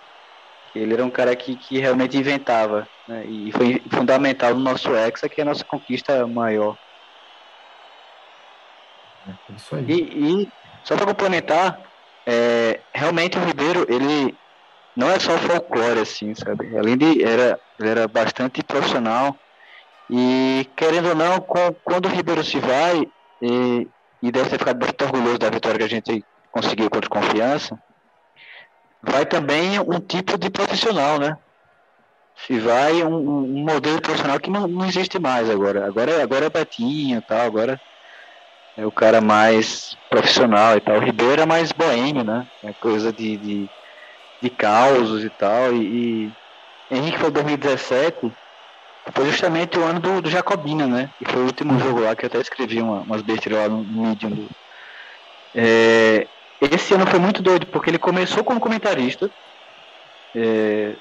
[0.75, 2.87] ele era um cara que, que realmente inventava.
[3.09, 3.25] Né?
[3.27, 6.77] E foi fundamental no nosso Hexa, que é a nossa conquista maior.
[9.29, 9.85] É isso aí.
[9.89, 10.53] E, e
[10.85, 11.81] só para complementar,
[12.27, 14.37] é, realmente o Ribeiro, ele
[14.97, 16.77] não é só folclore, assim, sabe?
[16.77, 17.23] Além de.
[17.23, 19.37] Era, ele era bastante profissional.
[20.09, 23.07] E, querendo ou não, com, quando o Ribeiro se vai,
[23.41, 23.89] e,
[24.23, 27.81] e deve ter ficado muito orgulhoso da vitória que a gente conseguiu contra confiança,
[29.03, 31.35] vai também um tipo de profissional, né?
[32.47, 35.87] Se vai um, um modelo profissional que não, não existe mais agora.
[35.87, 37.81] Agora, agora é Betinho e tal, agora
[38.77, 40.97] é o cara mais profissional e tal.
[40.97, 42.47] O Ribeiro é mais boêmio, né?
[42.65, 43.71] É coisa de, de
[44.41, 45.75] de causos e tal.
[45.75, 46.33] E, e
[46.91, 48.19] Henrique foi 2017,
[49.15, 51.11] foi justamente o ano do, do Jacobina, né?
[51.21, 53.85] E foi o último jogo lá que eu até escrevi uma, umas besteiras lá no,
[53.85, 54.49] Medium.
[55.55, 56.29] É,
[56.61, 59.31] esse ano foi muito doido, porque ele começou como comentarista
[60.35, 60.95] é,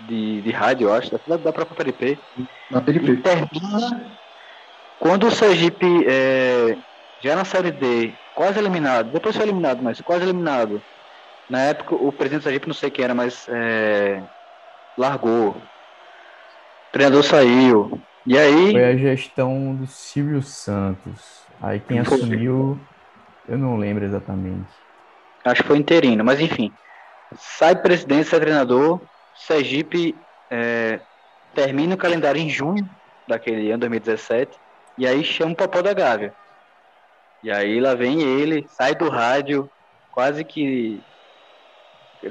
[0.00, 2.18] de, de rádio, eu acho, da, da própria PRP.
[2.70, 3.12] Na PRP.
[3.12, 4.12] E termina
[5.02, 6.76] quando o Sergipe é,
[7.20, 10.80] já na Série D, quase eliminado, depois foi eliminado, mas quase eliminado,
[11.50, 14.22] na época, o presidente da Sergipe, não sei quem era, mas é,
[14.96, 15.50] largou.
[15.50, 18.00] O treinador saiu.
[18.24, 21.42] E aí, Foi a gestão do Silvio Santos.
[21.60, 22.80] Aí quem assumiu,
[23.48, 24.70] eu não lembro exatamente.
[25.44, 26.72] acho que foi interino, mas enfim.
[27.34, 29.02] Sai presidente, sai treinador.
[29.34, 30.14] Sergipe
[30.50, 31.00] é,
[31.54, 32.88] termina o calendário em junho
[33.26, 34.56] daquele ano, 2017.
[34.98, 36.34] E aí chama o Popó da Gávea.
[37.42, 39.68] E aí lá vem ele, sai do rádio,
[40.12, 41.00] quase que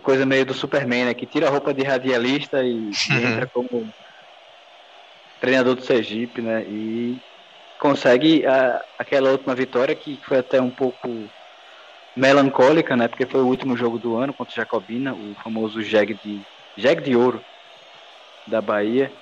[0.03, 1.13] coisa meio do Superman, né?
[1.13, 3.89] Que tira a roupa de radialista e, e entra como
[5.41, 6.63] treinador do Sergipe, né?
[6.63, 7.17] E
[7.81, 11.33] consegue a- aquela última vitória que foi até um pouco
[12.15, 13.07] melancólica, né?
[13.07, 16.47] Porque foi o último jogo do ano contra o Jacobina, o famoso jegue de
[16.77, 17.45] jegue de ouro
[18.45, 19.13] da Bahia.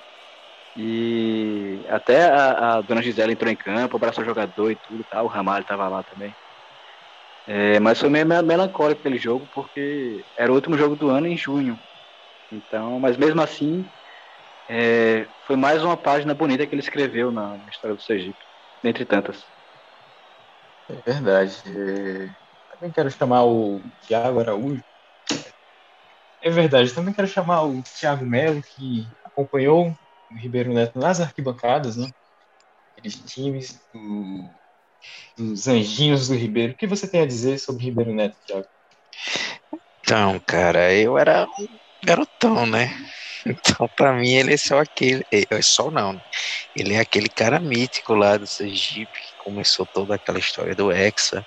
[0.76, 5.22] E até a, a dona Gisela entrou em campo, abraçou o jogador e tudo, tá?
[5.22, 6.36] o Ramalho estava lá também.
[7.46, 11.26] É, mas foi meio me- melancólico aquele jogo, porque era o último jogo do ano
[11.26, 11.80] em junho.
[12.50, 13.90] Então, mas mesmo assim,
[14.68, 18.44] é, foi mais uma página bonita que ele escreveu na, na história do Sergipe,
[18.82, 19.38] dentre tantas.
[20.88, 21.62] É verdade.
[21.66, 22.28] É,
[22.70, 24.84] Também quero chamar o Thiago Araújo.
[26.42, 31.96] É verdade, também quero chamar o Thiago Melo, que acompanhou o Ribeiro Neto nas arquibancadas,
[31.96, 32.08] né?
[32.96, 34.50] Aqueles times do-
[35.36, 36.74] dos anjinhos do Ribeiro.
[36.74, 38.68] O que você tem a dizer sobre Ribeiro Neto, Thiago?
[40.04, 42.88] Então, cara, eu era um garotão, né?
[43.46, 45.24] Então, pra mim, ele é só aquele.
[45.32, 46.12] É é só não.
[46.14, 46.20] né?
[46.74, 51.46] Ele é aquele cara mítico lá do Sergipe, que começou toda aquela história do Hexa.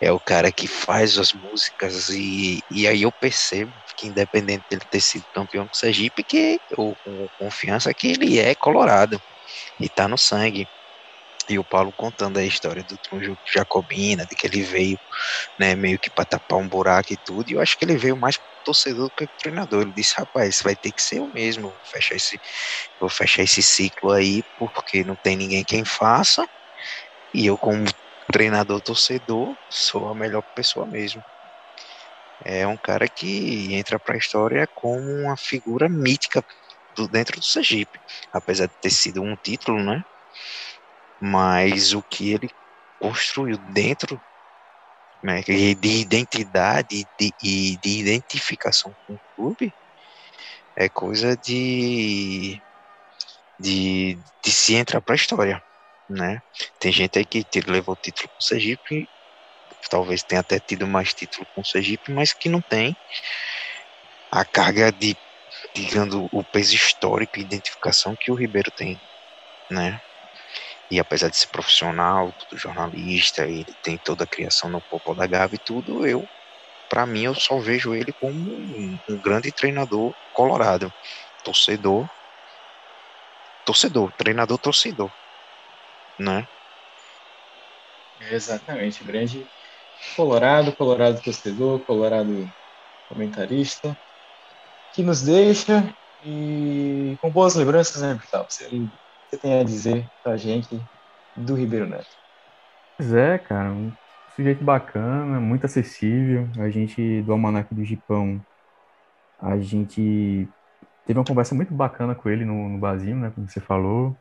[0.00, 4.82] É o cara que faz as músicas, e, e aí eu percebo que, independente dele
[4.90, 9.22] ter sido campeão com o Sergipe, que ou com confiança que ele é colorado
[9.80, 10.70] e tá no sangue.
[11.48, 15.00] E o Paulo contando a história do de Jacobina, de que ele veio
[15.58, 17.48] né, meio que para tapar um buraco e tudo.
[17.50, 19.82] E eu acho que ele veio mais torcedor do que treinador.
[19.82, 21.70] Ele disse, rapaz, vai ter que ser eu mesmo.
[21.70, 22.40] Vou fechar esse,
[23.00, 26.46] vou fechar esse ciclo aí, porque não tem ninguém quem faça.
[27.32, 27.84] E eu, como
[28.32, 31.24] treinador torcedor, sou a melhor pessoa mesmo.
[32.44, 36.44] É um cara que entra para a história como uma figura mítica
[37.10, 38.00] dentro do Sergipe.
[38.32, 40.02] Apesar de ter sido um título, né?
[41.20, 42.50] Mas o que ele
[43.00, 44.20] construiu dentro
[45.22, 49.72] né, de identidade de, e de identificação com o clube
[50.76, 52.60] é coisa de,
[53.58, 55.62] de, de se entrar para a história,
[56.08, 56.40] né?
[56.78, 59.08] Tem gente aí que levou título com o Sergipe,
[59.88, 62.94] talvez tenha até tido mais título com o Sergipe, mas que não tem
[64.30, 65.16] a carga de,
[65.74, 69.00] digamos, o peso histórico e identificação que o Ribeiro tem,
[69.70, 69.98] né?
[70.90, 75.56] E apesar de ser profissional, jornalista, ele tem toda a criação no Popó da Gávea
[75.56, 76.30] e tudo, eu,
[76.88, 80.94] para mim, eu só vejo ele como um, um grande treinador colorado,
[81.42, 82.08] torcedor,
[83.64, 85.12] torcedor, treinador torcedor,
[86.18, 86.46] né?
[88.20, 89.50] Exatamente, grande
[90.16, 92.46] Colorado, Colorado torcedor, Colorado
[93.08, 93.98] comentarista,
[94.92, 98.46] que nos deixa e com boas lembranças, né, Vital?
[98.50, 98.68] Você,
[99.28, 100.80] você tem a dizer pra gente
[101.36, 102.06] do Ribeiro Neto.
[102.96, 103.92] Pois é, cara, um
[104.34, 106.48] sujeito bacana, muito acessível.
[106.58, 108.40] A gente, do Almanac do Gipão,
[109.38, 110.48] a gente
[111.04, 114.16] teve uma conversa muito bacana com ele no, no né, como você falou.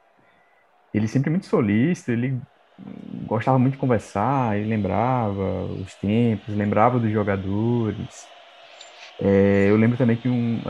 [0.93, 2.41] Ele sempre muito solícito, ele
[3.27, 8.25] gostava muito de conversar, ele lembrava os tempos, lembrava dos jogadores.
[9.19, 10.61] É, eu lembro também que um,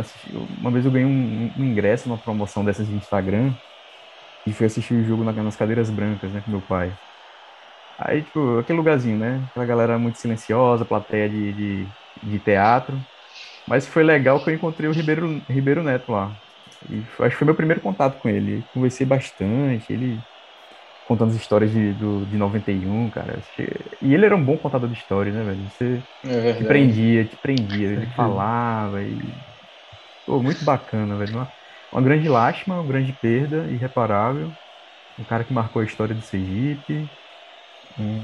[0.60, 3.54] uma vez eu ganhei um, um ingresso numa promoção dessas de Instagram
[4.46, 6.98] e fui assistir o jogo na- nas cadeiras brancas, né, com meu pai.
[7.98, 9.46] Aí, tipo, aquele lugarzinho, né?
[9.52, 13.06] Aquela galera muito silenciosa, plateia de, de, de teatro.
[13.68, 16.38] Mas foi legal que eu encontrei o Ribeiro, Ribeiro Neto lá.
[16.90, 18.68] E foi- acho que foi meu primeiro contato com ele.
[18.74, 20.26] Conversei bastante, ele
[21.04, 23.40] contando as histórias de, do, de 91, cara.
[24.02, 25.70] E ele era um bom contador de histórias, né, velho?
[25.70, 27.90] Você É te prendia, te prendia.
[27.90, 29.38] Ele falava e...
[30.26, 31.34] Pô, muito bacana, velho.
[31.34, 31.54] Uma,
[31.92, 34.52] uma grande lástima, uma grande perda, irreparável.
[35.18, 37.10] Um cara que marcou a história do Sergipe.
[37.98, 38.24] Um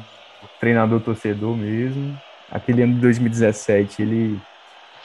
[0.60, 2.20] treinador torcedor mesmo.
[2.52, 4.42] Aquele ano de 2017, ele...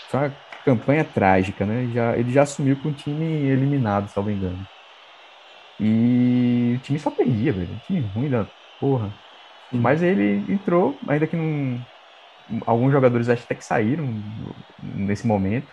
[0.09, 0.35] Foi uma
[0.65, 1.89] campanha trágica, né?
[1.93, 4.67] Já, ele já assumiu com o time eliminado, salvo engano.
[5.79, 7.73] E o time só perdia, velho.
[7.73, 8.47] Um time ruim da
[8.81, 9.13] porra.
[9.71, 11.85] Mas ele entrou, ainda que não.
[12.65, 14.23] Alguns jogadores acho até que saíram
[14.83, 15.69] nesse momento.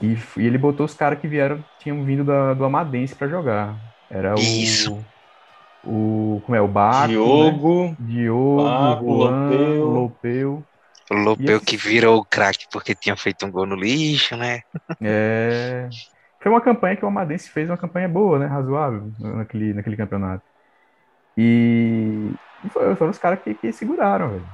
[0.00, 3.74] E, e ele botou os caras que vieram, tinham vindo da, do Amadense pra jogar.
[4.10, 4.38] Era o.
[4.38, 5.04] Isso.
[5.84, 6.40] O.
[6.44, 6.60] Como é?
[6.60, 7.08] O Baco.
[7.08, 7.08] né?
[7.08, 9.84] Diogo, Diogo, Baco, Juan, Lopeu.
[9.86, 10.64] Lopeu.
[11.10, 14.60] O Lopeu esse- que virou o craque porque tinha feito um gol no lixo, né?
[15.02, 15.88] É.
[16.40, 18.46] foi uma campanha que o Amadense fez uma campanha boa, né?
[18.46, 20.42] Razoável naquele, naquele campeonato.
[21.36, 22.30] E,
[22.64, 24.48] e foi, foram os caras que, que seguraram, velho.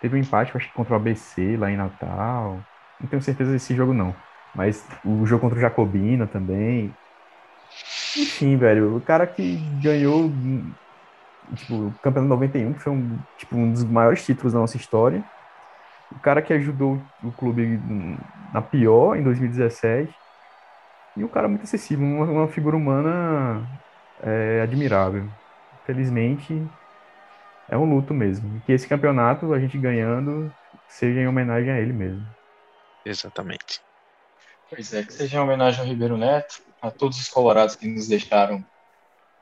[0.00, 2.60] Teve um empate, acho que contra o ABC lá em Natal.
[3.00, 4.14] Não tenho certeza desse jogo, não.
[4.54, 6.94] Mas o jogo contra o Jacobina também.
[8.16, 10.30] Enfim, velho, o cara que ganhou
[11.54, 15.24] tipo, o campeonato 91, que foi um, tipo, um dos maiores títulos da nossa história.
[16.10, 17.80] O cara que ajudou o clube
[18.52, 20.14] na pior em 2017
[21.16, 23.66] e um cara muito acessível, uma, uma figura humana
[24.22, 25.28] é, admirável.
[25.86, 26.62] Felizmente,
[27.68, 28.60] é um luto mesmo.
[28.66, 30.52] Que esse campeonato, a gente ganhando,
[30.88, 32.26] seja em homenagem a ele mesmo.
[33.04, 33.80] Exatamente.
[34.74, 38.08] Pois é, que seja em homenagem ao Ribeiro Neto, a todos os colorados que nos
[38.08, 38.64] deixaram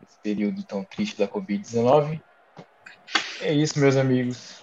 [0.01, 2.21] nesse período tão triste da Covid-19.
[3.41, 4.61] É isso, meus amigos.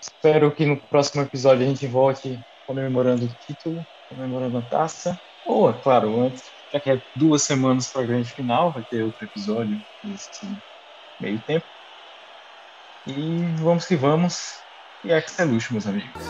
[0.00, 5.20] Espero que no próximo episódio a gente volte comemorando o título, comemorando a taça.
[5.44, 9.02] Ou, é claro, antes, já que é duas semanas para a grande final, vai ter
[9.02, 10.46] outro episódio nesse
[11.18, 11.66] meio tempo.
[13.04, 14.60] E vamos que vamos.
[15.02, 16.22] E é que é luxo, meus amigos.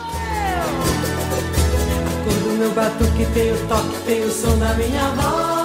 [2.83, 5.63] Batuque tem o toque, tem o som da minha voz.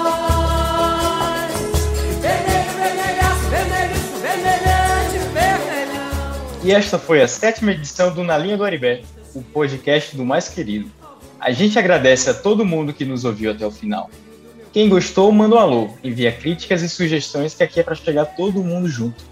[6.62, 9.02] E esta foi a sétima edição do Na Linha do Aribé,
[9.34, 10.88] o podcast do mais querido.
[11.40, 14.08] A gente agradece a todo mundo que nos ouviu até o final.
[14.72, 18.62] Quem gostou, manda um alô, envia críticas e sugestões que aqui é para chegar todo
[18.62, 19.24] mundo junto.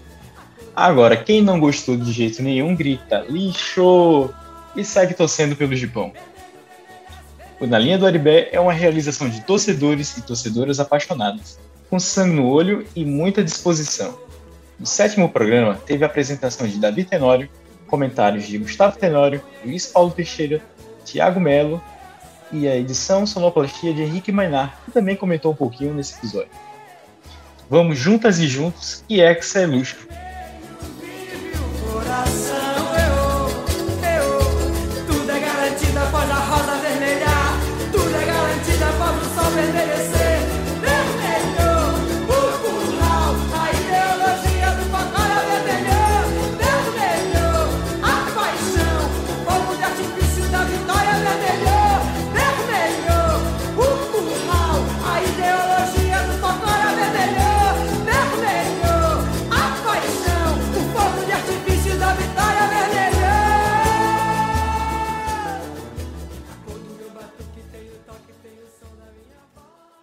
[0.75, 4.29] Agora, quem não gostou de jeito nenhum, grita lixo
[4.75, 6.11] e segue torcendo pelo Gipão.
[7.59, 11.57] O Na Linha do Aribé é uma realização de torcedores e torcedoras apaixonados,
[11.89, 14.15] com sangue no olho e muita disposição.
[14.79, 17.49] No sétimo programa, teve a apresentação de Davi Tenório,
[17.87, 20.61] comentários de Gustavo Tenório, Luiz Paulo Teixeira,
[21.03, 21.81] Tiago Melo
[22.51, 26.51] e a edição sonoplastia de Henrique Mainar, que também comentou um pouquinho nesse episódio.
[27.67, 30.07] Vamos juntas e juntos, que Hexa é luxo.